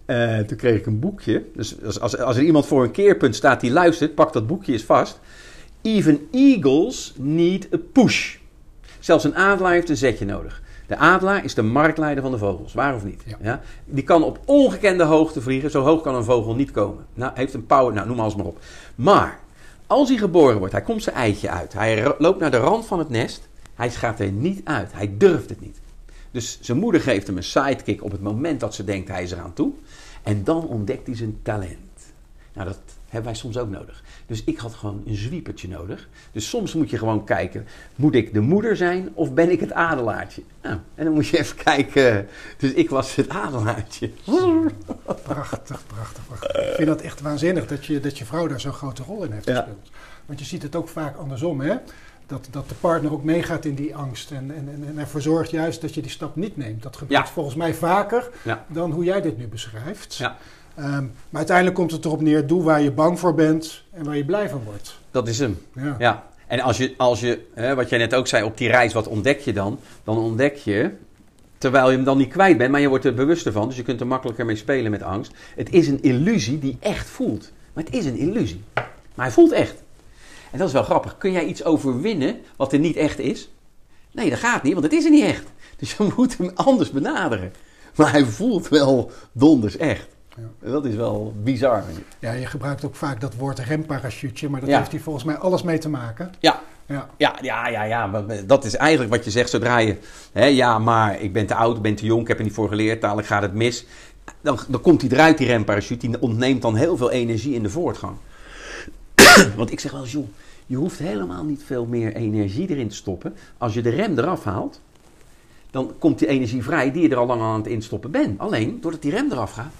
eh, 0.06 0.40
toen 0.40 0.58
kreeg 0.58 0.78
ik 0.80 0.86
een 0.86 1.00
boekje. 1.00 1.46
Dus 1.56 1.84
als, 1.84 2.00
als, 2.00 2.18
als 2.18 2.38
er 2.38 2.44
iemand 2.44 2.66
voor 2.66 2.84
een 2.84 2.92
keerpunt 2.92 3.36
staat 3.36 3.62
die 3.62 3.72
luistert, 3.72 4.16
pak 4.16 4.34
dat 4.34 4.48
boekje 4.48 4.72
eens 4.74 4.84
vast. 4.84 5.20
Even 5.82 6.28
eagles 6.32 7.14
need 7.18 7.74
a 7.74 7.78
push. 7.94 8.38
Zelfs 9.00 9.24
een 9.24 9.36
adelaar 9.36 9.72
heeft 9.74 9.90
een 9.90 9.98
zetje 9.98 10.26
nodig. 10.26 10.62
De 10.90 10.98
adelaar 10.98 11.44
is 11.44 11.54
de 11.54 11.62
marktleider 11.62 12.24
van 12.24 12.32
de 12.32 12.38
vogels, 12.38 12.74
waar 12.74 12.96
of 12.96 13.04
niet? 13.04 13.24
Ja. 13.42 13.62
Die 13.86 14.04
kan 14.04 14.24
op 14.24 14.40
ongekende 14.46 15.04
hoogte 15.04 15.42
vliegen. 15.42 15.72
Zo 15.72 15.84
hoog 15.84 16.02
kan 16.02 16.16
een 16.16 16.24
vogel 16.24 16.56
niet 16.56 16.72
komen. 16.72 17.06
Nou, 17.14 17.32
heeft 17.36 17.54
een 17.54 17.66
power, 17.66 17.94
nou 17.94 18.08
noem 18.08 18.20
alles 18.20 18.36
maar 18.36 18.46
op. 18.46 18.60
Maar, 18.96 19.40
als 19.88 20.10
hij 20.10 20.18
geboren 20.18 20.58
wordt, 20.58 20.74
hij 20.74 20.82
komt 20.82 21.04
zijn 21.04 21.16
eitje 21.16 21.50
uit. 21.50 21.74
Hij 21.74 22.16
loopt 22.18 22.40
naar 22.40 22.52
de 22.52 22.58
rand 22.58 22.86
van 22.86 23.00
het 23.00 23.10
nest. 23.10 23.48
Hij 23.76 23.90
gaat 23.90 24.20
er 24.20 24.32
niet 24.32 24.62
uit. 24.64 24.94
Hij 24.94 25.14
durft 25.18 25.50
het 25.50 25.62
niet. 25.62 25.80
Dus 26.32 26.58
zijn 26.62 26.78
moeder 26.78 27.02
geeft 27.02 27.28
hem 27.28 27.38
een 27.38 27.44
sidekick 27.44 28.04
op 28.04 28.12
het 28.12 28.22
moment 28.22 28.60
dat 28.60 28.76
ze 28.76 28.84
denkt 28.84 29.10
hij 29.10 29.24
is 29.24 29.32
eraan 29.32 29.54
toe. 29.54 29.72
En 30.24 30.44
dan 30.44 30.68
ontdekt 30.68 31.08
hij 31.08 31.16
zijn 31.16 31.40
talent. 31.42 32.14
Nou, 32.54 32.68
dat 32.68 32.80
hebben 33.10 33.32
wij 33.32 33.40
soms 33.40 33.58
ook 33.58 33.70
nodig. 33.70 34.04
Dus 34.26 34.44
ik 34.44 34.58
had 34.58 34.74
gewoon 34.74 35.04
een 35.06 35.16
zwiepertje 35.16 35.68
nodig. 35.68 36.08
Dus 36.32 36.50
soms 36.50 36.74
moet 36.74 36.90
je 36.90 36.98
gewoon 36.98 37.24
kijken, 37.26 37.68
moet 37.96 38.16
ik 38.16 38.34
de 38.34 38.40
moeder 38.40 38.78
zijn 38.78 39.10
of 39.14 39.34
ben 39.34 39.52
ik 39.52 39.60
het 39.60 39.74
adelaartje? 39.74 40.42
Nou, 40.62 40.78
en 40.96 41.06
dan 41.06 41.14
moet 41.14 41.28
je 41.28 41.38
even 41.40 41.56
kijken. 41.56 42.28
Dus 42.58 42.72
ik 42.74 42.90
was 42.90 43.16
het 43.16 43.30
adelaartje. 43.30 44.12
Prachtig, 45.24 45.82
prachtig, 45.88 46.26
prachtig. 46.28 46.52
Ik 46.70 46.74
vind 46.76 46.88
dat 46.88 47.02
echt 47.02 47.22
waanzinnig 47.22 47.68
dat 47.68 47.86
je, 47.86 48.00
dat 48.00 48.18
je 48.18 48.26
vrouw 48.26 48.48
daar 48.48 48.60
zo'n 48.60 48.74
grote 48.74 49.04
rol 49.04 49.24
in 49.24 49.32
heeft 49.32 49.46
Ja. 49.46 49.56
gespeeld. 49.56 49.90
Want 50.26 50.40
je 50.40 50.46
ziet 50.46 50.64
het 50.64 50.76
ook 50.76 50.88
vaak 50.88 51.18
andersom, 51.18 51.62
hè? 51.62 51.76
Dat, 52.28 52.48
dat 52.52 52.70
de 52.70 52.76
partner 52.76 53.12
ook 53.12 53.24
meegaat 53.24 53.66
in 53.66 53.76
die 53.76 53.96
angst 53.96 54.32
en, 54.32 54.52
en, 54.56 54.70
en, 54.74 54.84
en 54.88 54.98
ervoor 54.98 55.22
zorgt 55.22 55.52
juist 55.52 55.82
dat 55.82 55.94
je 55.94 56.02
die 56.02 56.12
stap 56.12 56.36
niet 56.36 56.58
neemt. 56.58 56.84
Dat 56.84 56.98
gebeurt 56.98 57.26
Ja. 57.28 57.34
volgens 57.34 57.56
mij 57.56 57.74
vaker 57.74 58.30
Ja. 58.44 58.66
dan 58.68 58.92
hoe 58.92 59.04
jij 59.04 59.22
dit 59.22 59.38
nu 59.38 59.48
beschrijft. 59.48 60.16
Ja. 60.16 60.38
Ehm, 60.80 61.04
maar 61.04 61.38
uiteindelijk 61.38 61.76
komt 61.76 61.92
het 61.92 62.06
erop 62.06 62.22
neer, 62.22 62.48
doe 62.48 62.64
waar 62.64 62.82
je 62.82 62.92
bang 62.92 63.20
voor 63.20 63.34
bent 63.34 63.84
en 63.92 64.06
waar 64.06 64.18
je 64.18 64.26
blij 64.26 64.50
van 64.50 64.62
wordt. 64.66 65.00
Dat 65.12 65.28
is 65.28 65.40
hem. 65.40 65.60
Ja. 65.76 65.96
Ja, 66.00 66.24
en 66.48 66.60
als 66.60 66.78
je, 66.78 66.94
als 66.98 67.20
je 67.20 67.46
hè, 67.54 67.76
wat 67.76 67.90
jij 67.90 67.98
net 67.98 68.16
ook 68.16 68.28
zei, 68.28 68.44
op 68.44 68.58
die 68.58 68.70
reis, 68.70 68.94
wat 68.94 69.08
ontdek 69.08 69.40
je 69.40 69.54
dan? 69.54 69.80
Dan 70.04 70.18
ontdek 70.18 70.56
je, 70.56 70.92
terwijl 71.58 71.90
je 71.90 71.96
hem 71.96 72.06
dan 72.06 72.18
niet 72.18 72.30
kwijt 72.30 72.58
bent, 72.58 72.72
maar 72.72 72.82
je 72.82 72.88
wordt 72.88 73.06
er 73.06 73.14
bewuster 73.14 73.52
van, 73.52 73.68
dus 73.68 73.78
je 73.78 73.84
kunt 73.84 74.00
er 74.00 74.08
makkelijker 74.08 74.46
mee 74.46 74.56
spelen 74.56 74.92
met 74.92 75.04
angst. 75.04 75.32
Het 75.56 75.72
is 75.72 75.88
een 75.88 76.02
illusie 76.02 76.60
die 76.60 76.78
echt 76.80 77.10
voelt. 77.10 77.52
Maar 77.74 77.84
het 77.84 77.94
is 77.94 78.06
een 78.06 78.18
illusie. 78.18 78.64
Maar 79.16 79.26
hij 79.26 79.32
voelt 79.32 79.52
echt. 79.52 79.84
En 80.52 80.58
dat 80.58 80.68
is 80.68 80.74
wel 80.74 80.84
grappig. 80.84 81.18
Kun 81.18 81.32
jij 81.32 81.46
iets 81.46 81.64
overwinnen 81.64 82.40
wat 82.56 82.74
er 82.74 82.80
niet 82.80 82.96
echt 82.96 83.20
is? 83.20 83.50
Nee, 84.12 84.30
dat 84.30 84.40
gaat 84.40 84.64
niet, 84.64 84.74
want 84.74 84.86
het 84.86 84.94
is 84.94 85.06
er 85.06 85.12
niet 85.12 85.24
echt. 85.24 85.46
Dus 85.78 85.96
je 85.96 86.08
moet 86.16 86.38
hem 86.38 86.52
anders 86.56 86.92
benaderen. 86.92 87.54
Maar 87.96 88.12
hij 88.12 88.26
voelt 88.26 88.68
wel 88.68 89.12
donders 89.32 89.78
echt. 89.78 90.18
Ja. 90.62 90.70
Dat 90.72 90.86
is 90.86 90.96
wel 90.96 91.34
bizar. 91.44 91.84
Ja, 92.20 92.32
je 92.32 92.46
gebruikt 92.46 92.86
ook 92.86 92.96
vaak 92.96 93.22
dat 93.22 93.36
woord 93.36 93.60
remparachute, 93.60 94.50
maar 94.50 94.60
dat 94.60 94.70
Ja. 94.70 94.78
heeft 94.78 94.92
hier 94.92 95.02
volgens 95.02 95.26
mij 95.26 95.36
alles 95.38 95.64
mee 95.64 95.78
te 95.78 95.90
maken. 95.90 96.32
Ja, 96.40 96.62
Ja. 96.86 97.10
Ja, 97.18 97.38
ja, 97.42 97.68
ja, 97.68 97.84
ja. 97.84 98.24
Dat 98.46 98.66
is 98.66 98.76
eigenlijk 98.76 99.12
wat 99.12 99.24
je 99.26 99.32
zegt 99.32 99.50
zodra 99.50 99.78
je... 99.78 99.98
Hè, 100.32 100.46
ja, 100.46 100.80
maar 100.80 101.22
ik 101.22 101.34
ben 101.34 101.46
te 101.46 101.56
oud, 101.56 101.76
ik 101.76 101.82
ben 101.82 101.96
te 101.96 102.06
jong, 102.06 102.22
ik 102.22 102.28
heb 102.28 102.38
er 102.38 102.44
niet 102.44 102.54
voor 102.54 102.68
geleerd. 102.68 103.02
Dadelijk 103.02 103.28
gaat 103.28 103.42
het 103.42 103.54
mis. 103.54 103.86
Dan, 104.42 104.60
dan 104.68 104.82
komt 104.82 105.02
hij 105.02 105.12
eruit, 105.12 105.38
die 105.38 105.48
remparachute. 105.48 106.08
Die 106.08 106.22
ontneemt 106.22 106.62
dan 106.62 106.76
heel 106.76 106.98
veel 106.98 107.12
energie 107.12 107.54
in 107.54 107.64
de 107.64 107.70
voortgang. 107.70 108.18
Want 109.58 109.72
ik 109.72 109.80
zeg 109.80 109.92
wel 109.92 110.02
eens, 110.02 110.12
joh, 110.12 110.28
je 110.66 110.76
hoeft 110.76 111.00
helemaal 111.00 111.44
niet 111.44 111.62
veel 111.66 111.86
meer 111.86 112.16
energie 112.16 112.70
erin 112.70 112.88
te 112.90 112.96
stoppen. 112.96 113.36
Als 113.58 113.74
je 113.74 113.82
de 113.82 113.90
rem 113.90 114.18
eraf 114.18 114.44
haalt, 114.44 114.80
dan 115.72 115.94
komt 116.00 116.20
die 116.20 116.28
energie 116.28 116.64
vrij 116.64 116.92
die 116.92 117.02
je 117.02 117.10
er 117.10 117.18
al 117.18 117.26
lang 117.26 117.42
aan 117.42 117.58
het 117.58 117.68
instoppen 117.68 118.12
bent. 118.12 118.40
Alleen, 118.40 118.78
doordat 118.82 119.02
die 119.02 119.12
rem 119.12 119.32
eraf 119.32 119.52
gaat... 119.52 119.74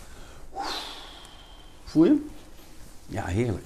Voel 1.90 2.06
je? 2.06 2.26
Ja, 3.08 3.26
heerlijk. 3.26 3.66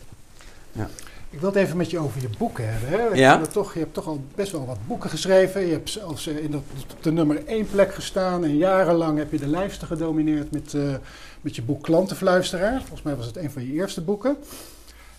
Ja. 0.72 0.90
Ik 1.30 1.40
wil 1.40 1.50
het 1.50 1.58
even 1.58 1.78
met 1.78 1.90
je 1.90 2.00
over 2.00 2.22
je 2.22 2.30
boeken 2.38 2.74
hebben. 2.74 2.90
Hè? 2.90 3.16
Ja. 3.16 3.40
het 3.40 3.52
toch, 3.52 3.74
je 3.74 3.80
hebt 3.80 3.94
toch 3.94 4.08
al 4.08 4.24
best 4.36 4.52
wel 4.52 4.66
wat 4.66 4.78
boeken 4.88 5.10
geschreven. 5.10 5.66
Je 5.66 5.72
hebt 5.72 5.90
zelfs 5.90 6.28
eh, 6.28 6.38
in 6.38 6.52
de, 6.52 6.58
op 6.58 7.04
de 7.04 7.12
nummer 7.12 7.46
één 7.46 7.68
plek 7.70 7.94
gestaan. 7.94 8.44
En 8.44 8.58
jarenlang 8.58 9.18
heb 9.18 9.32
je 9.32 9.40
de 9.40 9.48
lijsten 9.48 9.88
gedomineerd 9.88 10.52
met, 10.52 10.74
eh, 10.74 10.96
met 11.42 11.56
je 11.56 11.62
boek 11.62 11.84
Klantenfluisteraar. 11.84 12.80
Volgens 12.80 13.02
mij 13.02 13.16
was 13.16 13.26
het 13.26 13.38
een 13.38 13.52
van 13.52 13.66
je 13.66 13.74
eerste 13.74 14.02
boeken. 14.02 14.38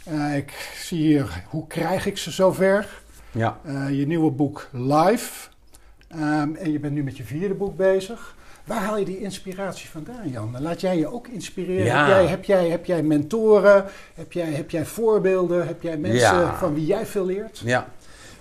Eh, 0.05 0.37
ik 0.37 0.73
zie 0.77 0.99
hier 0.99 1.45
Hoe 1.49 1.67
krijg 1.67 2.07
ik 2.07 2.19
ze 2.19 2.31
zover? 2.31 3.03
Ja. 3.33 3.59
Eh, 3.65 3.99
je 3.99 4.07
nieuwe 4.07 4.31
boek 4.31 4.69
Live. 4.73 5.49
Ehm, 6.09 6.55
en 6.55 6.73
je 6.73 6.79
bent 6.79 6.95
nu 6.95 7.03
met 7.03 7.17
je 7.17 7.25
vierde 7.25 7.55
boek 7.55 7.77
bezig. 7.77 8.37
Waar 8.65 8.81
haal 8.81 8.99
je 8.99 9.05
die 9.05 9.21
inspiratie 9.21 9.89
vandaan, 9.89 10.29
Jan? 10.31 10.57
Laat 10.61 10.81
jij 10.81 10.99
je 10.99 11.13
ook 11.13 11.29
inspireren? 11.29 11.85
Ja. 11.85 12.07
Heb, 12.07 12.17
jij, 12.17 12.27
heb, 12.27 12.45
jij, 12.45 12.69
heb 12.69 12.85
jij 12.85 13.03
mentoren? 13.03 13.85
Heb 14.15 14.33
jij, 14.33 14.47
heb 14.53 14.71
jij 14.71 14.85
voorbeelden? 14.85 15.67
Heb 15.67 15.83
jij 15.83 15.97
mensen 15.97 16.39
Ja. 16.39 16.55
van 16.59 16.75
wie 16.75 16.87
jij 16.87 17.07
veel 17.07 17.25
leert? 17.25 17.63
Ja, 17.65 17.89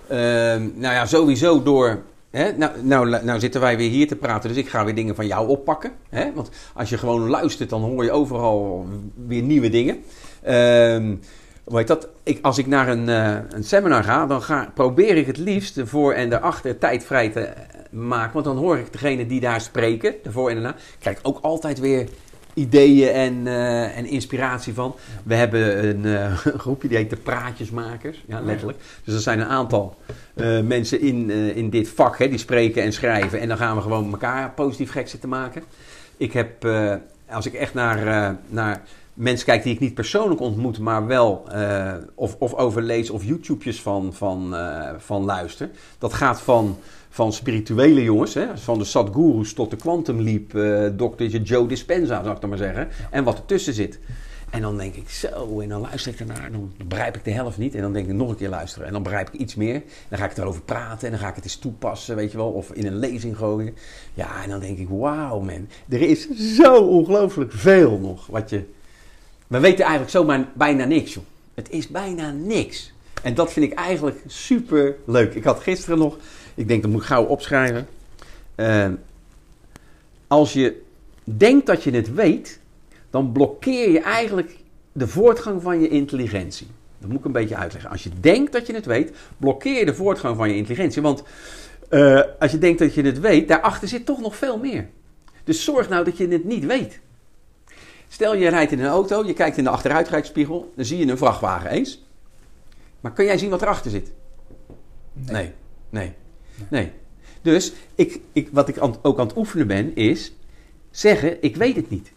Ehm, 0.08 0.68
nou 0.74 0.94
ja, 0.94 1.06
sowieso 1.06 1.62
door. 1.62 2.02
Hè, 2.30 2.52
nou, 2.52 2.72
nou, 2.82 3.24
nou 3.24 3.40
zitten 3.40 3.60
wij 3.60 3.76
weer 3.76 3.90
hier 3.90 4.06
te 4.08 4.16
praten, 4.16 4.48
dus 4.48 4.58
ik 4.58 4.68
ga 4.68 4.84
weer 4.84 4.94
dingen 4.94 5.14
van 5.14 5.26
jou 5.26 5.48
oppakken. 5.48 5.92
Hè? 6.08 6.32
Want 6.34 6.50
als 6.74 6.88
je 6.88 6.98
gewoon 6.98 7.28
luistert, 7.28 7.70
dan 7.70 7.80
hoor 7.82 8.04
je 8.04 8.10
overal 8.12 8.86
weer 9.26 9.42
nieuwe 9.42 9.70
dingen. 9.70 10.02
Ehm 10.42 11.14
hoe 11.64 11.78
heet 11.78 11.86
dat? 11.86 12.08
Ik, 12.22 12.38
als 12.42 12.58
ik 12.58 12.66
naar 12.66 12.88
een, 12.88 13.08
eh, 13.08 13.36
een 13.50 13.64
seminar 13.64 14.04
ga, 14.04 14.26
dan 14.26 14.42
ga, 14.42 14.70
probeer 14.74 15.16
ik 15.16 15.26
het 15.26 15.36
liefst 15.36 15.74
de 15.74 15.86
voor 15.86 16.12
en 16.12 16.30
de 16.30 16.40
achter 16.40 16.78
tijd 16.78 17.04
vrij 17.04 17.28
te 17.28 17.48
maken. 17.94 18.32
Want 18.32 18.44
dan 18.44 18.56
hoor 18.56 18.78
ik 18.78 18.92
degene 18.92 19.26
die 19.26 19.40
daar 19.40 19.60
spreken, 19.60 20.14
de 20.22 20.32
voor 20.32 20.50
en 20.50 20.56
de 20.56 20.62
na, 20.62 20.74
krijg 20.98 21.18
ik 21.18 21.28
ook 21.28 21.38
altijd 21.42 21.80
weer 21.80 22.08
ideeën 22.54 23.12
en, 23.12 23.46
eh, 23.46 23.96
en 23.96 24.06
inspiratie 24.06 24.74
van. 24.74 24.94
We 25.24 25.34
hebben 25.34 25.88
een, 25.88 26.04
eh, 26.04 26.44
een 26.52 26.58
groepje 26.58 26.88
die 26.88 26.96
heet 26.96 27.10
de 27.10 27.16
Praatjesmakers, 27.16 28.24
ja, 28.26 28.40
letterlijk. 28.40 28.78
Dus 29.04 29.14
er 29.14 29.20
zijn 29.20 29.40
een 29.40 29.46
aantal 29.46 29.96
eh, 30.34 30.60
mensen 30.60 31.00
in, 31.00 31.30
in 31.30 31.70
dit 31.70 31.88
vak 31.88 32.18
hè, 32.18 32.28
die 32.28 32.38
spreken 32.38 32.82
en 32.82 32.92
schrijven. 32.92 33.40
En 33.40 33.48
dan 33.48 33.56
gaan 33.56 33.76
we 33.76 33.82
gewoon 33.82 34.10
elkaar 34.10 34.50
positief 34.50 34.90
gek 34.90 35.08
zitten 35.08 35.28
maken. 35.28 35.62
Ik 36.16 36.32
heb, 36.32 36.68
als 37.28 37.46
ik 37.46 37.54
echt 37.54 37.74
naar, 37.74 38.36
naar 38.48 38.82
mensen 39.14 39.46
kijk 39.46 39.62
die 39.62 39.74
ik 39.74 39.80
niet 39.80 39.94
persoonlijk 39.94 40.40
ontmoet, 40.40 40.78
maar 40.78 41.06
wel 41.06 41.48
of, 42.14 42.36
of 42.38 42.54
overlees 42.54 43.10
of 43.10 43.24
YouTube's 43.24 43.82
van, 43.82 44.12
van, 44.12 44.54
van 44.98 45.24
luister. 45.24 45.70
Dat 45.98 46.12
gaat 46.12 46.40
van, 46.40 46.78
van 47.14 47.32
spirituele 47.32 48.02
jongens, 48.02 48.34
hè, 48.34 48.58
van 48.58 48.78
de 48.78 48.84
Sadhgurus 48.84 49.52
tot 49.52 49.70
de 49.70 49.76
Quantum 49.76 50.20
Leap, 50.20 50.54
eh 50.54 50.98
dokter 50.98 51.26
Joe 51.26 51.66
Dispenza, 51.66 52.22
zou 52.22 52.34
ik 52.34 52.40
dan 52.40 52.48
maar 52.48 52.58
zeggen. 52.58 52.88
En 53.10 53.24
wat 53.24 53.36
ertussen 53.36 53.74
zit. 53.74 53.98
En 54.50 54.60
dan 54.60 54.76
denk 54.76 54.94
ik 54.94 55.10
zo, 55.10 55.60
en 55.60 55.68
dan 55.68 55.80
luister 55.80 56.12
ik 56.12 56.20
ernaar, 56.20 56.52
dan 56.52 56.72
begrijp 56.86 57.16
ik 57.16 57.24
de 57.24 57.30
helft 57.30 57.58
niet. 57.58 57.74
En 57.74 57.82
dan 57.82 57.92
denk 57.92 58.06
ik 58.06 58.14
nog 58.14 58.28
een 58.28 58.36
keer 58.36 58.48
luisteren. 58.48 58.86
En 58.86 58.92
dan 58.92 59.02
begrijp 59.02 59.28
ik 59.28 59.40
iets 59.40 59.54
meer. 59.54 59.82
Dan 60.08 60.18
ga 60.18 60.24
ik 60.24 60.36
erover 60.36 60.62
praten 60.62 61.04
en 61.06 61.10
dan 61.10 61.20
ga 61.22 61.28
ik 61.28 61.34
het 61.34 61.44
eens 61.44 61.56
toepassen, 61.56 62.16
weet 62.16 62.30
je 62.30 62.36
wel. 62.36 62.50
Of 62.50 62.72
in 62.72 62.86
een 62.86 62.98
lezing 62.98 63.36
gooien. 63.36 63.74
Ja, 64.14 64.42
en 64.42 64.48
dan 64.48 64.60
denk 64.60 64.78
ik, 64.78 64.88
wauw 64.88 65.40
man. 65.40 65.68
Er 65.88 66.02
is 66.02 66.28
zo 66.56 66.76
ongelooflijk 66.76 67.52
veel 67.52 67.98
nog 67.98 68.26
wat 68.26 68.50
je... 68.50 68.64
We 69.46 69.60
weten 69.60 69.80
eigenlijk 69.80 70.10
zomaar 70.10 70.48
bijna 70.54 70.84
niks, 70.84 71.14
joh. 71.14 71.24
Het 71.54 71.70
is 71.70 71.88
bijna 71.88 72.30
niks. 72.30 72.92
En 73.22 73.34
dat 73.34 73.52
vind 73.52 73.66
ik 73.72 73.78
eigenlijk 73.78 74.22
super 74.26 74.96
leuk. 75.06 75.34
Ik 75.34 75.44
had 75.44 75.60
gisteren 75.60 75.98
nog, 75.98 76.16
ik 76.54 76.68
denk 76.68 76.82
dat 76.82 76.90
moet 76.90 77.00
ik 77.00 77.06
gauw 77.06 77.24
opschrijven. 77.24 77.88
Eh, 78.54 78.88
als 80.26 80.52
je 80.52 80.82
denkt 81.24 81.66
dat 81.66 81.82
je 81.82 81.90
het 81.90 82.14
weet, 82.14 82.60
dan 83.10 83.32
blokkeer 83.32 83.90
je 83.90 84.00
eigenlijk 84.00 84.56
de 84.92 85.08
voortgang 85.08 85.62
van 85.62 85.80
je 85.80 85.88
intelligentie. 85.88 86.66
Dat 86.98 87.08
moet 87.08 87.18
ik 87.18 87.24
een 87.24 87.32
beetje 87.32 87.56
uitleggen. 87.56 87.90
Als 87.90 88.02
je 88.02 88.10
denkt 88.20 88.52
dat 88.52 88.66
je 88.66 88.74
het 88.74 88.86
weet, 88.86 89.12
blokkeer 89.36 89.78
je 89.78 89.84
de 89.84 89.94
voortgang 89.94 90.36
van 90.36 90.48
je 90.48 90.56
intelligentie. 90.56 91.02
Want 91.02 91.22
eh, 91.88 92.20
als 92.38 92.50
je 92.50 92.58
denkt 92.58 92.78
dat 92.78 92.94
je 92.94 93.02
het 93.02 93.20
weet, 93.20 93.48
daarachter 93.48 93.88
zit 93.88 94.06
toch 94.06 94.20
nog 94.20 94.36
veel 94.36 94.58
meer. 94.58 94.88
Dus 95.44 95.64
zorg 95.64 95.88
nou 95.88 96.04
dat 96.04 96.16
je 96.16 96.28
het 96.28 96.44
niet 96.44 96.66
weet. 96.66 97.00
Stel 98.08 98.34
je 98.34 98.48
rijdt 98.48 98.72
in 98.72 98.80
een 98.80 98.86
auto, 98.86 99.24
je 99.24 99.32
kijkt 99.32 99.56
in 99.56 99.64
de 99.64 99.70
achteruitkijkspiegel, 99.70 100.72
dan 100.76 100.84
zie 100.84 100.98
je 100.98 101.10
een 101.10 101.18
vrachtwagen 101.18 101.70
eens. 101.70 102.04
Maar 103.00 103.12
kun 103.12 103.24
jij 103.24 103.38
zien 103.38 103.50
wat 103.50 103.62
erachter 103.62 103.90
zit? 103.90 104.12
Nee. 105.12 105.32
Nee. 105.32 105.52
Nee. 105.90 106.12
Dus 107.44 107.72
ik, 107.94 108.20
ik, 108.32 108.48
wat 108.52 108.68
ik 108.68 108.76
ook 109.02 109.18
aan 109.18 109.26
het 109.26 109.36
oefenen 109.36 109.66
ben, 109.66 109.96
is 109.96 110.32
zeggen: 110.90 111.42
Ik 111.42 111.56
weet 111.56 111.76
het 111.76 111.90
niet. 111.90 112.10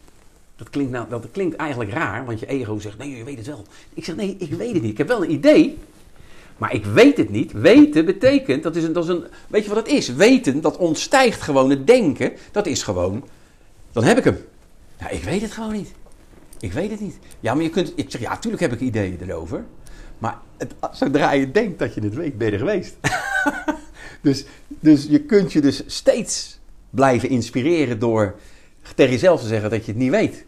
Dat 0.55 0.69
klinkt, 0.69 0.91
nou, 0.91 1.09
dat 1.09 1.27
klinkt 1.31 1.55
eigenlijk 1.55 1.91
raar, 1.91 2.25
want 2.25 2.39
je 2.39 2.45
ego 2.45 2.79
zegt: 2.79 2.97
Nee, 2.97 3.17
je 3.17 3.23
weet 3.23 3.37
het 3.37 3.47
wel. 3.47 3.65
Ik 3.93 4.05
zeg: 4.05 4.15
Nee, 4.15 4.35
ik 4.39 4.51
weet 4.51 4.73
het 4.73 4.81
niet. 4.81 4.91
Ik 4.91 4.97
heb 4.97 5.07
wel 5.07 5.23
een 5.23 5.31
idee, 5.31 5.77
maar 6.57 6.73
ik 6.73 6.85
weet 6.85 7.17
het 7.17 7.29
niet. 7.29 7.51
Weten 7.51 8.05
betekent, 8.05 8.63
dat 8.63 8.75
is 8.75 8.83
een, 8.83 9.09
een, 9.09 9.25
weet 9.47 9.63
je 9.63 9.69
wat 9.73 9.85
het 9.85 9.95
is? 9.95 10.13
Weten, 10.13 10.61
dat 10.61 10.77
ontstijgt 10.77 11.41
gewoon 11.41 11.69
het 11.69 11.87
denken. 11.87 12.31
Dat 12.51 12.65
is 12.65 12.83
gewoon, 12.83 13.23
dan 13.91 14.03
heb 14.03 14.17
ik 14.17 14.23
hem. 14.23 14.37
Ja, 14.99 15.09
ik 15.09 15.23
weet 15.23 15.41
het 15.41 15.51
gewoon 15.51 15.73
niet. 15.73 15.91
Ik 16.59 16.73
weet 16.73 16.91
het 16.91 16.99
niet. 16.99 17.19
Ja, 17.39 17.53
maar 17.53 17.63
je 17.63 17.69
kunt, 17.69 17.93
ik 17.95 18.11
zeg, 18.11 18.21
ja, 18.21 18.29
natuurlijk 18.29 18.61
heb 18.61 18.73
ik 18.73 18.79
ideeën 18.79 19.17
erover. 19.21 19.65
Maar 20.17 20.39
het, 20.57 20.73
zodra 20.91 21.31
je 21.31 21.51
denkt 21.51 21.79
dat 21.79 21.93
je 21.93 22.01
het 22.01 22.15
weet, 22.15 22.37
ben 22.37 22.47
je 22.47 22.53
er 22.53 22.59
geweest. 22.59 22.95
dus, 24.27 24.45
dus 24.67 25.05
je 25.09 25.19
kunt 25.19 25.53
je 25.53 25.61
dus 25.61 25.83
steeds 25.85 26.59
blijven 26.89 27.29
inspireren 27.29 27.99
door 27.99 28.35
tegen 28.95 29.11
jezelf 29.11 29.41
te 29.41 29.47
zeggen 29.47 29.69
dat 29.69 29.85
je 29.85 29.91
het 29.91 30.01
niet 30.01 30.11
weet. 30.11 30.45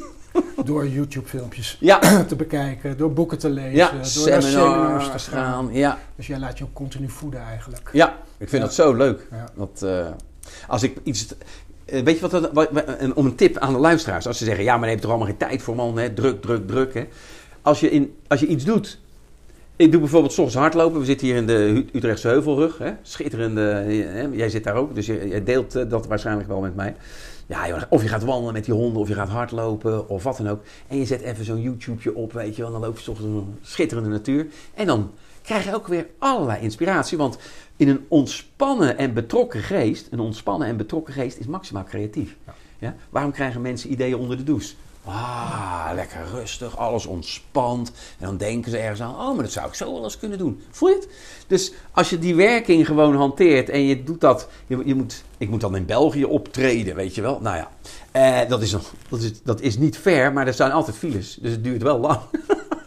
Door 0.64 0.88
YouTube-filmpjes 0.88 1.76
Ja, 1.80 1.98
te 2.28 2.36
bekijken, 2.36 2.96
door 2.96 3.12
boeken 3.12 3.38
te 3.38 3.50
lezen, 3.50 3.74
ja 3.74 3.90
door 3.90 4.04
seminars 4.04 4.50
seminars 4.50 5.12
te 5.12 5.18
gaan. 5.18 5.68
Ja, 5.72 5.98
Dus 6.16 6.26
jij 6.26 6.38
laat 6.38 6.58
je 6.58 6.64
ook 6.64 6.72
continu 6.72 7.08
voeden 7.08 7.40
eigenlijk. 7.40 7.90
ja, 7.92 8.18
ik 8.38 8.48
vind 8.48 8.62
dat 8.62 8.74
zo 8.74 8.94
leuk. 8.94 9.28
Dat, 9.56 9.82
eh, 9.82 10.06
als 10.68 10.82
ik 10.82 10.96
iets. 11.02 11.26
eh, 11.84 12.02
weet 12.02 12.18
je 12.18 12.28
wat, 12.28 13.14
om 13.14 13.26
een 13.26 13.34
tip 13.34 13.58
aan 13.58 13.72
de 13.72 13.78
luisteraars. 13.78 14.26
Als 14.26 14.38
ze 14.38 14.44
zeggen, 14.44 14.64
ja, 14.64 14.76
maar 14.76 14.90
je 14.90 14.96
toch 14.98 15.10
allemaal 15.10 15.28
geen 15.28 15.36
tijd 15.36 15.62
voor, 15.62 15.74
man. 15.74 15.98
Hè? 15.98 16.12
Druk, 16.14 16.42
druk, 16.42 16.66
druk. 16.66 16.94
Hè? 16.94 17.04
Als, 17.62 17.80
je 17.80 17.90
in, 17.90 18.16
als 18.28 18.40
je 18.40 18.46
iets 18.46 18.64
doet. 18.64 18.98
Ik 19.80 19.90
doe 19.90 20.00
bijvoorbeeld 20.00 20.32
's 20.32 20.38
ochtends 20.38 20.60
hardlopen. 20.60 21.00
We 21.00 21.06
zitten 21.06 21.26
hier 21.26 21.36
in 21.36 21.46
de 21.46 21.84
Utrechtse 21.92 22.28
Heuvelrug. 22.28 22.78
Hè? 22.78 22.92
Schitterende. 23.02 23.60
Hè? 23.60 24.26
Jij 24.32 24.48
zit 24.48 24.64
daar 24.64 24.74
ook, 24.74 24.94
dus 24.94 25.06
je, 25.06 25.28
jij 25.28 25.44
deelt 25.44 25.74
eh, 25.74 25.88
dat 25.88 26.06
waarschijnlijk 26.06 26.48
wel 26.48 26.60
met 26.60 26.74
mij. 26.74 26.96
Ja, 27.46 27.86
of 27.88 28.02
je 28.02 28.08
gaat 28.08 28.24
wandelen 28.24 28.52
met 28.52 28.64
die 28.64 28.74
honden, 28.74 29.02
of 29.02 29.08
je 29.08 29.14
gaat 29.14 29.28
hardlopen, 29.28 30.08
of 30.08 30.22
wat 30.22 30.36
dan 30.36 30.48
ook. 30.48 30.62
En 30.88 30.96
je 30.96 31.04
zet 31.04 31.20
even 31.20 31.44
zo'n 31.44 31.60
YouTubeje 31.60 32.14
op, 32.14 32.32
weet 32.32 32.56
je 32.56 32.62
wel. 32.62 32.72
Dan 32.72 32.80
loop 32.80 32.96
je 32.96 33.02
's 33.02 33.08
ochtends 33.08 33.32
in 33.32 33.36
een 33.36 33.58
schitterende 33.62 34.08
natuur. 34.08 34.46
En 34.74 34.86
dan 34.86 35.10
krijg 35.42 35.64
je 35.64 35.74
ook 35.74 35.86
weer 35.86 36.06
allerlei 36.18 36.62
inspiratie. 36.62 37.18
Want 37.18 37.38
in 37.76 37.88
een 37.88 38.04
ontspannen 38.08 38.98
en 38.98 39.14
betrokken 39.14 39.60
geest, 39.60 40.08
een 40.10 40.20
ontspannen 40.20 40.68
en 40.68 40.76
betrokken 40.76 41.14
geest 41.14 41.38
is 41.38 41.46
maximaal 41.46 41.84
creatief. 41.84 42.36
Ja. 42.78 42.94
Waarom 43.10 43.32
krijgen 43.32 43.60
mensen 43.60 43.92
ideeën 43.92 44.16
onder 44.16 44.36
de 44.36 44.44
douche? 44.44 44.74
Ah, 45.04 45.90
lekker 45.94 46.20
rustig, 46.34 46.76
alles 46.76 47.06
ontspant. 47.06 47.92
En 48.18 48.26
dan 48.26 48.36
denken 48.36 48.70
ze 48.70 48.78
ergens 48.78 49.00
aan, 49.00 49.14
oh, 49.14 49.34
maar 49.34 49.44
dat 49.44 49.52
zou 49.52 49.66
ik 49.66 49.74
zo 49.74 49.92
wel 49.92 50.04
eens 50.04 50.18
kunnen 50.18 50.38
doen. 50.38 50.62
Voel 50.70 50.88
je 50.88 50.94
het? 50.94 51.08
Dus 51.46 51.72
als 51.92 52.10
je 52.10 52.18
die 52.18 52.34
werking 52.34 52.86
gewoon 52.86 53.16
hanteert 53.16 53.68
en 53.68 53.80
je 53.80 54.02
doet 54.02 54.20
dat... 54.20 54.48
Je, 54.66 54.82
je 54.84 54.94
moet, 54.94 55.24
ik 55.38 55.48
moet 55.48 55.60
dan 55.60 55.76
in 55.76 55.86
België 55.86 56.24
optreden, 56.24 56.94
weet 56.94 57.14
je 57.14 57.22
wel. 57.22 57.40
Nou 57.40 57.56
ja, 57.56 57.70
eh, 58.10 58.48
dat, 58.48 58.62
is 58.62 58.72
nog, 58.72 58.92
dat, 59.08 59.20
is, 59.20 59.42
dat 59.42 59.60
is 59.60 59.78
niet 59.78 59.98
ver, 59.98 60.32
maar 60.32 60.46
er 60.46 60.54
zijn 60.54 60.72
altijd 60.72 60.96
files. 60.96 61.38
Dus 61.40 61.50
het 61.50 61.64
duurt 61.64 61.82
wel 61.82 61.98
lang. 61.98 62.20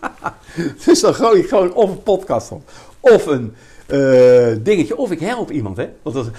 dus 0.86 1.02
dan 1.02 1.16
gooi 1.16 1.40
ik 1.40 1.48
gewoon 1.48 1.74
of 1.74 1.90
een 1.90 2.04
podcast 2.04 2.52
op. 2.52 2.72
Of 3.00 3.26
een 3.26 3.56
eh, 3.86 4.56
dingetje. 4.60 4.98
Of 4.98 5.12
ik 5.12 5.20
help 5.20 5.52
iemand. 5.52 5.78
Hè? 5.78 5.90
Want 6.02 6.32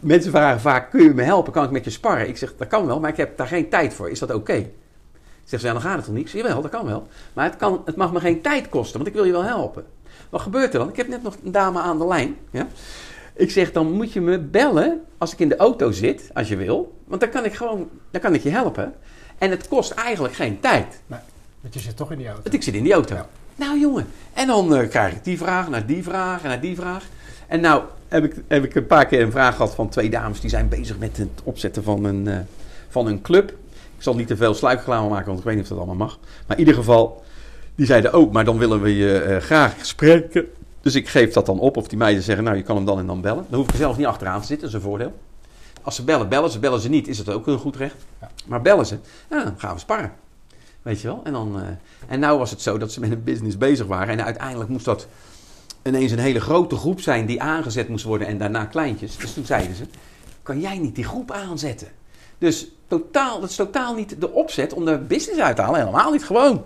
mensen 0.00 0.30
vragen 0.30 0.60
vaak, 0.60 0.90
kun 0.90 1.02
je 1.02 1.14
me 1.14 1.22
helpen? 1.22 1.52
Kan 1.52 1.64
ik 1.64 1.70
met 1.70 1.84
je 1.84 1.90
sparren? 1.90 2.28
Ik 2.28 2.36
zeg, 2.36 2.54
dat 2.56 2.68
kan 2.68 2.86
wel, 2.86 3.00
maar 3.00 3.10
ik 3.10 3.16
heb 3.16 3.36
daar 3.36 3.46
geen 3.46 3.68
tijd 3.68 3.94
voor. 3.94 4.10
Is 4.10 4.18
dat 4.18 4.34
oké? 4.34 4.70
Zeggen 5.44 5.60
ze, 5.60 5.66
ja, 5.66 5.72
dan 5.72 5.82
gaat 5.82 6.06
het 6.06 6.16
toch 6.16 6.28
zeg, 6.28 6.42
jawel, 6.42 6.62
dat 6.62 6.70
kan 6.70 6.86
wel. 6.86 7.06
Maar 7.32 7.44
het, 7.44 7.56
kan, 7.56 7.82
het 7.84 7.96
mag 7.96 8.12
me 8.12 8.20
geen 8.20 8.40
tijd 8.40 8.68
kosten, 8.68 8.96
want 8.96 9.06
ik 9.06 9.14
wil 9.14 9.24
je 9.24 9.32
wel 9.32 9.44
helpen. 9.44 9.84
Wat 10.30 10.40
gebeurt 10.40 10.72
er 10.72 10.78
dan? 10.78 10.88
Ik 10.88 10.96
heb 10.96 11.08
net 11.08 11.22
nog 11.22 11.36
een 11.44 11.52
dame 11.52 11.80
aan 11.80 11.98
de 11.98 12.06
lijn. 12.06 12.36
Ja? 12.50 12.66
Ik 13.34 13.50
zeg, 13.50 13.72
dan 13.72 13.92
moet 13.92 14.12
je 14.12 14.20
me 14.20 14.38
bellen 14.38 15.00
als 15.18 15.32
ik 15.32 15.38
in 15.38 15.48
de 15.48 15.56
auto 15.56 15.90
zit, 15.90 16.30
als 16.34 16.48
je 16.48 16.56
wil. 16.56 16.98
Want 17.04 17.20
dan 17.20 17.30
kan 17.30 17.44
ik 17.44 17.54
gewoon, 17.54 17.88
dan 18.10 18.20
kan 18.20 18.34
ik 18.34 18.42
je 18.42 18.50
helpen. 18.50 18.94
En 19.38 19.50
het 19.50 19.68
kost 19.68 19.90
eigenlijk 19.90 20.34
geen 20.34 20.60
tijd. 20.60 21.00
Nee, 21.06 21.18
want 21.60 21.74
je 21.74 21.80
zit 21.80 21.96
toch 21.96 22.10
in 22.12 22.18
die 22.18 22.26
auto. 22.26 22.42
Want 22.42 22.54
ik 22.54 22.62
zit 22.62 22.74
in 22.74 22.82
die 22.82 22.92
auto. 22.92 23.14
Ja. 23.14 23.26
Nou 23.56 23.80
jongen, 23.80 24.06
en 24.32 24.46
dan 24.46 24.76
eh, 24.76 24.88
krijg 24.88 25.14
ik 25.14 25.24
die 25.24 25.38
vraag, 25.38 25.68
naar 25.68 25.86
die 25.86 26.02
vraag 26.02 26.42
en 26.42 26.48
naar 26.48 26.60
die 26.60 26.76
vraag. 26.76 27.04
En 27.46 27.60
nou 27.60 27.82
heb 28.08 28.24
ik, 28.24 28.34
heb 28.48 28.64
ik 28.64 28.74
een 28.74 28.86
paar 28.86 29.06
keer 29.06 29.20
een 29.20 29.30
vraag 29.30 29.56
gehad 29.56 29.74
van 29.74 29.88
twee 29.88 30.10
dames 30.10 30.40
die 30.40 30.50
zijn 30.50 30.68
bezig 30.68 30.98
met 30.98 31.16
het 31.16 31.40
opzetten 31.44 31.82
van 31.82 32.04
een, 32.04 32.28
eh, 32.28 32.38
van 32.88 33.06
een 33.06 33.22
club. 33.22 33.54
Ik 34.02 34.08
zal 34.08 34.16
niet 34.16 34.26
te 34.26 34.36
veel 34.36 34.54
sluikreclame 34.54 35.08
maken, 35.08 35.26
want 35.26 35.38
ik 35.38 35.44
weet 35.44 35.54
niet 35.54 35.62
of 35.62 35.68
dat 35.68 35.78
allemaal 35.78 36.06
mag. 36.06 36.18
Maar 36.46 36.56
in 36.56 36.58
ieder 36.58 36.74
geval, 36.74 37.22
die 37.74 37.86
zeiden 37.86 38.12
ook, 38.12 38.32
maar 38.32 38.44
dan 38.44 38.58
willen 38.58 38.80
we 38.80 38.96
je 38.96 39.18
eh, 39.18 39.36
graag 39.36 39.74
spreken. 39.80 40.46
Dus 40.80 40.94
ik 40.94 41.08
geef 41.08 41.32
dat 41.32 41.46
dan 41.46 41.58
op. 41.58 41.76
Of 41.76 41.88
die 41.88 41.98
meiden 41.98 42.22
zeggen, 42.22 42.44
nou 42.44 42.56
je 42.56 42.62
kan 42.62 42.76
hem 42.76 42.84
dan 42.84 42.98
en 42.98 43.06
dan 43.06 43.20
bellen. 43.20 43.46
Dan 43.48 43.58
hoef 43.58 43.66
ik 43.66 43.72
er 43.72 43.78
zelf 43.78 43.96
niet 43.96 44.06
achteraan 44.06 44.40
te 44.40 44.46
zitten, 44.46 44.66
dat 44.66 44.76
is 44.76 44.82
een 44.82 44.90
voordeel. 44.90 45.14
Als 45.82 45.94
ze 45.94 46.04
bellen, 46.04 46.28
bellen 46.28 46.50
ze. 46.50 46.58
Bellen 46.58 46.80
ze 46.80 46.88
niet, 46.88 47.08
is 47.08 47.18
het 47.18 47.28
ook 47.28 47.46
een 47.46 47.58
goed 47.58 47.76
recht. 47.76 47.96
Ja. 48.20 48.30
Maar 48.46 48.62
bellen 48.62 48.86
ze, 48.86 48.98
ja, 49.30 49.44
dan 49.44 49.54
gaan 49.58 49.74
we 49.74 49.80
sparren. 49.80 50.12
Weet 50.82 51.00
je 51.00 51.06
wel? 51.06 51.20
En, 51.24 51.32
dan, 51.32 51.60
eh, 51.60 51.68
en 52.08 52.20
nou 52.20 52.38
was 52.38 52.50
het 52.50 52.60
zo 52.60 52.78
dat 52.78 52.92
ze 52.92 53.00
met 53.00 53.10
een 53.10 53.24
business 53.24 53.58
bezig 53.58 53.86
waren. 53.86 54.18
En 54.18 54.24
uiteindelijk 54.24 54.70
moest 54.70 54.84
dat 54.84 55.06
ineens 55.82 56.12
een 56.12 56.18
hele 56.18 56.40
grote 56.40 56.76
groep 56.76 57.00
zijn 57.00 57.26
die 57.26 57.42
aangezet 57.42 57.88
moest 57.88 58.04
worden. 58.04 58.26
En 58.26 58.38
daarna 58.38 58.64
kleintjes. 58.64 59.16
Dus 59.16 59.34
toen 59.34 59.44
zeiden 59.44 59.76
ze, 59.76 59.84
kan 60.42 60.60
jij 60.60 60.78
niet 60.78 60.94
die 60.94 61.04
groep 61.04 61.30
aanzetten? 61.30 61.88
Dus 62.38 62.68
totaal, 62.98 63.40
dat 63.40 63.50
is 63.50 63.56
totaal 63.56 63.94
niet 63.94 64.20
de 64.20 64.30
opzet 64.30 64.72
om 64.72 64.84
de 64.84 64.98
business 64.98 65.40
uit 65.40 65.56
te 65.56 65.62
halen. 65.62 65.80
Helemaal 65.80 66.12
niet 66.12 66.24
gewoon. 66.24 66.64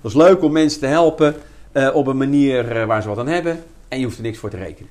Het 0.00 0.12
is 0.12 0.14
leuk 0.14 0.42
om 0.42 0.52
mensen 0.52 0.80
te 0.80 0.86
helpen 0.86 1.36
eh, 1.72 1.94
op 1.94 2.06
een 2.06 2.16
manier 2.16 2.76
eh, 2.76 2.86
waar 2.86 3.02
ze 3.02 3.08
wat 3.08 3.18
aan 3.18 3.26
hebben. 3.26 3.64
En 3.88 3.98
je 3.98 4.04
hoeft 4.04 4.16
er 4.16 4.22
niks 4.22 4.38
voor 4.38 4.50
te 4.50 4.56
rekenen. 4.56 4.90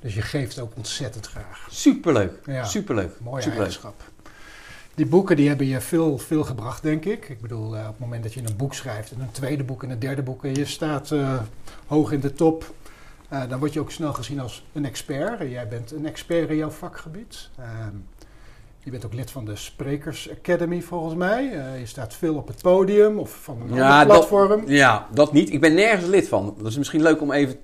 Dus 0.00 0.14
je 0.14 0.22
geeft 0.22 0.58
ook 0.58 0.72
ontzettend 0.76 1.26
graag. 1.26 1.66
Superleuk. 1.70 2.32
Ja. 2.44 2.64
Superleuk. 2.64 3.10
Mooie 3.20 3.42
Superleuk. 3.42 3.66
eigenschap. 3.66 4.02
Die 4.94 5.06
boeken 5.06 5.36
die 5.36 5.48
hebben 5.48 5.66
je 5.66 5.80
veel, 5.80 6.18
veel 6.18 6.44
gebracht, 6.44 6.82
denk 6.82 7.04
ik. 7.04 7.28
Ik 7.28 7.40
bedoel, 7.40 7.76
eh, 7.76 7.80
op 7.82 7.88
het 7.88 7.98
moment 7.98 8.22
dat 8.22 8.34
je 8.34 8.40
een 8.40 8.56
boek 8.56 8.74
schrijft, 8.74 9.12
en 9.12 9.20
een 9.20 9.30
tweede 9.30 9.64
boek 9.64 9.82
en 9.82 9.90
een 9.90 9.98
derde 9.98 10.22
boek, 10.22 10.44
en 10.44 10.54
je 10.54 10.64
staat 10.64 11.14
hoog 11.86 12.12
in 12.12 12.20
de 12.20 12.32
top, 12.32 12.74
dan 13.48 13.58
word 13.58 13.72
je 13.72 13.80
ook 13.80 13.90
snel 13.90 14.12
gezien 14.12 14.40
als 14.40 14.64
een 14.72 14.84
expert. 14.84 15.40
En 15.40 15.50
jij 15.50 15.68
bent 15.68 15.92
een 15.92 16.06
expert 16.06 16.50
in 16.50 16.56
jouw 16.56 16.70
vakgebied. 16.70 17.50
Je 18.88 18.94
bent 18.94 19.06
ook 19.06 19.14
lid 19.14 19.30
van 19.30 19.44
de 19.44 19.56
Sprekers 19.56 20.30
Academy, 20.30 20.82
volgens 20.82 21.14
mij. 21.14 21.52
Eh, 21.52 21.78
je 21.80 21.86
staat 21.86 22.14
veel 22.14 22.34
op 22.34 22.48
het 22.48 22.62
podium 22.62 23.18
of 23.18 23.38
van 23.42 23.60
een 23.60 23.74
Ja, 23.74 23.90
ander 24.00 24.06
dat- 24.06 24.16
platform. 24.28 24.68
Ja, 24.68 25.06
dat 25.14 25.32
niet. 25.32 25.52
Ik 25.52 25.60
ben 25.60 25.74
nergens 25.74 26.08
lid 26.08 26.28
van. 26.28 26.54
Dat 26.58 26.66
is 26.66 26.76
misschien 26.78 27.02
leuk 27.02 27.20
om 27.20 27.32
even 27.32 27.56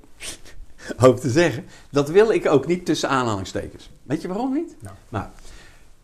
over 1.05 1.21
te 1.21 1.31
zeggen. 1.31 1.65
Dat 1.91 2.09
wil 2.09 2.31
ik 2.31 2.47
ook 2.47 2.67
niet 2.67 2.87
tussen 2.87 3.09
aanhalingstekens. 3.09 3.91
Weet 4.03 4.23
je 4.23 4.29
waarom 4.29 4.53
niet? 4.53 4.77
Nou. 4.81 4.95
Nou, 5.09 5.25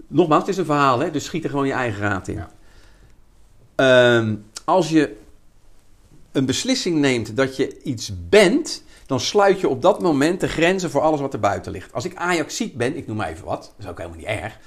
nogmaals, 0.07 0.41
het 0.41 0.51
is 0.51 0.57
een 0.57 0.64
verhaal, 0.64 0.99
hè? 0.99 1.11
dus 1.11 1.25
schiet 1.25 1.45
er 1.45 1.51
gewoon 1.51 1.66
je 1.66 1.73
eigen 1.73 2.01
raad 2.01 2.29
in. 2.29 2.35
Ja. 2.37 2.51
Ehm, 3.75 4.35
als 4.64 4.89
je 4.89 5.16
een 6.33 6.47
beslissing 6.47 6.99
neemt 6.99 7.37
dat 7.37 7.57
je 7.57 7.83
iets 7.83 8.12
bent, 8.29 8.83
dan 9.07 9.21
sluit 9.21 9.61
je 9.61 9.68
op 9.68 9.83
dat 9.83 10.01
moment 10.03 10.41
de 10.41 10.49
grenzen 10.49 10.91
voor 10.91 11.01
alles 11.01 11.21
wat 11.21 11.33
er 11.33 11.41
buiten 11.41 11.73
ligt. 11.73 11.93
Als 11.93 12.05
ik 12.05 12.16
Ajaxiet 12.16 12.75
ben, 12.75 12.97
ik 12.97 13.07
noem 13.07 13.16
maar 13.16 13.29
even 13.29 13.45
wat, 13.45 13.62
dat 13.62 13.75
is 13.79 13.87
ook 13.87 13.99
helemaal 13.99 14.18
niet 14.18 14.27
erg. 14.27 14.59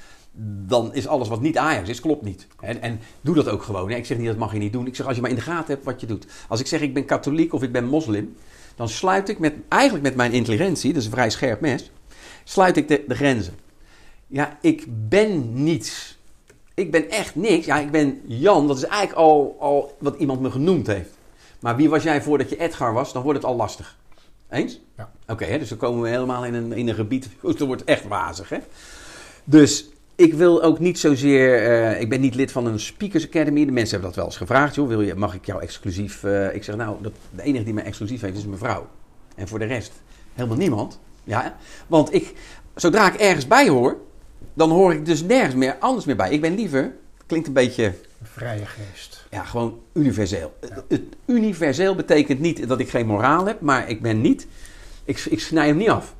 Dan 0.67 0.93
is 0.93 1.07
alles 1.07 1.27
wat 1.27 1.41
niet 1.41 1.57
Ajax 1.57 1.89
is, 1.89 1.99
klopt 1.99 2.23
niet. 2.23 2.47
En, 2.59 2.81
en 2.81 2.99
doe 3.21 3.35
dat 3.35 3.47
ook 3.47 3.63
gewoon. 3.63 3.89
hè. 3.89 3.95
Ik 3.95 4.05
zeg 4.05 4.17
niet 4.17 4.27
dat 4.27 4.37
mag 4.37 4.53
je 4.53 4.59
niet 4.59 4.73
doen. 4.73 4.87
Ik 4.87 4.95
zeg 4.95 5.05
als 5.05 5.15
je 5.15 5.21
maar 5.21 5.29
in 5.29 5.35
de 5.35 5.41
gaten 5.41 5.73
hebt 5.73 5.85
wat 5.85 6.01
je 6.01 6.07
doet. 6.07 6.25
Als 6.47 6.59
ik 6.59 6.67
zeg 6.67 6.81
ik 6.81 6.93
ben 6.93 7.05
katholiek 7.05 7.53
of 7.53 7.63
ik 7.63 7.71
ben 7.71 7.85
moslim, 7.85 8.35
dan 8.75 8.89
sluit 8.89 9.29
ik 9.29 9.39
met, 9.39 9.53
eigenlijk 9.67 10.03
met 10.03 10.15
mijn 10.15 10.31
intelligentie, 10.31 10.93
dat 10.93 11.01
is 11.01 11.07
een 11.07 11.13
vrij 11.13 11.29
scherp 11.29 11.61
mes, 11.61 11.91
sluit 12.43 12.77
ik 12.77 12.87
de, 12.87 13.03
de 13.07 13.15
grenzen. 13.15 13.53
Ja, 14.27 14.57
ik 14.61 14.85
ben 15.09 15.63
niets. 15.63 16.17
Ik 16.73 16.91
ben 16.91 17.09
echt 17.09 17.35
niks. 17.35 17.65
Ja, 17.65 17.79
ik 17.79 17.91
ben 17.91 18.21
Jan. 18.25 18.67
Dat 18.67 18.77
is 18.77 18.83
eigenlijk 18.83 19.19
al, 19.19 19.55
al 19.59 19.95
wat 19.99 20.15
iemand 20.17 20.41
me 20.41 20.51
genoemd 20.51 20.87
heeft. 20.87 21.17
Maar 21.59 21.75
wie 21.75 21.89
was 21.89 22.03
jij 22.03 22.21
voordat 22.21 22.49
je 22.49 22.59
Edgar 22.59 22.93
was? 22.93 23.13
Dan 23.13 23.23
wordt 23.23 23.37
het 23.37 23.47
al 23.47 23.55
lastig. 23.55 23.97
Eens? 24.49 24.79
Ja. 24.97 25.11
Oké, 25.27 25.45
hè, 25.45 25.59
dus 25.59 25.69
dan 25.69 25.77
komen 25.77 26.01
we 26.01 26.09
helemaal 26.09 26.45
in 26.45 26.53
een, 26.53 26.71
in 26.71 26.87
een 26.87 26.95
gebied. 26.95 27.29
Dat 27.41 27.59
wordt 27.59 27.83
echt 27.83 28.07
wazig, 28.07 28.49
hè? 28.49 28.57
Dus 29.43 29.89
ik 30.15 30.33
wil 30.33 30.63
ook 30.63 30.79
niet 30.79 30.99
zozeer. 30.99 31.63
eh, 31.63 32.01
ik 32.01 32.09
ben 32.09 32.21
niet 32.21 32.35
lid 32.35 32.51
van 32.51 32.65
een 32.65 32.79
Speakers 32.79 33.25
Academy. 33.27 33.65
De 33.65 33.71
mensen 33.71 33.89
hebben 33.91 34.07
dat 34.09 34.15
wel 34.17 34.25
eens 34.25 34.37
gevraagd. 34.37 34.75
Joh, 34.75 34.87
wil 34.87 35.01
je, 35.01 35.15
mag 35.15 35.33
ik 35.35 35.45
jou 35.45 35.61
exclusief. 35.61 36.23
eh, 36.23 36.55
ik 36.55 36.63
zeg 36.63 36.75
nou, 36.75 36.95
dat, 37.01 37.11
de 37.35 37.43
enige 37.43 37.63
die 37.63 37.73
mij 37.73 37.83
exclusief 37.83 38.21
heeft 38.21 38.37
is 38.37 38.45
mijn 38.45 38.57
vrouw. 38.57 38.87
En 39.35 39.47
voor 39.47 39.59
de 39.59 39.65
rest 39.65 39.91
helemaal 40.33 40.57
niemand. 40.57 40.99
Ja, 41.23 41.55
want 41.87 42.13
ik, 42.13 42.33
zodra 42.75 43.07
ik 43.13 43.19
ergens 43.19 43.47
bij 43.47 43.69
hoor, 43.69 43.97
dan 44.53 44.69
hoor 44.69 44.93
ik 44.93 45.05
dus 45.05 45.21
nergens 45.23 45.55
meer 45.55 45.75
anders 45.79 46.05
meer 46.05 46.15
bij. 46.15 46.31
Ik 46.31 46.41
ben 46.41 46.55
liever, 46.55 46.91
klinkt 47.25 47.47
een 47.47 47.53
beetje 47.53 47.83
Een 47.85 47.93
vrije 48.21 48.65
geest. 48.65 49.27
ja, 49.31 49.43
gewoon 49.43 49.79
universeel. 49.93 50.53
Het- 50.59 50.83
Het 50.87 51.01
universeel 51.25 51.95
betekent 51.95 52.39
niet 52.39 52.67
dat 52.67 52.79
ik 52.79 52.89
geen 52.89 53.05
moraal 53.05 53.45
heb, 53.45 53.61
maar 53.61 53.89
ik 53.89 54.01
ben 54.01 54.21
niet. 54.21 54.47
Ik, 55.05 55.19
ik 55.29 55.39
snij 55.39 55.67
hem 55.67 55.77
niet 55.77 55.89
af. 55.89 56.15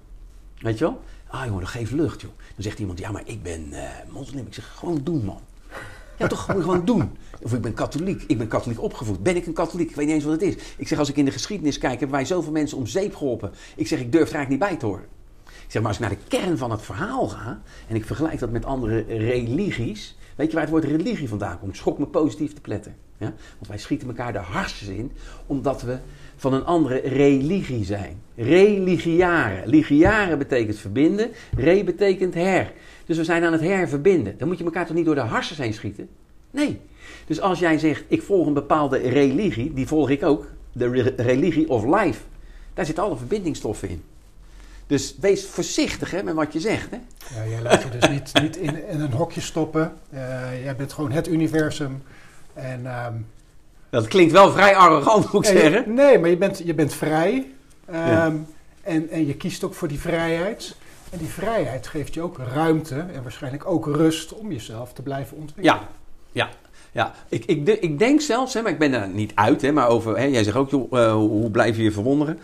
Weet 0.64 0.78
je 0.78 0.84
wel? 0.84 1.02
Ah 1.28 1.46
jongen, 1.46 1.60
dat 1.60 1.70
geeft 1.70 1.92
lucht, 1.92 2.22
joh. 2.22 2.32
Dan 2.38 2.64
zegt 2.64 2.80
iemand, 2.80 3.00
ja, 3.00 3.12
maar 3.12 3.22
ik 3.26 3.44
ben 3.44 3.74
eh, 3.74 3.90
moslim. 4.10 4.46
Ik 4.46 4.54
zeg, 4.54 4.74
gewoon 4.76 5.02
doen, 5.04 5.26
man. 5.26 5.40
Ja, 6.18 6.28
toch 6.28 6.46
gewoon, 6.46 6.62
gewoon 6.62 6.86
doen. 6.86 7.18
Of 7.42 7.54
ik 7.54 7.62
ben 7.62 7.74
katholiek. 7.74 8.24
Ik 8.28 8.38
ben 8.38 8.48
katholiek 8.48 8.82
opgevoed. 8.82 9.24
Ben 9.24 9.36
ik 9.36 9.46
een 9.46 9.54
katholiek? 9.54 9.90
Ik 9.90 9.96
weet 9.96 10.06
niet 10.06 10.16
eens 10.16 10.24
wat 10.24 10.34
het 10.34 10.42
is. 10.42 10.56
Ik 10.78 10.88
zeg, 10.88 11.00
als 11.00 11.10
ik 11.10 11.18
in 11.18 11.26
de 11.26 11.32
geschiedenis 11.32 11.78
kijk, 11.78 12.00
hebben 12.00 12.18
wij 12.18 12.26
zoveel 12.26 12.52
mensen 12.52 12.78
om 12.78 12.88
zeep 12.88 13.16
geholpen. 13.16 13.52
Ik 13.76 13.88
zeg, 13.88 14.00
ik 14.00 14.12
durf 14.12 14.30
er 14.30 14.36
eigenlijk 14.36 14.50
niet 14.50 14.70
bij 14.70 14.80
te 14.80 14.86
horen. 14.86 15.06
Ik 15.46 15.72
zeg, 15.72 15.82
maar 15.82 15.92
als 15.92 16.00
ik 16.00 16.08
naar 16.08 16.18
de 16.18 16.38
kern 16.38 16.58
van 16.58 16.72
het 16.72 16.82
verhaal 16.82 17.28
ga... 17.28 17.62
en 17.88 17.96
ik 17.96 18.06
vergelijk 18.06 18.40
dat 18.40 18.52
met 18.52 18.66
andere 18.66 19.00
religies... 19.08 20.18
weet 20.36 20.48
je 20.48 20.54
waar 20.54 20.62
het 20.62 20.72
woord 20.72 20.84
religie 20.84 21.30
vandaan 21.30 21.60
komt? 21.60 21.76
Schok 21.76 22.00
me 22.00 22.06
positief 22.06 22.54
te 22.54 22.62
pletten. 22.62 22.96
Ja? 23.18 23.34
Want 23.56 23.68
wij 23.68 23.78
schieten 23.78 24.08
elkaar 24.08 24.34
de 24.34 24.40
harsjes 24.40 24.88
in... 24.88 25.12
omdat 25.46 25.82
we 25.82 25.98
van 26.36 26.54
een 26.54 26.66
andere 26.66 27.02
religie 27.04 27.86
zijn. 27.86 28.22
Religiaren. 28.36 29.68
Ligiaren 29.68 30.38
betekent 30.38 30.78
verbinden. 30.78 31.32
Re 31.58 31.84
betekent 31.84 32.34
her. 32.34 32.72
Dus 33.06 33.18
we 33.18 33.24
zijn 33.24 33.44
aan 33.44 33.52
het 33.52 33.62
herverbinden. 33.62 34.38
Dan 34.38 34.48
moet 34.48 34.58
je 34.58 34.64
elkaar 34.64 34.86
toch 34.86 34.96
niet 34.96 35.06
door 35.06 35.16
de 35.16 35.22
harsjes 35.22 35.58
heen 35.58 35.74
schieten? 35.74 36.08
Nee. 36.52 36.80
Dus 37.26 37.42
als 37.42 37.60
jij 37.60 37.78
zegt, 37.78 38.04
ik 38.08 38.22
volg 38.22 38.48
een 38.48 38.54
bepaalde 38.54 38.98
religie... 38.98 39.74
die 39.74 39.88
volg 39.88 40.10
ik 40.10 40.24
ook. 40.24 40.46
De 40.72 40.90
re- 40.90 41.14
religie 41.18 41.70
of 41.70 41.84
life. 41.86 42.22
Daar 42.74 42.86
zitten 42.86 43.04
alle 43.04 43.18
verbindingsstoffen 43.18 43.90
in. 43.90 44.04
Dus 44.88 45.16
wees 45.20 45.46
voorzichtig 45.46 46.12
hè, 46.12 46.24
met 46.24 46.34
wat 46.34 46.54
je 46.54 46.60
zegt. 46.60 46.90
Hè? 46.90 46.98
Ja, 47.36 47.50
jij 47.50 47.62
laat 47.62 47.84
je 47.84 47.90
dus 47.90 48.10
niet, 48.10 48.32
niet 48.42 48.58
in, 48.58 48.76
een 48.90 49.12
hokje 49.12 49.42
stoppen. 49.42 49.94
Eh, 50.10 50.64
jij 50.64 50.76
bent 50.76 50.94
gewoon 50.94 51.12
het 51.12 51.28
universum. 51.28 52.04
En, 52.54 52.86
ehm, 52.86 53.14
Dat 53.94 54.08
klinkt 54.08 54.32
wel 54.32 54.52
vrij 54.52 54.76
arrogant, 54.76 55.32
moet 55.32 55.48
ik 55.48 55.58
zeggen. 55.58 55.94
nee, 55.94 56.20
maar 56.20 56.30
je 56.30 56.38
bent, 56.38 56.62
je 56.66 56.74
bent 56.74 56.94
vrij. 56.94 57.46
Ehm, 57.86 58.08
Ja. 58.08 58.34
en, 58.82 59.10
en 59.10 59.28
je 59.28 59.34
kiest 59.36 59.64
ook 59.64 59.74
voor 59.74 59.88
die 59.88 60.00
vrijheid. 60.00 60.76
En 61.10 61.18
die 61.18 61.28
vrijheid 61.28 61.88
geeft 61.88 62.14
je 62.14 62.22
ook 62.22 62.38
ruimte 62.54 62.96
en 63.14 63.22
waarschijnlijk 63.24 63.66
ook 63.66 63.86
rust 63.86 64.34
om 64.34 64.52
jezelf 64.52 64.94
te 64.94 65.02
blijven 65.02 65.38
ontwikkelen. 65.38 65.80
Ja, 65.80 65.88
ja. 66.32 66.50
Ja, 66.92 67.14
ik, 67.30 67.46
ik, 67.46 67.68
ik 67.68 68.00
denk 68.00 68.22
zelfs, 68.22 68.54
hè, 68.54 68.62
maar 68.62 68.72
ik 68.72 68.80
ben 68.80 68.94
er 68.94 69.08
niet 69.08 69.32
uit, 69.36 69.62
hè, 69.62 69.72
maar 69.72 69.88
over, 69.88 70.18
hè, 70.18 70.24
jij 70.24 70.44
zegt 70.44 70.56
ook, 70.58 70.70
joh, 70.70 71.00
eh, 71.00 71.14
hoe, 71.14 71.30
hoe 71.30 71.52
blijf 71.52 71.78
je 71.78 71.84
je 71.84 71.92
verwonderen? 71.92 72.40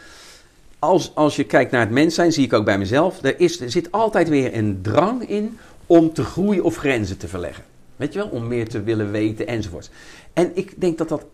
Als, 0.80 1.12
als 1.16 1.36
je 1.36 1.44
kijkt 1.44 1.72
naar 1.72 1.82
het 1.82 1.92
mens 1.92 2.16
zijn, 2.16 2.32
zie 2.32 2.46
ik 2.46 2.54
ook 2.54 2.66
bij 2.66 2.78
mezelf, 2.78 3.24
er, 3.24 3.40
is, 3.40 3.60
er 3.62 3.72
zit 3.72 3.92
altijd 3.92 4.30
weer 4.30 4.56
een 4.58 4.80
drang 4.82 5.30
in 5.30 5.58
om 5.86 6.14
te 6.14 6.24
groeien 6.24 6.64
of 6.64 6.76
grenzen 6.76 7.18
te 7.18 7.28
verleggen. 7.28 7.64
Weet 7.96 8.14
je 8.14 8.20
wel, 8.20 8.28
om 8.28 8.48
meer 8.48 8.70
te 8.70 8.84
willen 8.84 9.12
weten 9.12 9.48
enzovoort. 9.48 9.90
En 10.34 10.52
ik 10.54 10.82
denk 10.82 10.98
dat 10.98 11.10
dat 11.10 11.26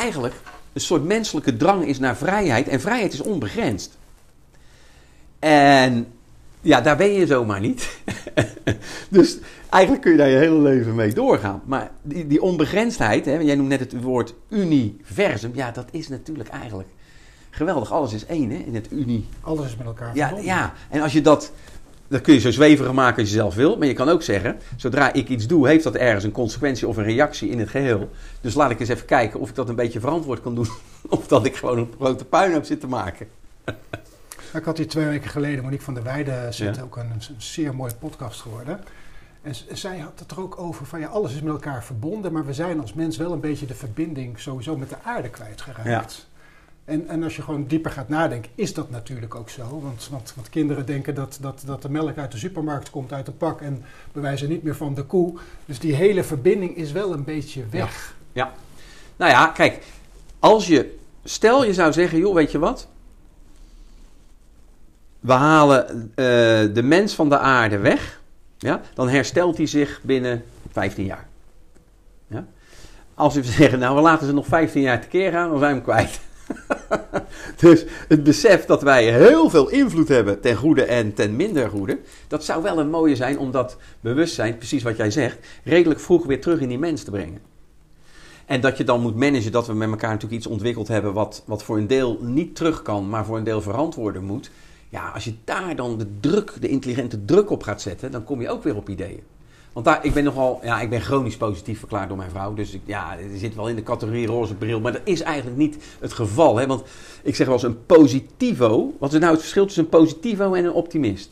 eigenlijk 0.00 0.34
een 0.72 0.80
soort 0.80 1.04
menselijke 1.04 1.56
drang 1.56 1.86
is 1.86 1.98
naar 1.98 2.16
vrijheid. 2.16 2.68
En 2.68 2.80
vrijheid 2.80 3.12
is 3.12 3.20
onbegrensd. 3.20 3.98
En 5.38 6.06
ja, 6.60 6.80
daar 6.80 6.96
ben 6.96 7.12
je 7.12 7.26
zomaar 7.26 7.60
niet. 7.60 7.98
dus 9.08 9.38
eigenlijk 9.70 10.02
kun 10.02 10.12
je 10.12 10.18
daar 10.18 10.28
je 10.28 10.36
hele 10.36 10.58
leven 10.58 10.94
mee 10.94 11.12
doorgaan. 11.12 11.62
Maar 11.64 11.90
die, 12.02 12.26
die 12.26 12.42
onbegrensdheid, 12.42 13.24
hè, 13.24 13.32
jij 13.38 13.54
noemt 13.54 13.68
net 13.68 13.80
het 13.80 14.02
woord 14.02 14.34
universum. 14.48 15.50
Ja, 15.54 15.70
dat 15.70 15.88
is 15.90 16.08
natuurlijk 16.08 16.48
eigenlijk 16.48 16.88
geweldig. 17.50 17.92
Alles 17.92 18.12
is 18.12 18.26
één 18.26 18.50
hè, 18.50 18.56
in 18.56 18.74
het 18.74 18.86
uni. 18.90 19.28
Alles 19.40 19.66
is 19.66 19.76
met 19.76 19.86
elkaar 19.86 20.14
Ja, 20.14 20.26
verbonden. 20.26 20.54
ja, 20.54 20.72
en 20.90 21.00
als 21.00 21.12
je 21.12 21.20
dat... 21.20 21.52
Dat 22.08 22.20
kun 22.20 22.34
je 22.34 22.40
zo 22.40 22.50
zweverig 22.50 22.92
maken 22.92 23.20
als 23.20 23.28
je 23.28 23.34
zelf 23.34 23.54
wil. 23.54 23.76
Maar 23.76 23.86
je 23.86 23.92
kan 23.92 24.08
ook 24.08 24.22
zeggen, 24.22 24.58
zodra 24.76 25.12
ik 25.12 25.28
iets 25.28 25.46
doe, 25.46 25.68
heeft 25.68 25.84
dat 25.84 25.94
ergens 25.94 26.24
een 26.24 26.32
consequentie 26.32 26.88
of 26.88 26.96
een 26.96 27.04
reactie 27.04 27.50
in 27.50 27.58
het 27.58 27.68
geheel. 27.68 28.10
Dus 28.40 28.54
laat 28.54 28.70
ik 28.70 28.80
eens 28.80 28.88
even 28.88 29.06
kijken 29.06 29.40
of 29.40 29.48
ik 29.48 29.54
dat 29.54 29.68
een 29.68 29.74
beetje 29.74 30.00
verantwoord 30.00 30.40
kan 30.42 30.54
doen. 30.54 30.68
Of 31.08 31.26
dat 31.26 31.44
ik 31.46 31.56
gewoon 31.56 31.78
een 31.78 31.92
grote 31.98 32.24
puinhoop 32.24 32.64
zit 32.64 32.80
te 32.80 32.86
maken. 32.86 33.26
Ik 34.54 34.64
had 34.64 34.76
hier 34.76 34.88
twee 34.88 35.06
weken 35.06 35.30
geleden, 35.30 35.62
Monique 35.64 35.84
van 35.84 35.94
der 35.94 36.02
Weijden 36.02 36.54
zit 36.54 36.76
Ja. 36.76 36.82
ook 36.82 36.96
een, 36.96 37.10
een 37.10 37.22
zeer 37.38 37.74
mooie 37.74 37.94
podcast 37.94 38.40
geworden. 38.40 38.80
En 39.42 39.54
zij 39.72 39.98
had 39.98 40.18
het 40.18 40.30
er 40.30 40.40
ook 40.40 40.58
over 40.58 40.86
van 40.86 41.00
ja, 41.00 41.06
alles 41.06 41.34
is 41.34 41.40
met 41.42 41.52
elkaar 41.52 41.84
verbonden, 41.84 42.32
maar 42.32 42.46
we 42.46 42.52
zijn 42.52 42.80
als 42.80 42.92
mens 42.92 43.16
wel 43.16 43.32
een 43.32 43.40
beetje 43.40 43.66
de 43.66 43.74
verbinding 43.74 44.40
sowieso 44.40 44.76
met 44.76 44.88
de 44.88 44.96
aarde 45.02 45.28
kwijtgeraakt. 45.28 46.26
En, 46.86 47.08
en 47.08 47.22
als 47.22 47.36
je 47.36 47.42
gewoon 47.42 47.66
dieper 47.66 47.90
gaat 47.90 48.08
nadenken, 48.08 48.50
is 48.54 48.74
dat 48.74 48.90
natuurlijk 48.90 49.34
ook 49.34 49.50
zo. 49.50 49.80
Want, 49.80 50.08
want, 50.10 50.32
want 50.36 50.50
kinderen 50.50 50.86
denken 50.86 51.14
dat, 51.14 51.38
dat, 51.40 51.62
dat 51.66 51.82
de 51.82 51.90
melk 51.90 52.18
uit 52.18 52.32
de 52.32 52.38
supermarkt 52.38 52.90
komt, 52.90 53.12
uit 53.12 53.26
een 53.26 53.36
pak 53.36 53.60
en 53.60 53.84
bewijzen 54.12 54.48
niet 54.48 54.62
meer 54.62 54.76
van 54.76 54.94
de 54.94 55.02
koe. 55.02 55.34
Dus 55.64 55.78
die 55.78 55.94
hele 55.94 56.24
verbinding 56.24 56.76
is 56.76 56.92
wel 56.92 57.12
een 57.12 57.24
beetje 57.24 57.64
weg. 57.70 58.14
Nou 59.16 59.30
ja, 59.30 59.46
kijk, 59.46 59.84
als 60.38 60.66
je 60.66 60.98
stel 61.24 61.64
je 61.64 61.74
zou 61.74 61.92
zeggen, 61.92 62.18
joh, 62.18 62.34
weet 62.34 62.50
je 62.50 62.58
wat? 62.58 62.88
We 65.20 65.32
halen 65.32 66.10
eh, 66.14 66.24
de 66.74 66.82
mens 66.82 67.14
van 67.14 67.28
de 67.28 67.38
aarde 67.38 67.78
weg. 67.78 68.20
Ja? 68.58 68.80
Dan 68.94 69.08
herstelt 69.08 69.56
hij 69.56 69.66
zich 69.66 70.00
binnen 70.02 70.44
15 70.72 71.04
jaar. 71.04 71.26
Ja? 72.26 72.44
Als 73.14 73.34
we 73.34 73.42
zeggen, 73.58 73.78
nou 73.78 73.96
we 73.96 74.00
laten 74.00 74.26
ze 74.26 74.32
nog 74.32 74.46
15 74.46 74.82
jaar 74.82 75.00
tekeer 75.00 75.32
gaan, 75.32 75.50
dan 75.50 75.58
zijn 75.58 75.70
we 75.70 75.76
hem 75.76 75.84
kwijt. 75.84 76.20
dus 77.60 77.84
het 78.08 78.22
besef 78.22 78.64
dat 78.64 78.82
wij 78.82 79.12
heel 79.12 79.50
veel 79.50 79.68
invloed 79.68 80.08
hebben 80.08 80.40
ten 80.40 80.56
goede 80.56 80.84
en 80.84 81.14
ten 81.14 81.36
minder 81.36 81.70
goede, 81.70 81.98
dat 82.28 82.44
zou 82.44 82.62
wel 82.62 82.78
een 82.78 82.90
mooie 82.90 83.16
zijn 83.16 83.38
om 83.38 83.50
dat 83.50 83.76
bewustzijn, 84.00 84.56
precies 84.56 84.82
wat 84.82 84.96
jij 84.96 85.10
zegt, 85.10 85.38
redelijk 85.64 86.00
vroeg 86.00 86.26
weer 86.26 86.40
terug 86.40 86.60
in 86.60 86.68
die 86.68 86.78
mens 86.78 87.02
te 87.02 87.10
brengen. 87.10 87.40
En 88.46 88.60
dat 88.60 88.76
je 88.76 88.84
dan 88.84 89.00
moet 89.00 89.16
managen 89.16 89.52
dat 89.52 89.66
we 89.66 89.74
met 89.74 89.88
elkaar 89.88 90.10
natuurlijk 90.10 90.40
iets 90.40 90.46
ontwikkeld 90.46 90.88
hebben 90.88 91.12
wat, 91.12 91.42
wat 91.46 91.62
voor 91.62 91.76
een 91.76 91.86
deel 91.86 92.18
niet 92.20 92.56
terug 92.56 92.82
kan, 92.82 93.08
maar 93.08 93.24
voor 93.24 93.36
een 93.36 93.44
deel 93.44 93.60
verantwoorden 93.60 94.24
moet. 94.24 94.50
Ja, 94.88 95.08
als 95.08 95.24
je 95.24 95.34
daar 95.44 95.76
dan 95.76 95.98
de 95.98 96.06
druk, 96.20 96.52
de 96.60 96.68
intelligente 96.68 97.24
druk 97.24 97.50
op 97.50 97.62
gaat 97.62 97.82
zetten, 97.82 98.10
dan 98.10 98.24
kom 98.24 98.40
je 98.40 98.48
ook 98.48 98.62
weer 98.62 98.76
op 98.76 98.88
ideeën. 98.88 99.22
Want 99.76 99.88
daar, 99.88 100.04
ik 100.04 100.14
ben 100.14 100.24
nogal, 100.24 100.60
ja, 100.62 100.80
ik 100.80 100.90
ben 100.90 101.00
chronisch 101.00 101.36
positief 101.36 101.78
verklaard 101.78 102.08
door 102.08 102.16
mijn 102.16 102.30
vrouw. 102.30 102.54
Dus 102.54 102.72
ik, 102.72 102.80
ja, 102.84 103.16
die 103.16 103.38
zit 103.38 103.54
wel 103.54 103.68
in 103.68 103.76
de 103.76 103.82
categorie 103.82 104.26
roze 104.26 104.54
bril. 104.54 104.80
Maar 104.80 104.92
dat 104.92 105.00
is 105.04 105.20
eigenlijk 105.20 105.56
niet 105.56 105.76
het 106.00 106.12
geval. 106.12 106.56
Hè? 106.56 106.66
Want 106.66 106.82
ik 107.22 107.34
zeg 107.34 107.46
wel 107.46 107.54
eens 107.54 107.64
een 107.64 107.86
positivo. 107.86 108.94
Wat 108.98 109.12
is 109.12 109.18
nou 109.18 109.32
het 109.32 109.40
verschil 109.40 109.64
tussen 109.64 109.82
een 109.82 109.88
positivo 109.88 110.54
en 110.54 110.64
een 110.64 110.72
optimist? 110.72 111.30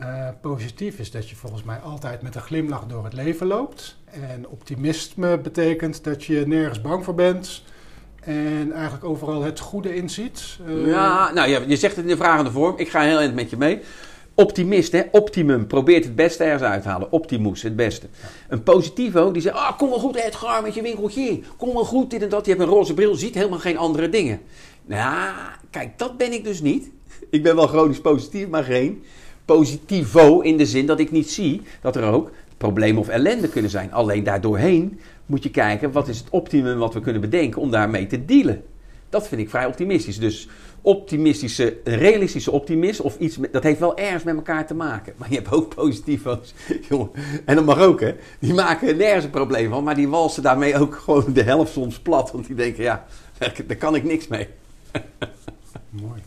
Uh, 0.00 0.28
positief 0.40 0.98
is 0.98 1.10
dat 1.10 1.28
je 1.28 1.36
volgens 1.36 1.62
mij 1.62 1.78
altijd 1.78 2.22
met 2.22 2.34
een 2.34 2.40
glimlach 2.40 2.86
door 2.86 3.04
het 3.04 3.12
leven 3.12 3.46
loopt. 3.46 3.96
En 4.10 4.48
optimisme 4.48 5.38
betekent 5.38 6.04
dat 6.04 6.24
je 6.24 6.46
nergens 6.46 6.80
bang 6.80 7.04
voor 7.04 7.14
bent. 7.14 7.62
En 8.20 8.72
eigenlijk 8.72 9.04
overal 9.04 9.42
het 9.42 9.60
goede 9.60 9.94
inziet. 9.94 10.58
Uh, 10.66 10.86
ja, 10.86 11.32
nou 11.32 11.48
ja, 11.48 11.60
je 11.66 11.76
zegt 11.76 11.96
het 11.96 12.04
in 12.04 12.10
de 12.10 12.16
vragende 12.16 12.50
vorm. 12.50 12.74
Ik 12.76 12.88
ga 12.88 13.00
heel 13.00 13.18
eind 13.18 13.34
met 13.34 13.50
je 13.50 13.56
mee. 13.56 13.80
Optimist, 14.38 14.92
hè? 14.92 15.02
optimum, 15.10 15.66
probeert 15.66 16.04
het 16.04 16.14
beste 16.16 16.44
ergens 16.44 16.62
uit 16.62 16.82
te 16.82 16.88
halen. 16.88 17.12
Optimus, 17.12 17.62
het 17.62 17.76
beste. 17.76 18.06
Een 18.48 18.62
positivo, 18.62 19.30
die 19.30 19.42
zegt, 19.42 19.56
ah, 19.56 19.78
kom 19.78 19.88
wel 19.88 19.98
goed 19.98 20.16
Edgar 20.16 20.62
met 20.62 20.74
je 20.74 20.82
winkeltje. 20.82 21.40
Kom 21.56 21.72
wel 21.72 21.84
goed, 21.84 22.10
dit 22.10 22.22
en 22.22 22.28
dat. 22.28 22.44
Je 22.44 22.50
hebt 22.50 22.62
een 22.62 22.68
roze 22.68 22.94
bril, 22.94 23.14
ziet 23.14 23.34
helemaal 23.34 23.58
geen 23.58 23.78
andere 23.78 24.08
dingen. 24.08 24.40
Nou, 24.86 25.34
kijk, 25.70 25.98
dat 25.98 26.16
ben 26.16 26.32
ik 26.32 26.44
dus 26.44 26.60
niet. 26.60 26.90
Ik 27.30 27.42
ben 27.42 27.56
wel 27.56 27.66
chronisch 27.66 28.00
positief, 28.00 28.48
maar 28.48 28.64
geen 28.64 29.02
positivo 29.44 30.40
in 30.40 30.56
de 30.56 30.66
zin 30.66 30.86
dat 30.86 31.00
ik 31.00 31.10
niet 31.10 31.30
zie 31.30 31.62
dat 31.80 31.96
er 31.96 32.04
ook 32.04 32.30
problemen 32.56 33.00
of 33.00 33.08
ellende 33.08 33.48
kunnen 33.48 33.70
zijn. 33.70 33.92
Alleen 33.92 34.24
daardoorheen 34.24 35.00
moet 35.26 35.42
je 35.42 35.50
kijken, 35.50 35.92
wat 35.92 36.08
is 36.08 36.18
het 36.18 36.30
optimum 36.30 36.78
wat 36.78 36.94
we 36.94 37.00
kunnen 37.00 37.20
bedenken 37.20 37.60
om 37.60 37.70
daarmee 37.70 38.06
te 38.06 38.24
dealen. 38.24 38.62
Dat 39.08 39.28
vind 39.28 39.40
ik 39.40 39.50
vrij 39.50 39.66
optimistisch. 39.66 40.18
Dus 40.18 40.48
optimistische, 40.82 41.76
realistische 41.84 42.50
optimist 42.50 43.00
of 43.00 43.18
iets, 43.18 43.38
met, 43.38 43.52
dat 43.52 43.62
heeft 43.62 43.78
wel 43.78 43.96
ergens 43.96 44.22
met 44.22 44.36
elkaar 44.36 44.66
te 44.66 44.74
maken. 44.74 45.12
Maar 45.16 45.28
je 45.30 45.34
hebt 45.34 45.52
ook 45.52 45.74
positivo's, 45.74 46.54
jongen. 46.88 47.10
En 47.44 47.54
dat 47.54 47.64
mag 47.64 47.80
ook, 47.80 48.00
hè. 48.00 48.14
Die 48.38 48.54
maken 48.54 48.96
nergens 48.96 49.24
een 49.24 49.30
probleem 49.30 49.70
van, 49.70 49.84
maar 49.84 49.94
die 49.94 50.08
walsen 50.08 50.42
daarmee 50.42 50.78
ook 50.78 50.94
gewoon 50.94 51.32
de 51.32 51.42
helft 51.42 51.72
soms 51.72 51.98
plat. 51.98 52.30
Want 52.32 52.46
die 52.46 52.56
denken, 52.56 52.82
ja, 52.82 53.04
daar 53.66 53.76
kan 53.76 53.94
ik 53.94 54.04
niks 54.04 54.28
mee. 54.28 54.48
Mooi. 55.90 56.22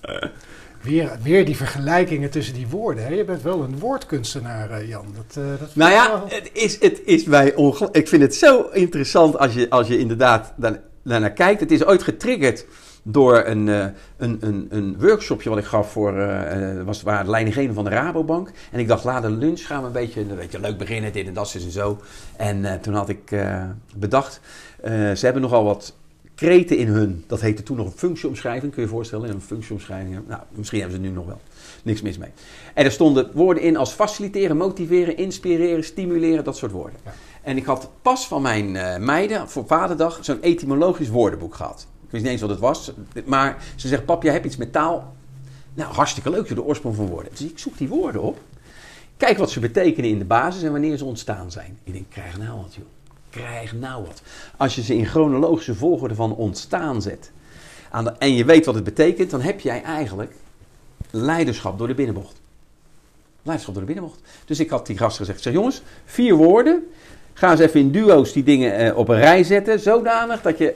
Weer, 0.82 1.12
weer 1.24 1.46
die 1.46 1.56
vergelijkingen 1.56 2.30
tussen 2.30 2.54
die 2.54 2.68
woorden. 2.68 3.04
Hè? 3.04 3.14
Je 3.14 3.24
bent 3.24 3.42
wel 3.42 3.62
een 3.62 3.80
woordkunstenaar, 3.80 4.70
eh, 4.70 4.88
Jan. 4.88 5.06
Dat, 5.16 5.44
uh, 5.44 5.60
dat 5.60 5.76
nou 5.76 5.92
ja, 5.92 6.24
het 6.28 6.50
is, 6.54 6.80
het 6.80 7.02
is 7.06 7.24
bij 7.24 7.54
Ik 7.92 8.08
vind 8.08 8.22
het 8.22 8.36
zo 8.36 8.70
interessant 8.72 9.38
als 9.38 9.54
je, 9.54 9.70
als 9.70 9.88
je 9.88 9.98
inderdaad 9.98 10.54
daarnaar 11.04 11.32
kijkt. 11.32 11.60
Het 11.60 11.72
is 11.72 11.86
ooit 11.86 12.04
getriggerd 12.04 12.66
door 13.04 13.46
een, 13.46 13.68
uh, 13.68 13.86
een, 14.18 14.38
een, 14.40 14.68
een 14.70 14.96
workshopje 15.00 15.50
wat 15.50 15.58
ik 15.58 15.66
gaf 15.66 15.92
voor, 15.92 16.18
uh, 16.18 16.84
was, 16.84 17.02
waar 17.02 17.24
de 17.24 17.30
leidinggevende 17.30 17.76
van 17.76 17.84
de 17.84 17.90
Rabobank. 17.90 18.52
En 18.72 18.80
ik 18.80 18.88
dacht, 18.88 19.04
later 19.04 19.32
lunch 19.32 19.66
gaan 19.66 19.80
we 19.82 19.88
een 19.88 19.92
beetje, 19.92 20.22
een 20.22 20.36
beetje 20.36 20.60
leuk 20.60 20.78
beginnen, 20.78 21.14
dit 21.14 21.28
en 21.28 21.34
dat 21.34 21.54
en 21.54 21.72
zo. 21.72 22.00
En 22.38 22.82
toen 22.82 22.94
had 22.94 23.10
ik 23.10 23.36
bedacht, 23.96 24.42
ze 24.84 25.20
hebben 25.22 25.42
nogal 25.42 25.64
wat 25.64 25.94
kreten 26.36 26.78
in 26.78 26.88
hun, 26.88 27.24
dat 27.28 27.42
heette 27.42 27.64
toen 27.64 27.78
nog 27.78 27.86
een 27.86 27.98
functieomschrijving, 27.98 28.74
kun 28.74 28.82
je 28.82 28.88
je 28.88 28.94
voorstellen, 28.94 29.30
een 29.30 29.42
functieomschrijving. 29.42 30.20
Nou, 30.28 30.42
misschien 30.56 30.80
hebben 30.80 30.98
ze 30.98 31.04
het 31.04 31.12
nu 31.12 31.18
nog 31.18 31.28
wel. 31.28 31.42
Niks 31.84 32.02
mis 32.02 32.18
mee. 32.18 32.30
En 32.74 32.86
er 32.86 32.92
stonden 32.92 33.30
woorden 33.34 33.64
in 33.64 33.78
als 33.78 33.92
faciliteren, 33.92 34.58
motiveren, 34.58 35.18
inspireren, 35.18 35.84
stimuleren, 35.84 36.44
dat 36.44 36.58
soort 36.58 36.72
woorden. 36.72 37.00
Ja. 37.06 37.12
En 37.42 37.58
ik 37.58 37.66
had 37.66 37.90
pas 38.02 38.28
van 38.28 38.42
mijn 38.42 38.72
meiden 39.06 39.50
voor 39.50 39.66
vaderdag 39.66 40.20
zo'n 40.22 40.42
etymologisch 40.42 41.10
woordenboek 41.10 41.56
gehad. 41.56 41.88
Ik 42.04 42.12
wist 42.12 42.24
niet 42.24 42.32
eens 42.32 42.42
wat 42.42 42.50
het 42.50 42.60
was. 42.60 42.92
Maar 43.26 43.64
ze 43.76 43.88
zegt, 43.88 44.06
pap, 44.06 44.24
jij 44.24 44.34
hebt 44.34 44.46
iets 44.46 44.58
met 44.58 44.72
taal. 44.72 45.16
Nou, 45.74 45.94
hartstikke 45.94 46.30
leuk, 46.30 46.56
de 46.56 46.64
oorsprong 46.64 46.96
van 46.96 47.08
woorden. 47.08 47.32
Dus 47.32 47.42
ik 47.42 47.60
zoek 47.60 47.78
die 47.78 47.88
woorden 47.88 48.22
op. 48.22 48.40
Kijk 49.18 49.38
wat 49.38 49.52
ze 49.52 49.60
betekenen 49.60 50.10
in 50.10 50.20
de 50.20 50.26
basis 50.26 50.64
en 50.64 50.72
wanneer 50.72 50.98
ze 50.98 51.06
ontstaan 51.06 51.52
zijn. 51.52 51.78
Ik 51.84 51.94
denk, 51.94 52.06
krijg 52.10 52.38
nou 52.38 52.62
wat, 52.62 52.74
joh. 52.76 52.86
Krijg 53.30 53.74
nou 53.74 54.06
wat. 54.06 54.22
Als 54.58 54.76
je 54.76 54.84
ze 54.84 54.96
in 54.96 55.06
chronologische 55.06 55.76
volgorde 55.76 56.16
van 56.16 56.36
ontstaan 56.36 57.02
zet. 57.02 57.32
Aan 57.90 58.20
en 58.20 58.34
je 58.34 58.46
weet 58.46 58.66
wat 58.66 58.76
het 58.76 58.84
betekent, 58.84 59.30
dan 59.30 59.42
heb 59.42 59.60
jij 59.60 59.84
eigenlijk 59.84 60.36
leiderschap 61.10 61.78
door 61.78 61.88
de 61.88 61.94
binnenbocht. 61.94 62.42
Leiderschap 63.42 63.76
door 63.76 63.86
de 63.86 63.94
binnenbocht. 63.94 64.22
Dus 64.46 64.60
ik 64.60 64.70
had 64.70 64.86
die 64.86 64.98
gast 64.98 65.18
gezegd, 65.18 65.42
zeg 65.42 65.54
jongens, 65.54 65.82
vier 66.06 66.36
woorden. 66.36 66.84
Ga 67.42 67.52
eens 67.52 67.60
even 67.60 67.80
in 67.80 67.92
duo's 67.92 68.34
die 68.34 68.44
dingen 68.44 68.76
eh, 68.76 68.98
op 68.98 69.08
een 69.08 69.20
rij 69.20 69.44
zetten. 69.44 69.80
Zodanig 69.80 70.42
dat 70.42 70.58
je 70.58 70.76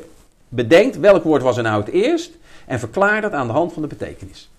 bedenkt 0.50 1.00
welk 1.00 1.24
woord 1.24 1.42
was 1.42 1.58
er 1.58 1.64
nou 1.64 1.80
het 1.80 1.94
eerst 1.94 2.32
en 2.66 2.80
verklaar 2.80 3.22
dat 3.22 3.32
aan 3.32 3.48
de 3.48 3.54
hand 3.54 3.74
van 3.74 3.82
de 3.82 3.88
betekenis. 3.88 4.50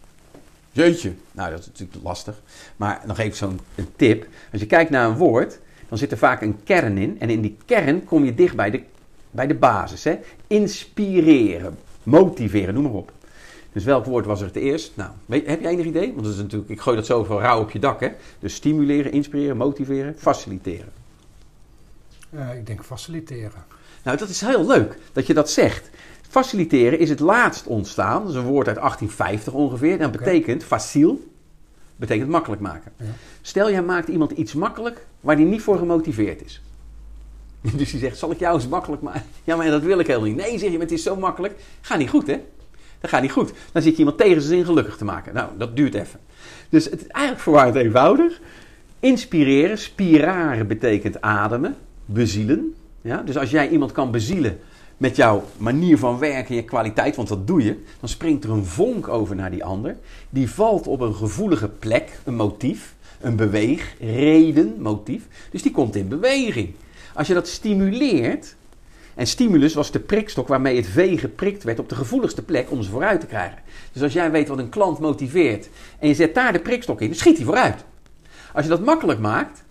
Jeetje. 0.73 1.13
Nou, 1.33 1.51
dat 1.51 1.59
is 1.59 1.67
natuurlijk 1.67 1.99
lastig. 2.03 2.41
Maar 2.77 3.03
nog 3.07 3.19
even 3.19 3.37
zo'n 3.37 3.61
tip. 3.97 4.27
Als 4.53 4.61
je 4.61 4.67
kijkt 4.67 4.91
naar 4.91 5.09
een 5.09 5.17
woord, 5.17 5.59
dan 5.89 5.99
zit 5.99 6.11
er 6.11 6.19
vaak 6.19 6.43
een 6.43 6.59
kern 6.65 6.99
in. 6.99 7.17
En 7.21 7.31
in 7.31 7.41
die 7.41 7.57
kern 7.65 8.05
kom 8.05 8.25
je 8.25 8.35
dicht 8.35 8.57
bij 8.57 8.71
de, 8.71 8.81
bij 9.31 9.47
de 9.47 9.55
basis. 9.55 10.05
Hè? 10.05 10.19
Inspireren, 10.47 11.79
motiveren, 12.03 12.75
noem 12.75 12.83
maar 12.83 12.93
op. 12.93 13.13
Dus 13.73 13.85
welk 13.85 14.05
woord 14.05 14.27
was 14.27 14.41
er 14.41 14.47
het 14.47 14.57
eerst? 14.57 14.93
Nou, 14.95 15.11
weet, 15.27 15.47
heb 15.47 15.61
je 15.61 15.69
enig 15.69 15.87
idee? 15.87 16.13
Want 16.13 16.25
dat 16.25 16.33
is 16.33 16.41
natuurlijk, 16.41 16.71
ik 16.71 16.81
gooi 16.81 16.97
dat 16.97 17.07
zo 17.07 17.25
van 17.25 17.39
rauw 17.39 17.61
op 17.61 17.71
je 17.71 17.79
dak. 17.79 18.01
Hè? 18.01 18.09
Dus 18.39 18.55
stimuleren, 18.55 19.13
inspireren, 19.13 19.57
motiveren, 19.57 20.15
faciliteren. 20.19 21.05
Uh, 22.31 22.55
ik 22.55 22.67
denk 22.67 22.85
faciliteren. 22.85 23.65
Nou, 24.03 24.17
dat 24.17 24.29
is 24.29 24.41
heel 24.41 24.67
leuk 24.67 24.99
dat 25.13 25.27
je 25.27 25.35
dat 25.35 25.51
zegt. 25.51 25.91
Faciliteren 26.29 26.99
is 26.99 27.09
het 27.09 27.21
laatst 27.21 27.67
ontstaan. 27.67 28.23
Dat 28.23 28.31
is 28.31 28.37
een 28.37 28.45
woord 28.45 28.67
uit 28.67 28.77
1850 28.77 29.53
ongeveer. 29.53 29.99
Dat 29.99 30.13
betekent 30.13 30.65
facile, 30.65 31.17
betekent 31.97 32.29
makkelijk 32.29 32.63
maken. 32.63 32.93
Ja. 32.97 33.05
Stel, 33.41 33.71
jij 33.71 33.83
maakt 33.83 34.09
iemand 34.09 34.31
iets 34.31 34.55
makkelijk 34.55 35.07
waar 35.21 35.37
hij 35.37 35.45
niet 35.45 35.63
voor 35.63 35.79
gemotiveerd 35.79 36.45
is. 36.45 36.61
Dus 37.77 37.91
die 37.91 38.01
zegt, 38.01 38.19
zal 38.19 38.31
ik 38.31 38.39
jou 38.39 38.55
eens 38.55 38.69
makkelijk 38.69 39.03
maken? 39.03 39.23
Ja, 39.45 39.57
maar 39.57 39.67
dat 39.67 39.83
wil 39.83 39.99
ik 39.99 40.07
helemaal 40.07 40.29
niet. 40.29 40.37
Nee, 40.37 40.59
zeg 40.59 40.71
je, 40.71 40.79
het 40.79 40.93
is 40.93 41.03
zo 41.03 41.17
makkelijk. 41.17 41.55
Gaat 41.81 41.99
niet 41.99 42.11
goed, 42.11 42.27
hè? 42.27 42.41
Dat 43.01 43.11
gaat 43.11 43.23
niet 43.23 43.33
goed. 43.33 43.53
Dan 43.73 43.83
zit 43.83 43.93
je 43.93 43.99
iemand 43.99 44.19
tegen 44.19 44.43
zijn 44.43 44.55
zin 44.55 44.65
gelukkig 44.65 44.97
te 44.97 45.05
maken. 45.05 45.35
Nou, 45.35 45.51
dat 45.59 45.77
duurt 45.77 45.95
even. 45.95 46.21
Dus 46.69 46.85
het 46.85 47.01
is 47.01 47.07
eigenlijk 47.07 47.43
verwaard 47.43 47.75
eenvoudig. 47.75 48.41
Inspireren, 49.01 49.79
spiraren 49.79 50.67
betekent 50.67 51.21
ademen, 51.21 51.77
bezielen. 52.07 52.75
Ja? 53.01 53.23
Dus 53.23 53.37
als 53.37 53.51
jij 53.51 53.69
iemand 53.69 53.93
kan 53.93 54.11
bezielen 54.11 54.59
met 54.97 55.17
jouw 55.17 55.45
manier 55.57 55.99
van 55.99 56.19
werken 56.19 56.49
en 56.49 56.55
je 56.55 56.65
kwaliteit, 56.65 57.17
want 57.17 57.29
dat 57.29 57.47
doe 57.47 57.65
je, 57.65 57.83
dan 58.01 58.09
springt 58.09 58.45
er 58.45 58.51
een 58.51 58.65
vonk 58.65 59.09
over 59.09 59.37
naar 59.37 59.51
die 59.51 59.65
ander. 59.65 59.97
Die 60.31 60.51
valt 60.51 60.87
op 60.87 61.01
een 61.01 61.15
gevoelige 61.15 61.69
plek, 61.69 62.21
een 62.25 62.35
motief, 62.35 62.95
een 63.21 63.37
beweeg, 63.37 63.95
reden, 64.01 64.75
motief. 64.79 65.29
Dus 65.51 65.63
die 65.63 65.73
komt 65.73 65.97
in 65.97 66.09
beweging. 66.09 66.75
Als 67.15 67.27
je 67.27 67.35
dat 67.35 67.49
stimuleert, 67.49 68.57
en 69.15 69.27
stimulus 69.27 69.75
was 69.75 69.91
de 69.91 70.01
prikstok 70.01 70.49
waarmee 70.49 70.77
het 70.77 70.87
vee 70.87 71.19
geprikt 71.19 71.65
werd 71.65 71.79
op 71.79 71.89
de 71.89 71.95
gevoeligste 71.95 72.43
plek 72.43 72.71
om 72.71 72.83
ze 72.83 72.91
vooruit 72.91 73.21
te 73.21 73.27
krijgen. 73.27 73.59
Dus 73.93 74.03
als 74.03 74.13
jij 74.13 74.31
weet 74.31 74.49
wat 74.49 74.59
een 74.59 74.69
klant 74.69 74.99
motiveert 74.99 75.69
en 75.99 76.09
je 76.09 76.15
zet 76.15 76.35
daar 76.35 76.53
de 76.53 76.61
prikstok 76.61 77.01
in, 77.01 77.07
dan 77.07 77.17
schiet 77.17 77.37
hij 77.37 77.47
vooruit. 77.47 77.85
Als 78.53 78.65
je 78.65 78.71
dat 78.71 78.85
makkelijk 78.85 79.21
maakt, 79.21 79.65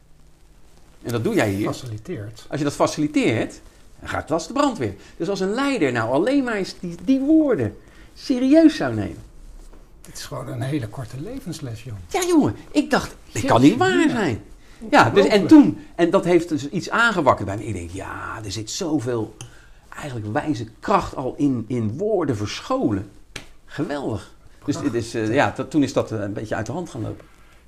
en 1.06 1.12
dat 1.12 1.24
doe 1.24 1.34
jij 1.34 1.49
hier. 1.49 1.66
Faciliteert. 1.66 2.45
Als 2.49 2.60
je 2.60 2.66
dat 2.66 2.74
faciliteert, 2.74 3.62
dan 3.99 4.10
gaat 4.10 4.22
het 4.22 4.32
als 4.32 4.47
de 4.47 4.53
brandweer. 4.53 4.93
Dus 5.18 5.30
als 5.30 5.39
een 5.39 5.53
leider 5.53 5.91
nou 5.91 6.12
alleen 6.12 6.43
maar 6.43 6.56
eens 6.56 6.76
die, 6.80 6.95
die 7.03 7.20
woorden 7.20 7.78
serieus 8.14 8.76
zou 8.76 8.95
nemen. 8.95 9.24
Dit 10.01 10.18
is 10.18 10.24
gewoon 10.24 10.47
een 10.47 10.62
hele 10.62 10.88
korte 10.88 11.22
levensles, 11.22 11.84
joh. 11.84 11.93
Ja, 12.10 12.26
jongen. 12.28 12.56
Ik 12.72 12.89
dacht, 12.89 13.16
dit 13.32 13.45
kan 13.45 13.62
niet 13.62 13.78
waar 13.78 14.10
zijn. 14.10 14.43
Ja, 14.91 15.10
dus, 15.10 15.26
en 15.26 15.47
toen, 15.47 15.86
en 15.95 16.10
dat 16.10 16.26
heeft 16.26 16.49
dus 16.49 16.70
iets 16.70 16.89
aangewakkerd 16.89 17.47
bij 17.47 17.58
me. 17.58 17.66
Ik 17.66 17.74
denk, 17.74 17.89
ja, 17.91 18.39
er 18.43 18.51
zit 18.51 18.72
zoveel 18.72 19.36
eigenlijk 19.89 20.34
wijze 20.34 20.68
kracht 20.80 21.16
al 21.16 21.34
in, 21.38 21.66
in 21.68 21.97
woorden 21.97 22.38
verscholen. 22.38 23.10
Geweldig. 23.66 24.34
Dus 24.66 24.78
dit 24.78 24.93
is, 24.93 25.16
uh, 25.16 25.34
ja, 25.34 25.53
dat, 25.56 25.70
toen 25.70 25.84
is 25.84 25.93
dat 25.93 26.12
eh, 26.12 26.20
een 26.20 26.34
beetje 26.34 26.56
uit 26.56 26.66
de 26.66 26.72
hand 26.72 26.89
gaan 26.89 27.01
lopen. 27.01 27.26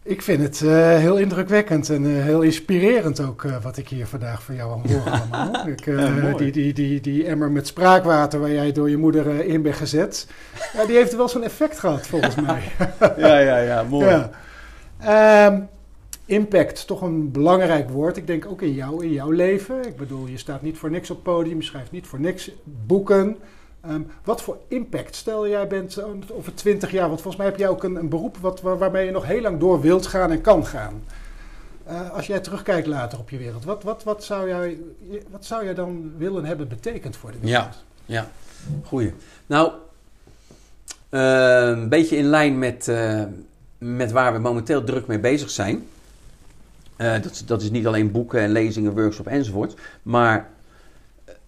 Ik 0.07 0.21
vind 0.21 0.41
het 0.41 0.61
uh, 0.61 0.71
heel 0.97 1.17
indrukwekkend 1.17 1.89
en 1.89 2.03
uh, 2.03 2.23
heel 2.23 2.41
inspirerend 2.41 3.19
ook 3.19 3.43
uh, 3.43 3.63
wat 3.63 3.77
ik 3.77 3.89
hier 3.89 4.07
vandaag 4.07 4.43
van 4.43 4.55
jou 4.55 4.71
aan 4.73 4.91
hoor 4.91 5.11
allemaal. 5.11 5.67
Ik, 5.67 5.85
ja, 5.85 6.33
die, 6.33 6.51
die, 6.51 6.73
die, 6.73 7.01
die 7.01 7.25
emmer 7.25 7.51
met 7.51 7.67
spraakwater 7.67 8.39
waar 8.39 8.51
jij 8.51 8.71
door 8.71 8.89
je 8.89 8.97
moeder 8.97 9.45
in 9.45 9.61
bent 9.61 9.75
gezet, 9.75 10.27
die 10.87 10.95
heeft 10.95 11.15
wel 11.15 11.29
zo'n 11.29 11.43
effect 11.43 11.79
gehad 11.79 12.07
volgens 12.07 12.35
mij. 12.47 12.61
ja, 13.17 13.39
ja, 13.39 13.57
ja, 13.57 13.83
mooi. 13.83 14.29
Ja. 14.99 15.45
Um, 15.45 15.67
impact, 16.25 16.87
toch 16.87 17.01
een 17.01 17.31
belangrijk 17.31 17.89
woord. 17.89 18.17
Ik 18.17 18.27
denk 18.27 18.45
ook 18.45 18.61
in 18.61 18.73
jou, 18.73 19.03
in 19.03 19.11
jouw 19.11 19.31
leven. 19.31 19.87
Ik 19.87 19.95
bedoel, 19.95 20.27
je 20.27 20.37
staat 20.37 20.61
niet 20.61 20.77
voor 20.77 20.91
niks 20.91 21.09
op 21.09 21.15
het 21.15 21.25
podium, 21.25 21.57
je 21.57 21.63
schrijft 21.63 21.91
niet 21.91 22.07
voor 22.07 22.19
niks 22.19 22.51
boeken. 22.63 23.37
Um, 23.89 24.07
wat 24.23 24.41
voor 24.41 24.57
impact? 24.67 25.15
Stel 25.15 25.47
jij 25.47 25.67
bent 25.67 26.01
over 26.31 26.53
twintig 26.53 26.91
jaar, 26.91 27.07
want 27.07 27.21
volgens 27.21 27.35
mij 27.35 27.45
heb 27.45 27.59
jij 27.59 27.67
ook 27.67 27.83
een, 27.83 27.95
een 27.95 28.09
beroep 28.09 28.37
wat, 28.37 28.61
waar, 28.61 28.77
waarmee 28.77 29.05
je 29.05 29.11
nog 29.11 29.25
heel 29.25 29.41
lang 29.41 29.59
door 29.59 29.81
wilt 29.81 30.07
gaan 30.07 30.31
en 30.31 30.41
kan 30.41 30.65
gaan. 30.65 31.03
Uh, 31.89 32.11
als 32.11 32.27
jij 32.27 32.39
terugkijkt 32.39 32.87
later 32.87 33.19
op 33.19 33.29
je 33.29 33.37
wereld, 33.37 33.65
wat, 33.65 33.83
wat, 33.83 34.03
wat, 34.03 34.23
zou 34.23 34.47
jij, 34.47 34.77
wat 35.29 35.45
zou 35.45 35.63
jij 35.63 35.73
dan 35.73 36.13
willen 36.17 36.45
hebben 36.45 36.67
betekend 36.67 37.15
voor 37.15 37.31
de 37.31 37.37
wereld? 37.39 37.75
Ja, 38.05 38.21
ja. 38.21 38.29
goeie. 38.83 39.13
Nou, 39.45 39.71
uh, 41.09 41.67
een 41.67 41.89
beetje 41.89 42.17
in 42.17 42.25
lijn 42.25 42.59
met, 42.59 42.87
uh, 42.87 43.23
met 43.77 44.11
waar 44.11 44.33
we 44.33 44.39
momenteel 44.39 44.83
druk 44.83 45.07
mee 45.07 45.19
bezig 45.19 45.49
zijn. 45.49 45.87
dat, 46.97 47.43
dat 47.45 47.61
is 47.61 47.71
niet 47.71 47.87
alleen 47.87 48.11
boeken 48.11 48.39
en 48.39 48.51
lezingen, 48.51 48.93
workshops 48.93 49.29
enzovoort. 49.29 49.75
Maar 50.01 50.49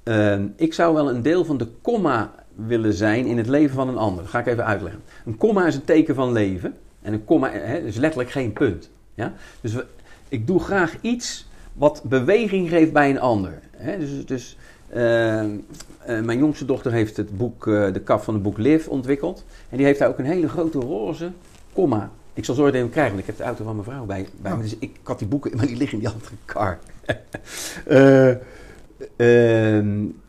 uh, 0.04 0.39
ik 0.56 0.74
zou 0.74 0.93
wel 0.93 1.10
een 1.10 1.22
deel 1.22 1.45
van 1.45 1.58
de 1.58 1.68
komma 1.82 2.32
willen 2.56 2.93
zijn 2.93 3.26
in 3.26 3.38
het 3.38 3.47
leven 3.47 3.76
van 3.76 3.88
een 3.88 3.97
ander. 3.97 4.24
Dat 4.24 4.32
ga 4.32 4.39
ik 4.39 4.47
even 4.47 4.66
uitleggen. 4.66 5.02
Een 5.26 5.38
komma 5.38 5.68
is 5.68 5.76
een 5.76 5.86
teken 5.86 6.16
van 6.16 6.32
leven. 6.32 6.74
En 7.02 7.14
een 7.14 7.26
komma 7.26 7.52
is 7.52 7.95
letterlijk 7.95 8.32
geen 8.32 8.54
punt. 8.54 8.89
Ja? 9.14 9.34
Dus 9.62 9.74
we, 9.74 9.86
ik 10.30 10.47
doe 10.47 10.60
graag 10.60 10.95
iets 11.02 11.47
wat 11.74 12.02
beweging 12.04 12.70
geeft 12.70 12.93
bij 12.93 13.10
een 13.10 13.20
ander. 13.20 13.60
Hè? 13.78 13.97
Dus, 14.00 14.26
dus 14.26 14.58
uh, 14.93 15.43
uh, 15.43 15.58
mijn 16.06 16.38
jongste 16.38 16.66
dochter 16.66 16.91
heeft 16.91 17.18
het 17.18 17.38
boek, 17.38 17.66
uh, 17.66 17.93
de 17.93 18.02
kaf 18.02 18.24
van 18.24 18.34
het 18.34 18.43
boek 18.43 18.58
Live 18.58 18.89
ontwikkeld. 18.89 19.45
En 19.70 19.78
die 19.78 19.86
heeft 19.86 20.00
daar 20.00 20.10
ook 20.10 20.20
een 20.20 20.26
hele 20.26 20.50
grote 20.50 20.80
roze 20.80 21.32
komma. 21.74 22.12
Ik 22.34 22.45
zal 22.45 22.56
zo 22.56 22.68
even 22.68 22.89
krijgen, 22.89 23.16
want 23.16 23.28
ik 23.28 23.28
heb 23.28 23.38
de 23.38 23.43
auto 23.43 23.64
van 23.64 23.74
mijn 23.74 23.88
vrouw 23.88 24.06
bij, 24.06 24.28
bij 24.41 24.52
oh. 24.52 24.58
me. 24.58 24.64
Dus 24.64 24.74
ik, 24.74 24.82
ik, 24.82 25.00
had 25.04 25.20
die 25.20 25.28
boeken, 25.28 25.52
maar 25.58 25.68
die 25.68 25.78
liggen 25.78 25.97
in 25.97 26.04
die 26.04 26.14
andere 26.14 26.36
kar. 26.45 26.80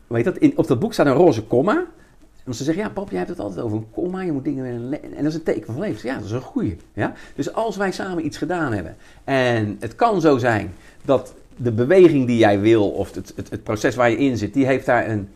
Weet 0.07 0.25
dat? 0.25 0.37
In, 0.37 0.53
op 0.55 0.67
dat 0.67 0.79
boek 0.79 0.93
staat 0.93 1.05
een 1.05 1.13
roze 1.13 1.43
komma. 1.43 1.85
En 2.43 2.53
ze 2.53 2.63
zeggen, 2.63 2.83
ja 2.83 2.89
pap, 2.89 3.09
jij 3.09 3.17
hebt 3.17 3.29
het 3.29 3.39
altijd 3.39 3.65
over 3.65 3.77
een 3.77 3.91
komma. 3.91 4.21
Je 4.21 4.31
moet 4.31 4.43
dingen. 4.43 4.93
En 5.01 5.23
dat 5.23 5.25
is 5.25 5.33
een 5.33 5.43
teken 5.43 5.65
van 5.65 5.79
leven. 5.79 6.09
Ja, 6.09 6.15
dat 6.15 6.25
is 6.25 6.31
een 6.31 6.41
goeie. 6.41 6.77
Ja? 6.93 7.13
Dus 7.35 7.53
als 7.53 7.77
wij 7.77 7.91
samen 7.91 8.25
iets 8.25 8.37
gedaan 8.37 8.73
hebben. 8.73 8.95
En 9.23 9.77
het 9.79 9.95
kan 9.95 10.21
zo 10.21 10.37
zijn 10.37 10.73
dat 11.05 11.33
de 11.57 11.71
beweging 11.71 12.27
die 12.27 12.37
jij 12.37 12.59
wil... 12.59 12.89
Of 12.89 13.15
het, 13.15 13.33
het, 13.35 13.49
het 13.49 13.63
proces 13.63 13.95
waar 13.95 14.09
je 14.09 14.17
in 14.17 14.37
zit... 14.37 14.53
Die 14.53 14.65
heeft 14.65 14.85
daar 14.85 15.09
een 15.09 15.29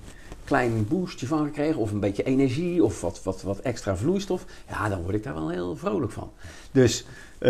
klein 0.43 0.87
boostje 0.89 1.27
van 1.27 1.45
gekregen. 1.45 1.81
Of 1.81 1.91
een 1.91 1.99
beetje 1.99 2.23
energie. 2.23 2.83
Of 2.83 3.01
wat, 3.01 3.23
wat, 3.23 3.41
wat 3.41 3.59
extra 3.59 3.95
vloeistof. 3.95 4.45
Ja, 4.69 4.89
dan 4.89 5.01
word 5.01 5.15
ik 5.15 5.23
daar 5.23 5.33
wel 5.33 5.49
heel 5.49 5.75
vrolijk 5.75 6.11
van. 6.11 6.31
Dus 6.71 7.05
uh, 7.39 7.49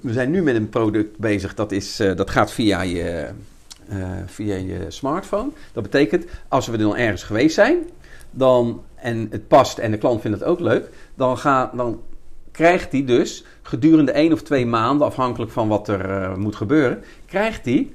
we 0.00 0.12
zijn 0.12 0.30
nu 0.30 0.42
met 0.42 0.54
een 0.54 0.68
product 0.68 1.18
bezig. 1.18 1.54
Dat, 1.54 1.72
is, 1.72 2.00
uh, 2.00 2.16
dat 2.16 2.30
gaat 2.30 2.52
via 2.52 2.80
je 2.80 3.28
uh, 3.92 4.08
via 4.26 4.54
je 4.54 4.84
smartphone. 4.88 5.50
Dat 5.72 5.82
betekent, 5.82 6.24
als 6.48 6.66
we 6.66 6.76
dan 6.76 6.96
ergens 6.96 7.22
geweest 7.22 7.54
zijn, 7.54 7.76
dan, 8.30 8.82
en 8.94 9.26
het 9.30 9.48
past 9.48 9.78
en 9.78 9.90
de 9.90 9.98
klant 9.98 10.20
vindt 10.20 10.38
het 10.38 10.48
ook 10.48 10.60
leuk, 10.60 10.88
dan, 11.14 11.38
ga, 11.38 11.70
dan 11.74 12.00
krijgt 12.50 12.92
hij 12.92 13.04
dus 13.04 13.44
gedurende 13.62 14.12
één 14.12 14.32
of 14.32 14.42
twee 14.42 14.66
maanden, 14.66 15.06
afhankelijk 15.06 15.52
van 15.52 15.68
wat 15.68 15.88
er 15.88 16.10
uh, 16.10 16.34
moet 16.36 16.56
gebeuren, 16.56 17.02
krijgt 17.26 17.64
hij 17.64 17.90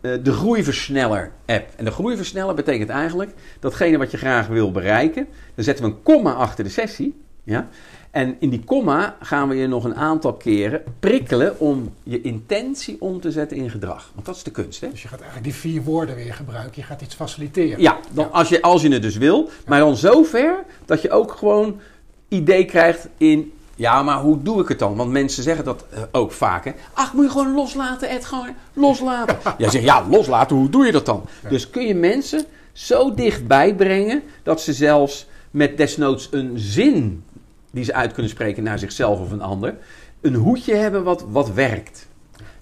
uh, 0.00 0.18
de 0.22 0.32
groeiversneller-app. 0.32 1.68
En 1.76 1.84
de 1.84 1.90
groeiversneller 1.90 2.54
betekent 2.54 2.88
eigenlijk 2.88 3.30
datgene 3.60 3.98
wat 3.98 4.10
je 4.10 4.16
graag 4.16 4.46
wil 4.46 4.70
bereiken. 4.70 5.26
Dan 5.54 5.64
zetten 5.64 5.84
we 5.84 5.90
een 5.90 6.02
komma 6.02 6.32
achter 6.32 6.64
de 6.64 6.70
sessie. 6.70 7.22
Ja? 7.44 7.68
En 8.10 8.36
in 8.38 8.50
die 8.50 8.64
komma 8.64 9.16
gaan 9.20 9.48
we 9.48 9.54
je 9.54 9.66
nog 9.66 9.84
een 9.84 9.94
aantal 9.94 10.32
keren 10.32 10.82
prikkelen 11.00 11.60
om 11.60 11.94
je 12.02 12.20
intentie 12.20 12.96
om 13.00 13.20
te 13.20 13.30
zetten 13.30 13.56
in 13.56 13.70
gedrag. 13.70 14.10
Want 14.14 14.26
dat 14.26 14.36
is 14.36 14.42
de 14.42 14.50
kunst. 14.50 14.80
Hè? 14.80 14.90
Dus 14.90 15.02
je 15.02 15.08
gaat 15.08 15.20
eigenlijk 15.20 15.50
die 15.50 15.60
vier 15.60 15.82
woorden 15.82 16.14
weer 16.14 16.34
gebruiken. 16.34 16.72
Je 16.74 16.82
gaat 16.82 17.00
iets 17.00 17.14
faciliteren. 17.14 17.80
Ja, 17.80 17.98
dan, 18.10 18.24
ja. 18.24 18.30
Als, 18.30 18.48
je, 18.48 18.62
als 18.62 18.82
je 18.82 18.88
het 18.88 19.02
dus 19.02 19.16
wil. 19.16 19.50
Maar 19.66 19.78
dan 19.80 19.96
zover 19.96 20.64
dat 20.84 21.02
je 21.02 21.10
ook 21.10 21.32
gewoon 21.32 21.80
idee 22.28 22.64
krijgt 22.64 23.08
in... 23.16 23.52
Ja, 23.74 24.02
maar 24.02 24.20
hoe 24.20 24.42
doe 24.42 24.60
ik 24.60 24.68
het 24.68 24.78
dan? 24.78 24.96
Want 24.96 25.10
mensen 25.10 25.42
zeggen 25.42 25.64
dat 25.64 25.84
uh, 25.94 26.00
ook 26.12 26.32
vaak. 26.32 26.64
Hè? 26.64 26.72
Ach, 26.92 27.12
moet 27.12 27.24
je 27.24 27.30
gewoon 27.30 27.54
loslaten, 27.54 28.08
Ed. 28.08 28.24
Gewoon 28.24 28.54
loslaten. 28.72 29.38
Jij 29.58 29.70
zegt, 29.70 29.84
ja, 29.84 30.06
loslaten. 30.10 30.56
Hoe 30.56 30.70
doe 30.70 30.86
je 30.86 30.92
dat 30.92 31.06
dan? 31.06 31.24
Dus 31.48 31.70
kun 31.70 31.86
je 31.86 31.94
mensen 31.94 32.44
zo 32.72 33.14
dichtbij 33.14 33.74
brengen... 33.74 34.22
dat 34.42 34.60
ze 34.60 34.72
zelfs 34.72 35.26
met 35.50 35.76
desnoods 35.76 36.28
een 36.30 36.52
zin 36.54 37.24
die 37.70 37.84
ze 37.84 37.94
uit 37.94 38.12
kunnen 38.12 38.30
spreken 38.30 38.62
naar 38.62 38.78
zichzelf 38.78 39.20
of 39.20 39.30
een 39.30 39.42
ander, 39.42 39.76
een 40.20 40.34
hoedje 40.34 40.74
hebben 40.74 41.04
wat, 41.04 41.24
wat 41.28 41.52
werkt. 41.52 42.06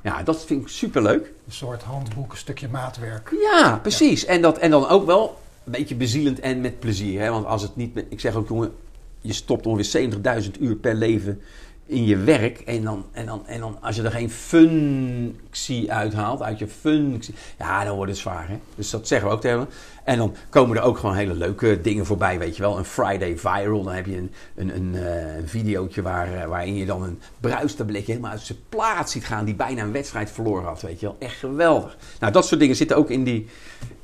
Ja, 0.02 0.22
dat 0.22 0.44
vind 0.44 0.62
ik 0.62 0.68
superleuk. 0.68 1.32
Een 1.46 1.52
soort 1.52 1.82
handboek, 1.82 2.32
een 2.32 2.38
stukje 2.38 2.68
maatwerk. 2.68 3.30
Ja, 3.40 3.78
precies. 3.82 4.22
Ja. 4.22 4.28
En, 4.28 4.42
dat, 4.42 4.58
en 4.58 4.70
dan 4.70 4.88
ook 4.88 5.06
wel 5.06 5.38
een 5.64 5.72
beetje 5.72 5.94
bezielend 5.94 6.40
en 6.40 6.60
met 6.60 6.80
plezier. 6.80 7.20
Hè? 7.20 7.30
Want 7.30 7.46
als 7.46 7.62
het 7.62 7.76
niet... 7.76 8.04
Ik 8.08 8.20
zeg 8.20 8.34
ook, 8.34 8.48
jongen, 8.48 8.72
je 9.20 9.32
stopt 9.32 9.66
ongeveer 9.66 10.10
70.000 10.42 10.50
uur 10.60 10.76
per 10.76 10.94
leven 10.94 11.40
in 11.86 12.04
je 12.04 12.16
werk. 12.16 12.60
En 12.60 12.82
dan, 12.82 13.06
en, 13.12 13.26
dan, 13.26 13.46
en 13.46 13.60
dan 13.60 13.78
als 13.80 13.96
je 13.96 14.02
er 14.02 14.10
geen 14.10 14.30
functie 14.30 15.92
uithaalt, 15.92 16.42
uit 16.42 16.58
je 16.58 16.68
functie, 16.68 17.34
ja, 17.58 17.84
dan 17.84 17.96
wordt 17.96 18.10
het 18.10 18.20
zwaar. 18.20 18.48
Hè? 18.48 18.58
Dus 18.74 18.90
dat 18.90 19.08
zeggen 19.08 19.28
we 19.28 19.34
ook 19.34 19.40
tegen 19.40 19.68
En 20.06 20.18
dan 20.18 20.34
komen 20.48 20.76
er 20.76 20.82
ook 20.82 20.98
gewoon 20.98 21.14
hele 21.14 21.34
leuke 21.34 21.80
dingen 21.80 22.06
voorbij, 22.06 22.38
weet 22.38 22.56
je 22.56 22.62
wel. 22.62 22.78
Een 22.78 22.84
Friday 22.84 23.38
Viral, 23.38 23.82
dan 23.82 23.92
heb 23.92 24.06
je 24.06 24.16
een, 24.16 24.32
een, 24.54 24.76
een, 24.76 24.94
een 25.38 25.48
videootje 25.48 26.02
waar, 26.02 26.34
uh, 26.34 26.44
waarin 26.44 26.76
je 26.76 26.86
dan 26.86 27.02
een 27.02 27.20
bruistabletje 27.40 28.12
helemaal 28.12 28.30
uit 28.30 28.40
zijn 28.40 28.58
plaats 28.68 29.12
ziet 29.12 29.24
gaan, 29.24 29.44
die 29.44 29.54
bijna 29.54 29.82
een 29.82 29.92
wedstrijd 29.92 30.30
verloren 30.30 30.64
had, 30.64 30.82
weet 30.82 31.00
je 31.00 31.06
wel. 31.06 31.16
Echt 31.18 31.38
geweldig. 31.38 31.96
Nou, 32.20 32.32
dat 32.32 32.46
soort 32.46 32.60
dingen 32.60 32.76
zitten 32.76 32.96
ook 32.96 33.10
in 33.10 33.24
die 33.24 33.48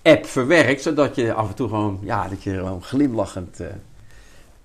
app 0.03 0.27
verwerkt, 0.27 0.83
zodat 0.83 1.17
je 1.17 1.33
af 1.33 1.49
en 1.49 1.55
toe 1.55 1.69
gewoon, 1.69 1.99
ja, 2.03 2.29
dat 2.29 2.43
je 2.43 2.55
gewoon 2.55 2.83
glimlachend... 2.83 3.61
Uh, 3.61 3.67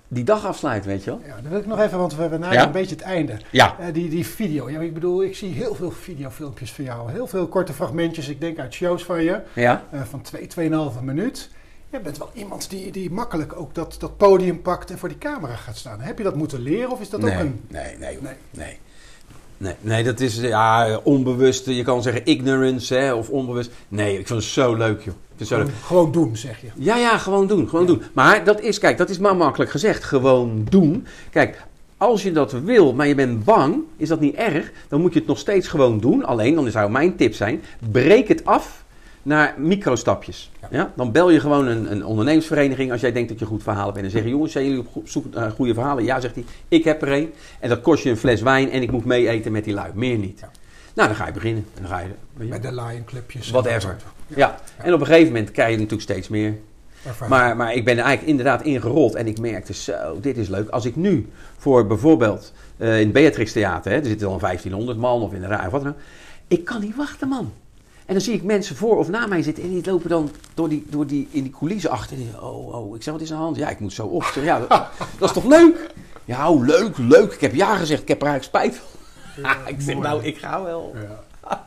die 0.08 0.24
dag 0.24 0.46
afsluit, 0.46 0.86
weet 0.86 1.04
je 1.04 1.10
wel. 1.10 1.22
Ja, 1.26 1.42
dan 1.42 1.52
wil 1.52 1.60
ik 1.60 1.66
nog 1.66 1.80
even, 1.80 1.98
want 1.98 2.16
we 2.16 2.22
naderen 2.22 2.52
ja? 2.52 2.66
een 2.66 2.72
beetje 2.72 2.96
het 2.96 3.04
einde. 3.04 3.38
Ja. 3.52 3.76
Uh, 3.80 3.86
die, 3.94 4.10
die 4.10 4.26
video. 4.28 4.70
Ja, 4.70 4.80
ik 4.80 4.94
bedoel, 4.94 5.24
ik 5.24 5.36
zie 5.36 5.54
heel 5.54 5.76
veel 5.76 5.92
videofilmpjes 5.92 6.72
van 6.72 6.84
jou. 6.84 7.12
Heel 7.12 7.28
veel 7.28 7.48
korte 7.48 7.74
fragmentjes, 7.74 8.28
ik 8.28 8.42
denk 8.42 8.60
uit 8.60 8.74
shows 8.74 9.04
van 9.04 9.24
je. 9.24 9.42
Ja. 9.54 9.84
Uh, 9.94 10.02
van 10.02 10.22
2, 10.22 10.48
2,5 10.70 11.02
minuut. 11.02 11.50
Je 11.90 12.00
bent 12.00 12.18
wel 12.18 12.32
iemand 12.34 12.70
die, 12.70 12.92
die 12.92 13.12
makkelijk 13.12 13.60
ook 13.60 13.76
dat, 13.76 13.96
dat 14.00 14.18
podium 14.18 14.62
pakt 14.62 14.92
en 14.92 14.98
voor 14.98 15.10
die 15.10 15.18
camera 15.18 15.56
gaat 15.56 15.78
staan. 15.78 16.00
Heb 16.00 16.18
je 16.18 16.24
dat 16.24 16.36
moeten 16.36 16.60
leren 16.60 16.92
of 16.92 17.02
is 17.02 17.10
dat 17.10 17.22
nee, 17.22 17.34
ook 17.34 17.40
een... 17.40 17.62
Nee, 17.68 17.98
nee, 17.98 18.18
nee. 18.22 18.34
nee. 18.52 18.80
Nee, 19.58 19.74
nee, 19.82 20.04
dat 20.04 20.20
is 20.20 20.40
ja, 20.40 21.00
onbewust. 21.04 21.66
Je 21.66 21.84
kan 21.84 22.02
zeggen 22.02 22.26
ignorance 22.26 22.96
hè, 22.96 23.14
of 23.14 23.30
onbewust. 23.30 23.72
Nee, 23.88 24.20
ik 24.20 24.28
vind 24.28 24.40
het 24.40 24.50
zo 24.50 24.76
leuk, 24.76 25.02
joh. 25.02 25.14
Zo 25.46 25.56
gewoon, 25.56 25.72
gewoon, 25.84 26.12
doen, 26.12 26.36
zeg 26.36 26.62
je. 26.62 26.68
Ja, 26.76 26.96
ja, 26.96 27.18
gewoon 27.18 27.48
doen. 27.48 27.70
Gewoon 27.70 27.86
ja. 27.86 27.92
doen. 27.94 28.02
Maar 28.14 28.44
dat 28.44 28.62
is, 28.62 28.80
kijk, 28.80 28.98
dat 28.98 29.10
is 29.10 29.18
maar 29.18 29.36
makkelijk 29.36 29.72
gezegd. 29.72 30.04
Gewoon 30.04 30.66
doen. 30.70 31.08
Kijk, 31.30 31.66
als 31.98 32.24
je 32.24 32.32
dat 32.32 32.52
wil, 32.52 32.94
maar 32.94 33.08
je 33.08 33.16
bent 33.16 33.44
bang, 33.44 33.84
is 33.98 34.08
dat 34.08 34.20
niet 34.20 34.36
erg. 34.36 34.72
Dan 34.88 35.02
moet 35.02 35.14
je 35.14 35.20
het 35.20 35.28
nog 35.28 35.38
steeds 35.38 35.68
gewoon 35.68 36.00
doen. 36.00 36.26
Alleen, 36.26 36.56
dan 36.56 36.72
zou 36.72 36.92
mijn 36.92 37.16
tip 37.16 37.34
zijn: 37.34 37.62
breek 37.92 38.28
het 38.28 38.46
af 38.46 38.86
naar 39.28 39.56
microstapjes. 39.58 40.52
Ja. 40.62 40.68
ja. 40.72 40.92
Dan 40.96 41.12
bel 41.12 41.30
je 41.30 41.40
gewoon 41.40 41.68
een, 41.68 41.92
een, 41.92 42.06
ondernemersvereniging 42.06 42.92
als 42.92 43.02
jij 43.02 43.12
denkt 43.12 43.30
dat 43.30 43.40
je 43.40 43.46
een 43.46 43.52
goed 43.52 43.64
verhaal 43.64 43.86
hebt. 43.86 43.96
En 43.96 44.02
dan 44.02 44.12
zeg 44.12 44.24
je, 44.24 44.30
jongens, 44.30 44.52
zijn 44.52 44.66
jullie 44.66 44.86
op 44.94 45.08
zoek 45.08 45.34
naar 45.34 45.52
goede 45.52 45.74
verhalen? 45.74 46.04
Ja, 46.04 46.20
zegt 46.20 46.36
hij, 46.36 46.46
ik 46.68 46.84
heb 46.84 47.02
er 47.02 47.12
een. 47.12 47.34
En 47.60 47.70
dat 47.70 47.82
kost 47.82 48.04
je 48.04 48.10
een 48.10 48.18
fles 48.18 48.42
wijn 48.42 48.72
en 48.72 48.82
ik 48.82 48.92
moet 48.92 49.06
mee 49.06 49.30
eten 49.30 49.52
met 49.52 49.64
die 49.64 49.74
lui. 49.74 49.92
Meer 49.94 50.18
niet. 50.18 50.40
Ja. 50.40 50.50
Nou, 50.94 51.08
dan 51.08 51.18
ga 51.18 51.26
je 51.26 51.32
beginnen. 51.32 51.66
En 51.76 51.82
dan 51.82 51.92
ga 51.92 52.00
je, 52.00 52.60
de 52.60 52.74
Lion 52.74 53.06
Clubjes. 53.06 53.50
Whatever. 53.50 53.96
Ja. 54.28 54.38
ja. 54.38 54.60
En 54.78 54.94
op 54.94 55.00
een 55.00 55.06
gegeven 55.06 55.28
moment 55.28 55.52
krijg 55.52 55.70
je 55.70 55.76
natuurlijk 55.76 56.02
steeds 56.02 56.28
meer. 56.28 56.58
Maar, 57.30 57.56
maar 57.56 57.74
ik 57.74 57.86
ben 57.86 57.98
er 57.98 58.04
eigenlijk 58.04 58.30
inderdaad 58.30 58.62
ingerold 58.62 59.16
en 59.16 59.28
ik 59.28 59.40
merkte 59.40 59.74
zo, 59.74 60.20
dit 60.22 60.38
is 60.38 60.48
leuk. 60.48 60.70
Als 60.70 60.86
ik 60.86 60.96
nu 60.96 61.30
voor 61.58 61.88
bijvoorbeeld 61.88 62.54
uh, 62.78 63.00
in 63.00 63.04
het 63.04 63.14
Beatrix 63.14 63.52
Theater, 63.52 63.92
hè, 63.92 63.98
er 63.98 64.06
zitten 64.06 64.28
dan 64.28 64.40
1500 64.40 64.98
man 64.98 65.22
of 65.22 65.34
in 65.34 65.42
de 65.42 65.48
raar, 65.48 65.70
wat 65.70 65.84
dan 65.84 65.92
ook. 65.92 66.00
Ik 66.48 66.66
kan 66.66 66.82
niet 66.82 66.96
wachten, 66.96 67.28
man. 67.28 67.52
En 68.08 68.14
dan 68.14 68.22
zie 68.22 68.34
ik 68.34 68.44
mensen 68.44 68.76
voor 68.76 68.98
of 68.98 69.10
na 69.10 69.26
mij 69.26 69.42
zitten 69.42 69.64
en 69.64 69.70
die 69.70 69.86
lopen 69.86 70.10
dan 70.10 70.32
door 70.54 70.70
die, 70.70 70.86
door 70.90 71.08
die, 71.08 71.28
in 71.32 71.44
die 71.44 71.52
coulissen 71.52 71.90
achter. 71.90 72.18
Die, 72.18 72.42
oh, 72.42 72.76
oh, 72.76 72.96
ik 72.96 73.04
zeg, 73.04 73.14
wat 73.14 73.22
is 73.22 73.32
aan 73.32 73.38
de 73.38 73.44
hand? 73.44 73.58
Ja, 73.58 73.70
ik 73.70 73.80
moet 73.80 73.94
zo 73.94 74.06
op. 74.06 74.24
Zeg, 74.24 74.44
ja, 74.44 74.60
dat, 74.60 74.70
dat, 75.20 75.30
is 75.30 75.32
toch 75.32 75.46
leuk? 75.46 75.92
Ja, 76.26 76.50
oh, 76.50 76.66
leuk, 76.66 76.98
leuk. 76.98 77.34
Ik 77.34 77.42
heb 77.42 77.54
ja 77.54 77.76
gezegd, 77.76 78.02
ik 78.02 78.08
heb 78.08 78.22
er 78.22 78.28
eigenlijk 78.28 78.56
spijt 78.56 78.76
van. 78.76 79.44
Ja, 79.44 79.68
ik 79.74 79.82
zeg, 79.82 79.98
nou, 79.98 80.24
ik 80.24 80.38
ga 80.38 80.64
wel. 80.64 80.96
Ja. 80.96 81.64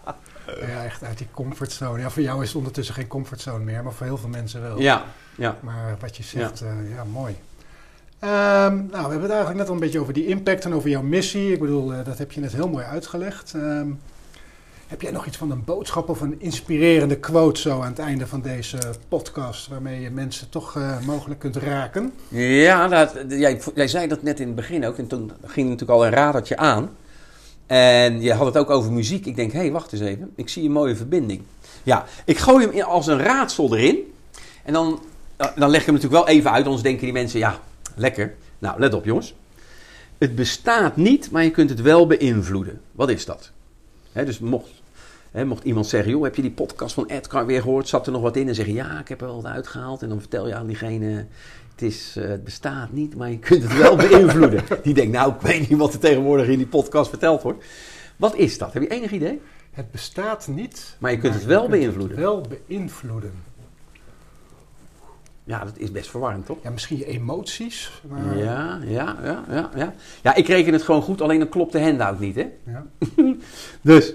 ja, 0.68 0.84
echt 0.84 1.04
uit 1.04 1.18
die 1.18 1.26
comfortzone. 1.30 2.00
Ja, 2.00 2.10
voor 2.10 2.22
jou 2.22 2.42
is 2.42 2.48
het 2.48 2.56
ondertussen 2.56 2.94
geen 2.94 3.06
comfortzone 3.06 3.64
meer, 3.64 3.82
maar 3.82 3.92
voor 3.92 4.06
heel 4.06 4.18
veel 4.18 4.28
mensen 4.28 4.62
wel. 4.62 4.80
Ja, 4.80 5.04
ja. 5.34 5.56
Maar 5.60 5.96
wat 6.00 6.16
je 6.16 6.22
zegt, 6.22 6.58
ja, 6.58 6.66
uh, 6.66 6.94
ja 6.96 7.04
mooi. 7.04 7.36
Ehm, 8.18 8.76
nou, 8.76 8.88
we 8.90 8.96
hebben 8.98 9.22
het 9.22 9.30
eigenlijk 9.30 9.58
net 9.58 9.68
al 9.68 9.74
een 9.74 9.80
beetje 9.80 10.00
over 10.00 10.12
die 10.12 10.26
impact 10.26 10.64
en 10.64 10.74
over 10.74 10.90
jouw 10.90 11.02
missie. 11.02 11.52
Ik 11.52 11.60
bedoel, 11.60 11.92
eh, 11.92 12.04
dat 12.04 12.18
heb 12.18 12.32
je 12.32 12.40
net 12.40 12.52
heel 12.52 12.68
mooi 12.68 12.84
uitgelegd. 12.84 13.54
Ehm, 13.54 13.90
heb 14.90 15.02
jij 15.02 15.10
nog 15.10 15.26
iets 15.26 15.36
van 15.36 15.50
een 15.50 15.64
boodschap 15.64 16.08
of 16.08 16.20
een 16.20 16.40
inspirerende 16.40 17.18
quote 17.18 17.60
zo 17.60 17.80
aan 17.80 17.90
het 17.90 17.98
einde 17.98 18.26
van 18.26 18.40
deze 18.40 18.78
podcast, 19.08 19.68
waarmee 19.68 20.00
je 20.00 20.10
mensen 20.10 20.48
toch 20.48 20.76
eh, 20.76 21.00
mogelijk 21.00 21.40
kunt 21.40 21.56
raken? 21.56 22.12
Ja, 22.28 22.88
dat, 22.88 23.14
jij, 23.28 23.60
jij 23.74 23.88
zei 23.88 24.08
dat 24.08 24.22
net 24.22 24.40
in 24.40 24.46
het 24.46 24.56
begin 24.56 24.86
ook. 24.86 24.98
En 24.98 25.06
toen 25.06 25.32
ging 25.44 25.68
natuurlijk 25.68 25.98
al 25.98 26.06
een 26.06 26.12
radertje 26.12 26.56
aan. 26.56 26.90
En 27.66 28.20
je 28.20 28.32
had 28.32 28.46
het 28.46 28.56
ook 28.56 28.70
over 28.70 28.92
muziek. 28.92 29.26
Ik 29.26 29.36
denk, 29.36 29.52
hé, 29.52 29.58
hey, 29.58 29.72
wacht 29.72 29.92
eens 29.92 30.02
even. 30.02 30.30
Ik 30.34 30.48
zie 30.48 30.64
een 30.64 30.72
mooie 30.72 30.96
verbinding. 30.96 31.42
Ja, 31.82 32.04
ik 32.24 32.38
gooi 32.38 32.64
hem 32.64 32.74
in 32.74 32.84
als 32.84 33.06
een 33.06 33.18
raadsel 33.18 33.76
erin. 33.76 34.12
En 34.64 34.72
dan, 34.72 35.00
dan 35.36 35.70
leg 35.70 35.80
ik 35.80 35.86
hem 35.86 35.94
natuurlijk 35.94 36.24
wel 36.24 36.34
even 36.34 36.50
uit. 36.50 36.64
Anders 36.64 36.82
denken 36.82 37.04
die 37.04 37.12
mensen, 37.12 37.38
ja, 37.38 37.60
lekker. 37.94 38.34
Nou, 38.58 38.80
let 38.80 38.94
op 38.94 39.04
jongens. 39.04 39.34
Het 40.18 40.34
bestaat 40.34 40.96
niet, 40.96 41.30
maar 41.30 41.44
je 41.44 41.50
kunt 41.50 41.70
het 41.70 41.80
wel 41.80 42.06
beïnvloeden. 42.06 42.80
Wat 42.92 43.10
is 43.10 43.24
dat? 43.24 43.50
dus 44.12 44.38
mocht, 44.38 44.79
mocht 45.32 45.64
iemand 45.64 45.86
zeggen, 45.86 46.10
joh, 46.10 46.22
heb 46.22 46.34
je 46.34 46.42
die 46.42 46.50
podcast 46.50 46.94
van 46.94 47.06
Edgar 47.06 47.46
weer 47.46 47.62
gehoord? 47.62 47.88
Zat 47.88 48.06
er 48.06 48.12
nog 48.12 48.22
wat 48.22 48.36
in? 48.36 48.48
En 48.48 48.54
zeggen, 48.54 48.74
ja, 48.74 48.98
ik 49.00 49.08
heb 49.08 49.20
er 49.20 49.26
wel 49.26 49.42
wat 49.42 49.52
uitgehaald. 49.52 50.02
En 50.02 50.08
dan 50.08 50.20
vertel 50.20 50.46
je 50.46 50.54
aan 50.54 50.66
diegene, 50.66 51.26
het, 51.70 51.82
is, 51.82 52.14
uh, 52.18 52.28
het 52.28 52.44
bestaat 52.44 52.92
niet, 52.92 53.16
maar 53.16 53.30
je 53.30 53.38
kunt 53.38 53.62
het 53.62 53.76
wel 53.76 53.96
beïnvloeden. 54.08 54.64
Die 54.82 54.94
denkt, 54.94 55.12
nou, 55.12 55.32
ik 55.34 55.40
weet 55.40 55.68
niet 55.68 55.78
wat 55.78 55.92
er 55.92 55.98
tegenwoordig 55.98 56.46
in 56.46 56.58
die 56.58 56.66
podcast 56.66 57.08
verteld 57.08 57.42
wordt. 57.42 57.64
Wat 58.16 58.36
is 58.36 58.58
dat? 58.58 58.72
Heb 58.72 58.82
je 58.82 58.88
enig 58.88 59.10
idee? 59.10 59.40
Het 59.70 59.90
bestaat 59.90 60.48
niet. 60.48 60.96
Maar 60.98 61.10
je 61.10 61.18
kunt 61.18 61.34
het 61.34 61.44
wel 61.44 61.68
beïnvloeden. 61.68 62.16
wel 62.16 62.44
beïnvloeden. 62.66 63.32
Ja, 65.44 65.64
dat 65.64 65.78
is 65.78 65.90
best 65.90 66.10
verwarrend, 66.10 66.46
toch? 66.46 66.58
Ja, 66.62 66.70
misschien 66.70 66.98
je 66.98 67.06
emoties. 67.06 68.02
Maar... 68.08 68.38
Ja, 68.38 68.80
ja, 68.86 69.16
ja, 69.24 69.44
ja, 69.50 69.70
ja. 69.76 69.94
Ja, 70.22 70.34
ik 70.34 70.46
reken 70.46 70.72
het 70.72 70.82
gewoon 70.82 71.02
goed, 71.02 71.20
alleen 71.20 71.38
dan 71.38 71.48
klopt 71.48 71.72
de 71.72 71.80
handout 71.80 72.20
niet, 72.20 72.34
hè? 72.34 72.48
Ja. 72.66 72.86
dus, 73.80 74.14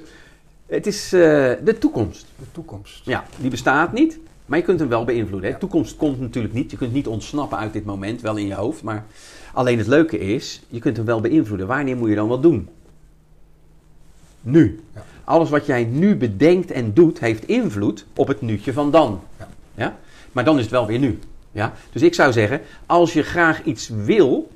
het 0.66 0.88
is 0.88 1.14
uh, 1.14 1.22
de 1.64 1.78
toekomst. 1.80 2.26
De 2.40 2.46
toekomst. 2.52 3.06
Ja, 3.06 3.26
die 3.40 3.50
bestaat 3.50 3.94
niet, 3.94 4.20
maar 4.46 4.60
je 4.60 4.66
kunt 4.66 4.80
hem 4.80 4.90
wel 4.90 5.04
beïnvloeden. 5.04 5.52
De 5.52 5.58
toekomst 5.58 5.98
komt 5.98 6.20
natuurlijk 6.20 6.54
niet. 6.54 6.72
Je 6.72 6.78
kunt 6.78 6.94
niet 6.94 7.08
ontsnappen 7.08 7.58
uit 7.58 7.74
dit 7.74 7.86
moment, 7.86 8.22
wel 8.22 8.36
in 8.36 8.48
je 8.48 8.54
hoofd. 8.54 8.84
Maar 8.84 9.06
alleen 9.54 9.78
het 9.78 9.88
leuke 9.88 10.18
is, 10.18 10.62
je 10.70 10.80
kunt 10.80 10.98
hem 10.98 11.06
wel 11.06 11.22
beïnvloeden. 11.22 11.68
Wanneer 11.68 11.98
moet 11.98 12.10
je 12.10 12.16
dan 12.16 12.28
wat 12.28 12.42
doen? 12.42 12.70
Nu. 14.42 14.80
Ja. 14.94 15.04
Alles 15.24 15.50
wat 15.50 15.66
jij 15.66 15.84
nu 15.84 16.16
bedenkt 16.16 16.72
en 16.72 16.94
doet, 16.94 17.20
heeft 17.20 17.48
invloed 17.48 18.06
op 18.16 18.28
het 18.28 18.42
nuutje 18.42 18.74
van 18.74 18.92
dan. 18.92 19.22
Ja. 19.40 19.48
ja? 19.76 19.98
Maar 20.32 20.44
dan 20.44 20.56
is 20.56 20.62
het 20.62 20.72
wel 20.72 20.88
weer 20.88 21.00
nu. 21.00 21.20
Ja? 21.52 21.74
Dus 21.92 22.02
ik 22.02 22.14
zou 22.14 22.32
zeggen, 22.32 22.62
als 22.86 23.14
je 23.14 23.24
graag 23.24 23.64
iets 23.64 23.90
wil, 23.90 24.52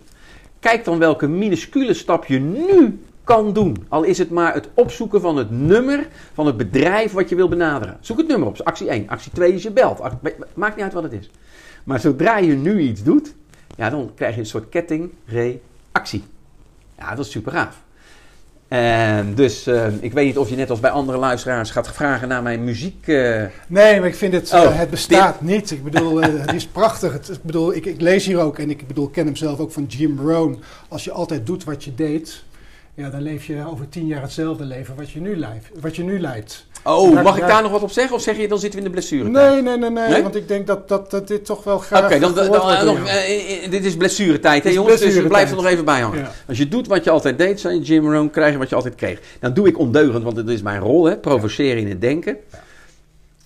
kijk 0.59 0.85
dan 0.85 0.97
welke 0.97 1.27
minuscule 1.27 1.93
stap 1.93 2.25
je 2.25 2.39
nu 2.39 2.99
kan 3.35 3.53
doen. 3.53 3.85
Al 3.89 4.03
is 4.03 4.17
het 4.17 4.29
maar 4.29 4.53
het 4.53 4.69
opzoeken 4.73 5.21
van 5.21 5.37
het 5.37 5.51
nummer 5.51 6.07
van 6.33 6.45
het 6.45 6.57
bedrijf 6.57 7.11
wat 7.11 7.29
je 7.29 7.35
wil 7.35 7.47
benaderen. 7.47 7.97
Zoek 7.99 8.17
het 8.17 8.27
nummer 8.27 8.47
op. 8.47 8.61
Actie 8.63 8.89
1. 8.89 9.09
Actie 9.09 9.31
2 9.31 9.53
is 9.53 9.63
je 9.63 9.71
belt. 9.71 10.01
Maakt 10.53 10.75
niet 10.75 10.83
uit 10.83 10.93
wat 10.93 11.03
het 11.03 11.13
is. 11.13 11.29
Maar 11.83 11.99
zodra 11.99 12.37
je 12.37 12.53
nu 12.53 12.79
iets 12.79 13.03
doet, 13.03 13.33
ja, 13.75 13.89
dan 13.89 14.11
krijg 14.15 14.33
je 14.33 14.39
een 14.39 14.45
soort 14.45 14.69
kettingreactie. 14.69 16.23
Ja, 16.97 17.15
dat 17.15 17.25
is 17.25 17.31
super 17.31 17.51
gaaf. 17.51 17.81
En 18.67 19.35
dus 19.35 19.67
uh, 19.67 19.87
ik 19.99 20.13
weet 20.13 20.25
niet 20.25 20.37
of 20.37 20.49
je 20.49 20.55
net 20.55 20.69
als 20.69 20.79
bij 20.79 20.91
andere 20.91 21.17
luisteraars 21.17 21.71
gaat 21.71 21.87
vragen 21.87 22.27
naar 22.27 22.41
mijn 22.43 22.63
muziek. 22.63 23.07
Uh... 23.07 23.43
Nee, 23.67 23.99
maar 23.99 24.07
ik 24.07 24.15
vind 24.15 24.33
het, 24.33 24.53
oh, 24.53 24.63
uh, 24.63 24.77
het 24.77 24.89
bestaat 24.89 25.39
dit... 25.39 25.49
niet. 25.49 25.71
Ik 25.71 25.83
bedoel, 25.83 26.21
het 26.21 26.53
is 26.53 26.67
prachtig. 26.67 27.13
Het, 27.13 27.29
ik 27.29 27.43
bedoel, 27.43 27.75
ik, 27.75 27.85
ik, 27.85 28.01
lees 28.01 28.25
hier 28.25 28.39
ook 28.39 28.59
en 28.59 28.69
ik 28.69 28.87
bedoel, 28.87 29.07
ken 29.09 29.25
hem 29.25 29.35
zelf 29.35 29.59
ook 29.59 29.71
van 29.71 29.85
Jim 29.85 30.19
Rohn. 30.19 30.59
Als 30.87 31.03
je 31.03 31.11
altijd 31.11 31.45
doet 31.45 31.63
wat 31.63 31.83
je 31.83 31.95
deed, 31.95 32.43
ja, 32.99 33.09
dan 33.09 33.21
leef 33.21 33.45
je 33.45 33.65
over 33.71 33.89
tien 33.89 34.07
jaar 34.07 34.21
hetzelfde 34.21 34.65
leven 34.65 34.95
wat 34.95 35.11
je 35.11 35.19
nu, 35.19 35.37
leeft, 35.37 35.69
wat 35.79 35.95
je 35.95 36.03
nu 36.03 36.19
leidt. 36.19 36.65
Oh, 36.83 37.23
mag 37.23 37.37
ik 37.37 37.47
daar 37.47 37.61
nog 37.61 37.71
wat 37.71 37.81
op 37.81 37.91
zeggen? 37.91 38.15
Of 38.15 38.21
zeg 38.21 38.37
je 38.37 38.47
dan 38.47 38.59
zitten 38.59 38.79
we 38.79 38.85
in 38.85 38.91
de 38.91 38.99
blessure? 38.99 39.29
Nee, 39.29 39.61
nee, 39.61 39.77
nee, 39.77 39.89
nee, 39.89 40.21
Want 40.21 40.35
ik 40.35 40.47
denk 40.47 40.67
dat, 40.67 40.87
dat, 40.87 41.11
dat 41.11 41.27
dit 41.27 41.45
toch 41.45 41.63
wel 41.63 41.77
graag. 41.77 42.03
Oké, 42.03 42.19
dan, 42.19 42.33
dan, 42.33 42.51
dan 42.51 42.85
nog, 42.85 42.97
uh, 42.97 43.69
dit 43.69 43.85
is 43.85 43.97
blessuretijd, 43.97 44.63
hè 44.63 44.69
jongens? 44.69 45.01
Dus 45.01 45.27
blijf 45.27 45.49
er 45.49 45.55
nog 45.55 45.65
even 45.65 45.85
bij 45.85 46.01
hangen. 46.01 46.19
Ja. 46.19 46.31
Als 46.47 46.57
je 46.57 46.67
doet 46.67 46.87
wat 46.87 47.03
je 47.03 47.09
altijd 47.09 47.37
deed, 47.37 47.59
zei 47.59 47.79
Jim 47.79 48.13
Rohn, 48.13 48.29
krijg 48.29 48.51
je 48.51 48.57
wat 48.57 48.69
je 48.69 48.75
altijd 48.75 48.95
kreeg. 48.95 49.19
Dan 49.39 49.53
doe 49.53 49.67
ik 49.67 49.79
ondeugend, 49.79 50.23
want 50.23 50.35
dat 50.35 50.49
is 50.49 50.61
mijn 50.61 50.79
rol, 50.79 51.05
hè? 51.05 51.17
Provoceren 51.17 51.81
in 51.81 51.89
het 51.89 52.01
denken. 52.01 52.37
Ja. 52.51 52.59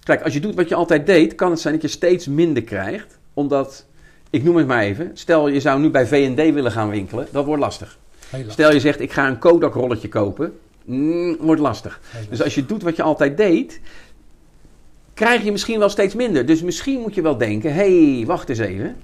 Kijk, 0.04 0.24
als 0.24 0.34
je 0.34 0.40
doet 0.40 0.56
wat 0.56 0.70
je 0.70 0.76
altijd 0.76 1.06
deed, 1.06 1.36
kan 1.36 1.52
het 1.52 1.60
zijn 1.60 1.74
dat 1.74 1.84
je 1.84 1.88
steeds 1.90 2.28
minder 2.28 2.64
krijgt. 2.64 3.18
Omdat, 3.34 3.86
ik 4.30 4.44
noem 4.44 4.56
het 4.56 4.68
maar 4.68 4.82
even, 4.82 5.12
stel 5.14 5.48
je 5.48 5.60
zou 5.60 5.80
nu 5.80 5.90
bij 5.90 6.08
V&D 6.08 6.54
willen 6.54 6.72
gaan 6.72 6.90
winkelen, 6.90 7.28
dat 7.32 7.46
wordt 7.46 7.62
lastig. 7.62 7.98
Stel 8.48 8.74
je 8.74 8.80
zegt, 8.80 9.00
ik 9.00 9.12
ga 9.12 9.28
een 9.28 9.40
Kodak 9.40 9.74
rolletje 9.74 10.10
kopen. 10.10 10.54
Mm, 10.86 11.38
wordt 11.40 11.62
lastig. 11.62 12.02
Dus 12.30 12.44
als 12.44 12.56
je 12.56 12.66
doet 12.66 12.84
wat 12.84 12.96
je 12.96 13.04
altijd 13.04 13.38
deed, 13.38 13.80
krijg 15.14 15.44
je 15.44 15.52
misschien 15.52 15.80
wel 15.80 15.90
steeds 15.90 16.16
minder. 16.16 16.46
Dus 16.46 16.62
misschien 16.62 17.00
moet 17.00 17.16
je 17.16 17.22
wel 17.22 17.38
denken, 17.38 17.74
hé, 17.74 18.16
hey, 18.16 18.26
wacht 18.26 18.50
eens 18.50 18.60
even. 18.60 18.96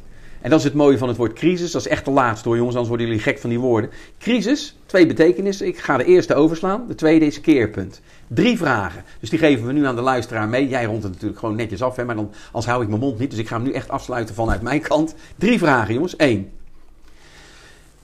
En 0.41 0.49
dat 0.49 0.59
is 0.59 0.65
het 0.65 0.73
mooie 0.73 0.97
van 0.97 1.07
het 1.07 1.17
woord 1.17 1.33
crisis. 1.33 1.71
Dat 1.71 1.81
is 1.81 1.87
echt 1.87 2.05
de 2.05 2.11
laatste 2.11 2.47
hoor, 2.47 2.57
jongens, 2.57 2.75
anders 2.75 2.95
worden 2.95 3.07
jullie 3.07 3.23
gek 3.23 3.39
van 3.39 3.49
die 3.49 3.59
woorden. 3.59 3.89
Crisis, 4.17 4.77
twee 4.85 5.05
betekenissen. 5.05 5.67
Ik 5.67 5.77
ga 5.77 5.97
de 5.97 6.05
eerste 6.05 6.35
overslaan. 6.35 6.85
De 6.87 6.95
tweede 6.95 7.25
is 7.25 7.41
keerpunt. 7.41 8.01
Drie 8.27 8.57
vragen. 8.57 9.03
Dus 9.19 9.29
die 9.29 9.39
geven 9.39 9.65
we 9.65 9.73
nu 9.73 9.85
aan 9.85 9.95
de 9.95 10.01
luisteraar 10.01 10.47
mee. 10.47 10.67
Jij 10.67 10.85
rondt 10.85 11.03
het 11.03 11.11
natuurlijk 11.11 11.39
gewoon 11.39 11.55
netjes 11.55 11.81
af, 11.81 11.95
hè, 11.95 12.05
maar 12.05 12.15
dan, 12.15 12.31
als 12.51 12.65
hou 12.65 12.81
ik 12.83 12.87
mijn 12.87 12.99
mond 12.99 13.19
niet. 13.19 13.29
Dus 13.29 13.39
ik 13.39 13.47
ga 13.47 13.55
hem 13.55 13.65
nu 13.65 13.71
echt 13.71 13.89
afsluiten 13.89 14.35
vanuit 14.35 14.61
mijn 14.61 14.81
kant. 14.81 15.15
Drie 15.35 15.57
vragen, 15.57 15.93
jongens. 15.93 16.13
Eén. 16.17 16.49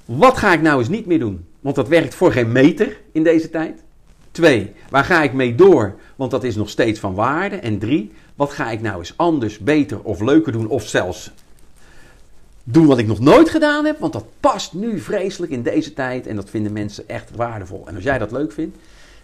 Wat 0.06 0.38
ga 0.38 0.54
ik 0.54 0.62
nou 0.62 0.80
eens 0.80 0.90
niet 0.90 1.06
meer 1.06 1.20
doen? 1.20 1.46
Want 1.60 1.76
dat 1.76 1.88
werkt 1.88 2.16
voor 2.16 2.32
geen 2.32 2.52
meter 2.52 3.02
in 3.12 3.24
deze 3.24 3.50
tijd. 3.50 3.84
Twee, 4.32 4.72
waar 4.90 5.04
ga 5.04 5.24
ik 5.24 5.34
mee 5.34 5.56
door? 5.56 5.96
Want 6.16 6.32
dat 6.32 6.44
is 6.44 6.56
nog 6.56 6.70
steeds 6.70 7.00
van 7.00 7.14
waarde. 7.14 7.56
En 7.56 7.80
drie, 7.80 8.12
wat 8.36 8.52
ga 8.52 8.72
ik 8.72 8.82
nou 8.82 8.98
eens 8.98 9.14
anders, 9.16 9.60
beter 9.60 10.02
of 10.02 10.22
leuker 10.22 10.52
doen? 10.52 10.68
Of 10.68 10.88
zelfs 10.88 11.32
doen 12.64 12.86
wat 12.86 12.98
ik 12.98 13.08
nog 13.08 13.20
nooit 13.20 13.50
gedaan 13.50 13.86
heb. 13.86 14.00
Want 14.00 14.14
dat 14.14 14.26
past 14.40 14.74
nu 14.74 15.00
vreselijk 15.00 15.52
in 15.52 15.64
deze 15.64 15.94
tijd. 15.94 16.28
En 16.28 16.36
dat 16.36 16.50
vinden 16.50 16.74
mensen 16.74 17.10
echt 17.10 17.36
waardevol. 17.36 17.88
En 17.88 17.96
als 17.96 18.04
jij 18.04 18.18
dat 18.18 18.32
leuk 18.32 18.52
vindt, 18.52 18.78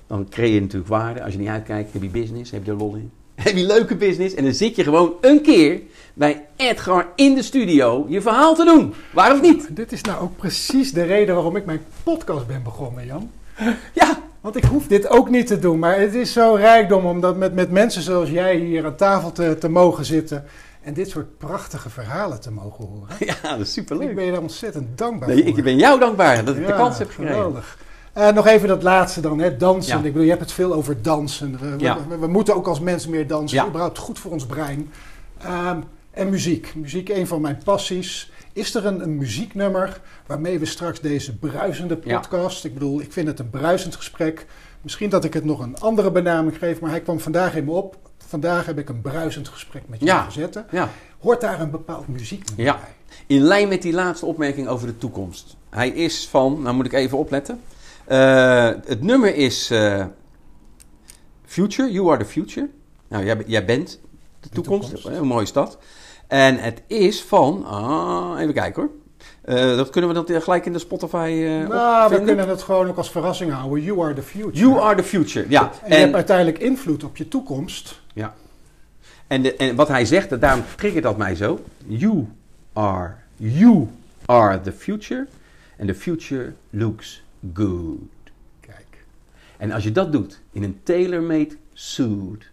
dan 0.08 0.30
creëer 0.30 0.54
je 0.54 0.62
natuurlijk 0.62 0.90
waarde. 0.90 1.24
Als 1.24 1.34
je 1.34 1.40
niet 1.40 1.48
uitkijkt, 1.48 1.94
heb 1.94 2.02
je 2.02 2.10
business, 2.10 2.52
heb 2.52 2.66
je 2.66 2.72
er 2.72 2.78
lol 2.78 2.96
in. 2.96 3.12
Heb 3.44 3.56
je 3.56 3.66
leuke 3.66 3.96
business. 3.96 4.36
En 4.36 4.44
dan 4.44 4.54
zit 4.54 4.76
je 4.76 4.84
gewoon 4.84 5.14
een 5.22 5.42
keer 5.42 5.82
bij 6.14 6.46
Edgar 6.56 7.08
in 7.16 7.36
de 7.36 7.44
studio 7.44 8.06
je 8.10 8.22
verhaal 8.22 8.56
te 8.56 8.66
doen. 8.66 8.94
Waar 9.14 9.34
of 9.34 9.42
niet? 9.42 9.76
Dit 9.76 9.92
is 9.92 10.02
nou 10.02 10.22
ook 10.22 10.38
precies 10.38 10.94
de 10.94 11.04
reden 11.04 11.36
waarom 11.36 11.56
ik 11.56 11.66
mijn 11.66 11.82
podcast 12.04 12.48
ben 12.48 12.64
begonnen, 12.64 13.06
Jan. 13.06 13.32
Ja. 13.94 14.20
Want 14.42 14.56
ik 14.56 14.64
hoef 14.64 14.88
dit 14.88 15.10
ook 15.10 15.30
niet 15.30 15.48
te 15.48 15.60
doen. 15.60 15.80
Maar 15.80 16.00
het 16.00 16.14
is 16.14 16.34
zo 16.34 16.54
rijkdom 16.54 17.06
om 17.06 17.22
dat 17.22 17.38
met, 17.38 17.54
met 17.54 17.72
mensen 17.72 18.02
zoals 18.02 18.30
jij 18.30 18.56
hier 18.56 18.86
aan 18.86 18.96
tafel 18.96 19.32
te, 19.32 19.58
te 19.60 19.70
mogen 19.70 20.06
zitten. 20.06 20.46
En 20.82 20.94
dit 20.94 21.10
soort 21.10 21.38
prachtige 21.38 21.90
verhalen 21.90 22.42
te 22.42 22.52
mogen 22.52 22.86
horen. 22.86 23.16
Ja, 23.42 23.58
dat 23.58 23.60
is 23.60 23.74
superleuk. 23.74 24.10
Ik 24.10 24.16
ben 24.16 24.26
je 24.26 24.32
daar 24.32 24.42
ontzettend 24.42 24.98
dankbaar 24.98 25.30
nee, 25.30 25.44
voor. 25.44 25.58
Ik 25.58 25.64
ben 25.64 25.78
jou 25.78 26.00
dankbaar 26.00 26.46
dat 26.46 26.56
ik 26.56 26.66
de 26.68 26.74
kans 26.74 26.98
heb 26.98 27.10
gekregen. 27.10 27.34
Geweldig. 27.34 27.78
Uh, 28.18 28.32
nog 28.32 28.48
even 28.48 28.68
dat 28.68 28.84
laatste 28.84 29.22
dan, 29.22 29.40
hè, 29.40 29.58
dansen. 29.58 29.98
Ik 29.98 30.04
bedoel, 30.04 30.22
je 30.22 30.30
hebt 30.30 30.42
het 30.42 30.52
veel 30.52 30.74
over 30.74 31.02
dansen. 31.02 31.60
We, 31.60 31.76
ja. 31.78 31.98
we, 32.08 32.18
we, 32.18 32.28
moeten 32.28 32.56
ook 32.56 32.68
als 32.68 32.80
mensen 32.80 33.12
meer 33.12 33.28
dansen. 33.28 33.58
Ja. 33.58 33.68
Überhaupt 33.68 33.98
goed 33.98 34.20
voor 34.20 34.32
ons 34.32 34.46
brein. 34.46 34.92
Uh, 35.44 35.72
en 36.12 36.30
muziek. 36.30 36.74
Muziek, 36.76 37.10
een 37.10 37.28
van 37.28 37.42
mijn 37.42 37.62
passies. 37.64 38.32
Is 38.54 38.76
er 38.76 38.86
een, 38.86 39.02
een 39.02 39.18
muzieknummer 39.18 40.02
waarmee 40.26 40.60
we 40.60 40.66
straks 40.66 41.02
deze 41.02 41.38
bruisende 41.38 41.98
podcast... 41.98 42.66
Ik 42.66 42.74
bedoel, 42.74 43.02
ik 43.02 43.12
vind 43.12 43.28
het 43.28 43.40
een 43.40 43.50
bruisend 43.50 43.96
gesprek. 43.96 44.46
Misschien 44.82 45.10
dat 45.10 45.24
ik 45.24 45.34
het 45.34 45.46
nog 45.46 45.60
een 45.60 45.80
andere 45.80 46.12
benaming 46.12 46.58
geef, 46.58 46.80
maar 46.80 46.90
hij 46.90 47.02
kwam 47.02 47.20
vandaag 47.20 47.56
in 47.56 47.66
me 47.66 47.72
op. 47.72 47.96
Vandaag 48.28 48.66
heb 48.66 48.78
ik 48.78 48.90
een 48.90 49.02
bruisend 49.02 49.48
gesprek 49.48 49.84
met 49.88 50.00
je 50.00 50.12
gezet. 50.12 50.64
Hoort 51.20 51.42
daar 51.42 51.60
een 51.62 51.72
bepaald 51.72 52.08
muzieknummer 52.08 52.66
ja. 52.66 52.80
bij? 52.80 53.16
In 53.28 53.42
lijn 53.42 53.68
met 53.68 53.82
die 53.82 53.94
laatste 53.94 54.26
opmerking 54.26 54.68
over 54.68 54.88
de 54.88 54.98
toekomst. 54.98 55.56
Hij 55.70 55.90
is 55.90 56.28
van, 56.28 56.62
nou 56.62 56.76
moet 56.76 56.86
ik 56.86 56.94
even 56.94 57.18
opletten. 57.18 57.62
Uh, 58.10 58.70
het 58.86 59.02
nummer 59.02 59.36
is 59.36 59.72
uh, 59.72 60.06
Future, 61.46 61.92
You 61.92 62.10
Are 62.10 62.18
the 62.18 62.30
Future. 62.30 62.70
Nou, 63.08 63.26
jij, 63.26 63.44
jij 63.46 63.66
bent 63.66 64.00
de 64.40 64.50
toekomst. 64.50 64.90
De 64.90 64.96
toekomst. 64.96 65.18
Hoe 65.18 65.28
mooi 65.28 65.44
is 65.44 65.54
dat? 65.54 65.78
En 66.28 66.58
het 66.58 66.82
is 66.88 67.24
van, 67.24 67.66
ah, 67.66 68.40
even 68.40 68.54
kijken 68.54 68.82
hoor. 68.82 68.92
Uh, 69.46 69.76
dat 69.78 69.90
kunnen 69.90 70.14
we 70.14 70.24
dat 70.24 70.44
gelijk 70.44 70.66
in 70.66 70.74
de 70.74 70.80
Spotify 70.80 71.32
uh, 71.38 71.68
Nou, 71.68 72.10
we 72.10 72.22
kunnen 72.22 72.50
het 72.50 72.62
gewoon 72.62 72.88
ook 72.88 72.98
als 72.98 73.12
verrassing 73.12 73.52
houden. 73.52 73.84
You 73.84 74.02
are 74.02 74.14
the 74.14 74.22
future. 74.22 74.58
You 74.58 74.80
are 74.80 74.96
the 74.96 75.04
future, 75.04 75.46
ja. 75.50 75.72
En, 75.84 75.90
je 75.90 75.96
hebt 75.96 76.14
uiteindelijk 76.14 76.60
invloed 76.60 77.04
op 77.04 77.18
je 77.18 77.28
toekomst. 77.28 78.02
Ja. 78.14 78.34
En, 79.28 79.42
de, 79.42 79.56
en 79.56 79.76
wat 79.76 79.88
hij 79.88 80.06
zegt, 80.06 80.42
daarom 80.42 80.64
triggert 80.76 81.04
dat 81.04 81.18
mij 81.18 81.36
zo. 81.36 81.60
You 81.86 82.28
are, 82.74 83.14
you 83.36 83.88
are 84.26 84.62
the 84.62 84.72
future. 84.72 85.28
And 85.80 85.88
the 85.88 85.96
future 85.96 86.54
looks 86.70 87.24
good. 87.54 88.00
Kijk. 88.60 89.06
En 89.58 89.72
als 89.72 89.84
je 89.84 89.92
dat 89.92 90.12
doet 90.12 90.42
in 90.52 90.64
een 90.64 90.80
tailor-made 90.84 91.58
suit 91.74 92.50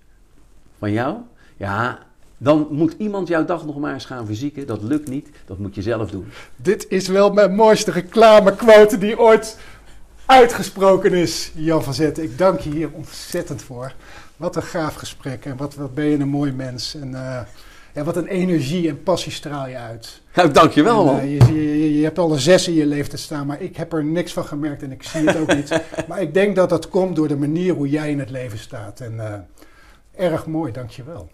van 0.79 0.93
jou, 0.93 1.17
ja, 1.57 2.07
Dan 2.41 2.67
moet 2.71 2.95
iemand 2.99 3.29
jouw 3.29 3.45
dag 3.45 3.67
nog 3.67 3.79
maar 3.79 3.93
eens 3.93 4.05
gaan 4.05 4.27
fysieken. 4.27 4.67
Dat 4.67 4.83
lukt 4.83 5.09
niet. 5.09 5.29
Dat 5.47 5.59
moet 5.59 5.75
je 5.75 5.83
zelf 5.83 6.11
doen. 6.11 6.27
Dit 6.57 6.87
is 6.89 7.09
wel 7.09 7.33
mijn 7.33 7.55
mooiste 7.55 7.91
reclamequote 7.91 8.99
die 8.99 9.19
ooit 9.19 9.59
uitgesproken 10.27 11.13
is, 11.13 11.53
Jan 11.55 11.85
van 11.85 11.95
Zetten. 11.95 12.23
Ik 12.23 12.39
dank 12.39 12.61
je 12.61 12.71
hier 12.71 12.91
ontzettend 12.93 13.63
voor. 13.63 13.93
Wat 14.37 14.57
een 14.57 14.63
gaaf 14.63 14.95
gesprek 14.95 15.45
en 15.45 15.57
wat, 15.57 15.75
wat 15.75 15.95
ben 15.95 16.05
je 16.05 16.19
een 16.19 16.29
mooi 16.29 16.53
mens. 16.53 16.95
En 16.95 17.11
uh, 17.11 17.41
ja, 17.99 18.05
wat 18.05 18.17
een 18.17 18.27
energie 18.27 18.89
en 18.89 19.03
passie 19.03 19.33
straal 19.33 19.69
je 19.69 19.77
uit. 19.77 20.21
Nou, 20.35 20.51
dank 20.51 20.73
je 20.73 20.83
wel, 20.83 21.05
man. 21.05 21.17
Uh, 21.17 21.39
je, 21.39 21.55
je, 21.55 21.99
je, 21.99 22.05
hebt 22.05 22.19
al 22.19 22.33
een 22.33 22.39
zes 22.39 22.69
in 22.69 22.75
je 22.75 22.87
leven 22.87 23.19
staan, 23.19 23.47
maar 23.47 23.61
ik 23.61 23.77
heb 23.77 23.93
er 23.93 24.05
niks 24.05 24.33
van 24.33 24.45
gemerkt 24.45 24.83
en 24.83 24.93
ik 24.93 25.03
zie 25.03 25.27
het 25.27 25.37
ook 25.37 25.55
niet. 25.55 25.83
Maar 26.09 26.21
ik 26.21 26.35
denk 26.35 26.57
dat 26.57 26.69
dat 26.69 26.89
komt 26.89 27.17
door 27.17 27.29
de 27.29 27.37
manier 27.37 27.75
hoe 27.75 27.89
jij 27.89 28.11
in 28.11 28.19
het 28.19 28.31
leven 28.31 28.59
staat. 28.59 29.01
En 29.01 29.15
uh, 29.15 29.35
erg 30.27 30.47
mooi, 30.47 30.73
dank 30.73 30.91
je 30.91 31.05
wel. 31.05 31.31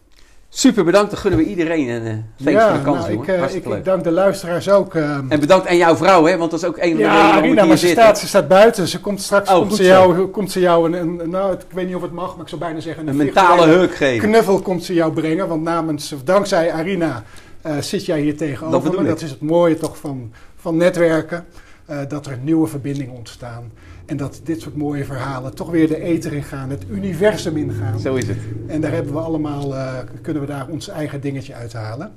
Super 0.57 0.85
bedankt, 0.85 1.11
dan 1.11 1.19
gunnen 1.19 1.41
we 1.41 1.47
iedereen 1.47 1.89
een 1.89 2.07
uh, 2.07 2.13
feest 2.45 2.57
ja, 2.57 2.69
van 2.69 2.79
de 2.79 2.85
kans, 2.85 2.99
nou, 2.99 3.13
ik, 3.13 3.53
ik, 3.53 3.67
ik, 3.67 3.85
dank 3.85 4.05
de 4.05 4.11
luisteraars 4.11 4.69
ook. 4.71 4.95
Uh, 4.95 5.19
en 5.29 5.41
bedankt 5.41 5.67
aan 5.67 5.77
jouw 5.77 5.97
vrouw, 5.97 6.25
hè, 6.25 6.37
want 6.37 6.51
dat 6.51 6.63
is 6.63 6.69
ook 6.69 6.77
een 6.79 6.91
van 6.91 6.97
de 6.97 7.03
ja, 7.03 7.25
redenen 7.25 7.43
Arina, 7.43 7.65
maar 7.65 7.77
ze 7.77 7.87
zitten. 7.87 8.05
staat, 8.05 8.19
ze 8.19 8.27
staat 8.27 8.49
buiten. 8.49 8.89
Ze 8.89 9.01
komt 9.01 9.23
straks, 9.23 9.51
oh, 9.51 9.57
komt, 9.57 9.75
ze 9.75 9.83
jou, 9.83 10.27
komt 10.27 10.51
ze 10.51 10.61
jou 10.61 10.93
een, 10.93 11.21
een, 11.21 11.31
nou, 11.31 11.53
ik 11.53 11.61
weet 11.71 11.87
niet 11.87 11.95
of 11.95 12.03
het 12.03 12.13
mag, 12.13 12.33
maar 12.33 12.43
ik 12.43 12.49
zou 12.49 12.61
bijna 12.61 12.81
zeggen... 12.81 13.03
Een, 13.03 13.09
een 13.09 13.17
mentale 13.17 13.67
huk 13.67 13.95
geven. 13.95 14.29
knuffel 14.29 14.61
komt 14.61 14.85
ze 14.85 14.95
jou 14.95 15.13
brengen, 15.13 15.49
want 15.49 15.63
namens, 15.63 16.13
of 16.13 16.23
dankzij 16.23 16.73
Arina 16.73 17.25
uh, 17.67 17.73
zit 17.81 18.05
jij 18.05 18.21
hier 18.21 18.37
tegenover 18.37 18.97
dat. 18.97 19.07
Dat 19.07 19.21
is 19.21 19.31
het 19.31 19.41
mooie 19.41 19.77
toch 19.77 19.99
van, 19.99 20.33
van 20.57 20.77
netwerken, 20.77 21.47
uh, 21.91 21.99
dat 22.09 22.27
er 22.27 22.39
nieuwe 22.39 22.67
verbindingen 22.67 23.15
ontstaan. 23.15 23.73
En 24.07 24.17
dat 24.17 24.41
dit 24.45 24.61
soort 24.61 24.77
mooie 24.77 25.05
verhalen 25.05 25.55
toch 25.55 25.71
weer 25.71 25.89
de 25.89 26.03
ether 26.03 26.33
ingaan, 26.33 26.71
het 26.71 26.85
universum 26.91 27.57
ingaan. 27.57 27.99
Zo 27.99 28.15
is 28.15 28.29
het. 28.29 28.39
En 28.67 28.81
daar 28.81 28.93
hebben 28.93 29.13
we 29.13 29.19
allemaal, 29.19 29.73
uh, 29.73 29.99
kunnen 30.23 30.43
we 30.43 30.49
daar 30.49 30.69
ons 30.69 30.89
eigen 30.89 31.21
dingetje 31.21 31.55
uithalen. 31.55 32.13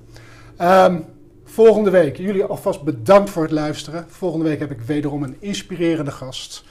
Um, 0.61 1.05
volgende 1.43 1.89
week, 1.89 2.17
jullie 2.17 2.43
alvast 2.43 2.83
bedankt 2.83 3.29
voor 3.29 3.43
het 3.43 3.51
luisteren. 3.51 4.05
Volgende 4.07 4.45
week 4.45 4.59
heb 4.59 4.71
ik 4.71 4.81
wederom 4.81 5.23
een 5.23 5.35
inspirerende 5.39 6.11
gast. 6.11 6.63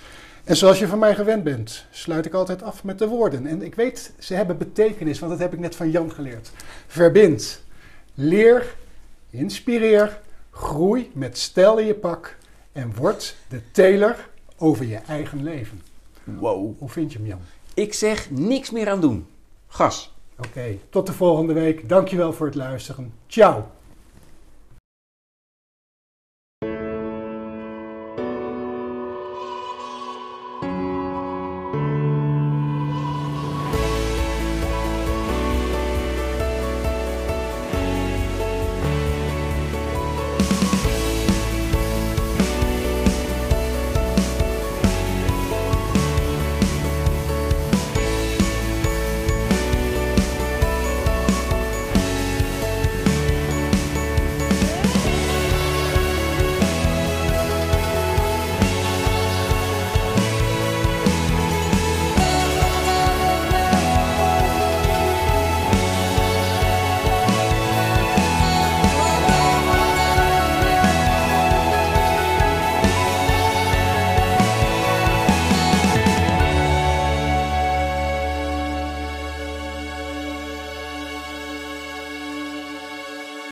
En 0.45 0.57
zoals 0.57 0.79
je 0.79 0.87
van 0.87 0.99
mij 0.99 1.15
gewend 1.15 1.45
bent, 1.45 1.87
sluit 1.91 2.27
ik 2.27 2.35
altijd 2.35 2.63
af 2.63 2.85
met 2.85 2.99
de 2.99 3.09
woorden. 3.09 3.47
En 3.47 3.63
ik 3.63 3.75
weet, 3.75 4.13
ze 4.19 4.35
hebben 4.35 4.59
betekenis, 4.59 5.19
want 5.19 5.33
dat 5.33 5.41
heb 5.41 5.53
ik 5.53 5.59
net 5.59 5.77
van 5.77 5.91
Jan 5.91 6.13
geleerd. 6.13 6.51
Verbind, 6.87 7.63
leer, 8.15 8.75
inspireer, 9.31 10.21
groei 10.51 11.11
met 11.15 11.39
stijl 11.39 11.79
in 11.79 11.87
je 11.87 11.95
pak 11.95 12.37
en 12.77 12.95
word 12.95 13.37
de 13.49 13.61
teler 13.71 14.29
over 14.59 14.87
je 14.87 14.97
eigen 14.97 15.43
leven. 15.43 15.83
Wow. 16.25 16.79
Hoe 16.79 16.89
vind 16.89 17.13
je 17.13 17.19
hem, 17.19 17.27
Jan? 17.27 17.41
Ik 17.75 17.95
zeg 17.95 18.31
niks 18.31 18.71
meer 18.71 18.89
aan 18.89 19.01
doen. 19.01 19.27
Gas. 19.67 20.15
Oké, 20.39 20.49
okay, 20.49 20.81
tot 20.91 21.07
de 21.07 21.13
volgende 21.13 21.53
week. 21.53 21.89
Dankjewel 21.89 22.33
voor 22.33 22.47
het 22.47 22.55
luisteren. 22.55 23.13
Ciao. 23.27 23.71